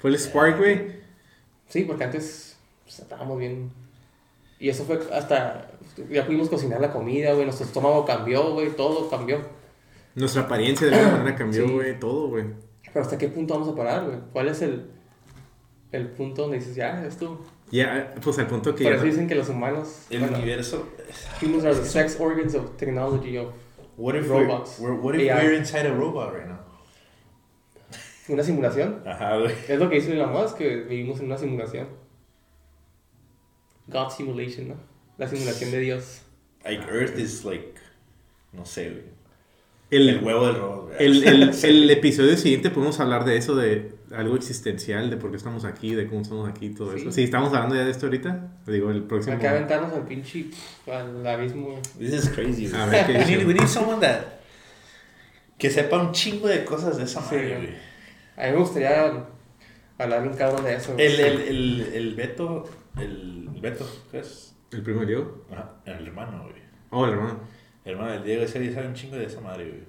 Fue 0.00 0.10
el 0.10 0.18
spark, 0.18 0.58
güey. 0.58 1.02
Sí, 1.68 1.82
porque 1.84 2.04
antes 2.04 2.56
pues, 2.84 2.98
estábamos 3.00 3.38
bien. 3.38 3.70
Y 4.60 4.68
eso 4.68 4.84
fue 4.84 5.00
hasta. 5.12 5.68
Ya 6.10 6.24
pudimos 6.24 6.48
cocinar 6.48 6.80
la 6.80 6.92
comida, 6.92 7.32
güey. 7.32 7.44
Nuestro 7.44 7.66
estómago 7.66 8.04
cambió, 8.04 8.52
güey. 8.54 8.70
Todo 8.70 9.10
cambió. 9.10 9.38
Nuestra 10.14 10.42
apariencia 10.42 10.86
de 10.86 10.94
alguna 10.94 11.18
manera 11.18 11.36
cambió, 11.36 11.66
Sí. 11.66 11.72
güey, 11.72 11.98
todo, 11.98 12.28
güey. 12.28 12.44
Pero 12.92 13.04
¿hasta 13.04 13.18
qué 13.18 13.28
punto 13.28 13.54
vamos 13.54 13.68
a 13.68 13.74
parar, 13.74 14.04
güey? 14.04 14.18
¿Cuál 14.32 14.48
es 14.48 14.60
el, 14.62 14.86
el 15.92 16.08
punto 16.08 16.42
donde 16.42 16.58
dices, 16.58 16.74
ya, 16.74 17.04
esto? 17.06 17.40
Ya, 17.70 18.14
pues 18.22 18.38
al 18.38 18.46
punto 18.48 18.74
que 18.74 18.84
Por 18.84 18.94
eso 18.94 19.04
dicen 19.04 19.28
que 19.28 19.34
los 19.34 19.48
humanos. 19.48 20.06
El 20.10 20.20
bueno, 20.20 20.36
universo. 20.38 20.86
humans 21.40 21.64
are 21.64 21.74
the 21.74 21.84
sex 21.84 22.16
organs 22.18 22.54
of 22.54 22.76
technology 22.76 23.36
of 23.38 23.52
What 23.96 24.14
if 24.16 24.28
Robots. 24.28 24.78
we're, 24.78 24.92
we're- 24.94 25.00
what 25.02 25.14
if 25.14 25.30
AI. 25.30 25.44
we're 25.44 25.54
inside 25.56 25.86
a 25.86 25.92
robot 25.94 26.32
right 26.34 26.46
now? 26.48 26.58
una 28.28 28.42
simulación. 28.42 29.02
Ajá, 29.06 29.36
güey. 29.36 29.52
Es 29.68 29.78
lo 29.78 29.88
que 29.90 29.96
dice 29.96 30.12
Elon 30.12 30.32
Musk, 30.32 30.56
que 30.56 30.76
vivimos 30.76 31.20
en 31.20 31.26
una 31.26 31.36
simulación. 31.38 31.88
God 33.88 34.10
simulation, 34.10 34.68
¿no? 34.68 34.74
La 35.18 35.28
simulación 35.28 35.70
de 35.70 35.80
Dios. 35.80 36.22
Like 36.64 36.84
Earth 36.90 37.18
is 37.18 37.44
like. 37.44 37.74
No 38.52 38.64
sé, 38.64 38.90
güey. 38.90 39.02
el, 39.90 40.08
El 40.08 40.24
huevo 40.24 40.46
del 40.46 40.56
robot, 40.56 40.84
güey. 40.86 40.96
el, 41.06 41.24
el, 41.24 41.42
el 41.64 41.90
episodio 41.90 42.36
siguiente 42.36 42.70
podemos 42.70 43.00
hablar 43.00 43.24
de 43.24 43.36
eso, 43.36 43.54
de 43.56 43.92
algo 44.14 44.36
existencial, 44.36 45.10
de 45.10 45.16
por 45.16 45.30
qué 45.30 45.36
estamos 45.36 45.64
aquí, 45.64 45.94
de 45.94 46.06
cómo 46.06 46.22
estamos 46.22 46.48
aquí, 46.48 46.70
todo 46.70 46.92
Sí. 46.92 47.00
eso. 47.02 47.12
Sí, 47.12 47.24
estamos 47.24 47.48
hablando 47.52 47.74
ya 47.74 47.84
de 47.84 47.90
esto 47.90 48.06
ahorita. 48.06 48.52
Digo, 48.66 48.90
el 48.90 49.04
próximo. 49.04 49.34
Hay 49.34 49.40
que 49.40 49.48
aventarnos 49.48 49.92
al 49.92 50.02
pinche, 50.06 50.46
al 50.90 51.26
abismo. 51.26 51.80
This 51.98 52.12
is 52.12 52.28
crazy. 52.30 52.70
A 52.74 52.86
ver, 52.86 53.06
¿qué 53.06 53.12
we, 53.12 53.24
need, 53.24 53.46
we 53.46 53.54
need 53.54 53.66
someone 53.66 54.00
that. 54.00 54.24
Que 55.58 55.70
sepa 55.70 56.00
un 56.00 56.12
chingo 56.12 56.48
de 56.48 56.64
cosas 56.64 56.96
de 56.96 57.04
esa 57.04 57.22
Sí, 57.22 57.36
güey. 57.36 57.68
A 58.36 58.46
mí 58.46 58.52
me 58.52 58.56
gustaría 58.56 59.24
hablar 59.98 60.22
bien 60.22 60.34
cabrón 60.36 60.64
de 60.64 60.74
eso. 60.74 60.94
El, 60.98 61.20
el, 61.20 61.40
el, 61.42 61.80
el 61.94 62.14
Beto. 62.14 62.68
El 62.98 63.48
Beto, 63.60 63.86
¿qué 64.10 64.20
es? 64.20 64.54
El 64.72 64.82
primo 64.82 65.00
de 65.00 65.06
Diego. 65.06 65.44
Ajá, 65.52 65.70
el 65.84 66.06
hermano, 66.08 66.42
güey. 66.44 66.62
Oh, 66.90 67.04
el 67.06 67.12
hermano. 67.12 67.40
El 67.84 67.92
hermano 67.92 68.12
del 68.12 68.24
Diego, 68.24 68.42
ese 68.42 68.58
día 68.60 68.72
sabe 68.72 68.88
un 68.88 68.94
chingo 68.94 69.16
de 69.16 69.26
esa 69.26 69.40
madre, 69.40 69.68
güey. 69.68 69.82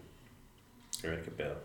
A 1.05 1.07
ver 1.15 1.21
qué 1.23 1.31
pedo. 1.31 1.55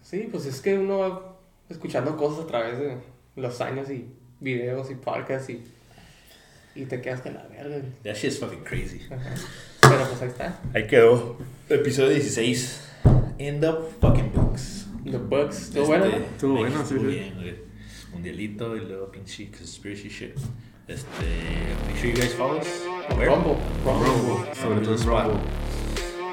Sí, 0.00 0.28
pues 0.30 0.46
es 0.46 0.60
que 0.60 0.76
uno 0.78 0.98
va 0.98 1.31
escuchando 1.72 2.16
cosas 2.16 2.44
a 2.44 2.46
través 2.46 2.78
de 2.78 2.96
los 3.36 3.60
años 3.60 3.90
y 3.90 4.06
videos 4.40 4.90
y 4.90 4.94
podcasts 4.94 5.50
y, 5.50 5.62
y 6.74 6.84
te 6.86 7.00
quedas 7.00 7.20
con 7.20 7.34
la 7.34 7.46
verga. 7.48 7.82
That 8.04 8.14
shit's 8.14 8.38
fucking 8.38 8.64
crazy. 8.64 9.00
Ajá. 9.10 9.34
Pero 9.82 10.08
pues 10.08 10.22
ahí 10.22 10.28
está. 10.28 10.60
Ahí 10.74 10.86
quedó. 10.86 11.36
Episodio 11.68 12.10
16. 12.10 12.88
In 13.38 13.60
the 13.60 13.72
fucking 14.00 14.32
books. 14.32 14.86
The 15.04 15.18
Bugs. 15.18 15.62
Estuvo 15.62 15.82
Este, 15.82 15.98
bueno, 15.98 16.04
¿no? 16.06 16.16
Estuvo 16.16 16.56
bueno, 16.58 16.86
sí, 16.86 16.94
bien, 16.94 17.34
güey. 17.34 17.54
Mundialito 18.12 18.76
y 18.76 18.80
luego 18.80 19.10
pinche 19.10 19.50
conspiracy 19.50 20.08
shit. 20.08 20.36
Este, 20.86 21.06
make 21.86 21.98
sure 21.98 22.12
you 22.12 22.16
guys 22.16 22.34
follow 22.34 22.58
us. 22.58 22.84
Rumble. 23.10 23.56
Rumble. 23.84 24.06
Rumble, 24.06 24.54
sobre 24.54 24.80
todo. 24.80 24.96
Rumble. 24.96 25.40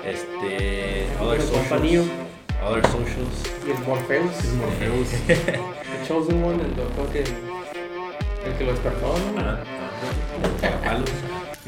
Este, 0.06 1.08
other 1.20 1.40
El 1.40 1.48
socials. 1.48 2.29
Other 2.64 2.86
socials. 2.88 3.44
y 3.66 3.72
el 3.72 3.80
Morpheus. 3.88 4.38
Es 4.40 4.54
Morpheus. 4.54 5.10
The 5.28 6.08
Chosen 6.08 6.44
One, 6.44 6.64
el 6.64 6.76
doctor 6.76 7.08
que. 7.10 7.20
El 7.20 8.54
que 8.58 8.64
lo 8.66 8.72
despertó, 8.72 9.16
¿no? 9.34 9.40
Ajá, 9.42 9.52
ajá. 9.62 10.62
Cagapalos. 10.62 11.10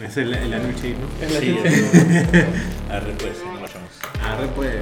Es 0.02 0.18
el, 0.18 0.34
el 0.34 0.50
¿no? 0.52 0.58
Es 1.22 1.34
Sí, 1.34 1.56
que- 1.62 2.46
Arre, 2.94 3.14
pues, 3.20 3.44
no 3.46 3.60
lo 3.60 3.66
hacemos. 3.66 3.90
Arre, 4.24 4.48
pues. 4.56 4.76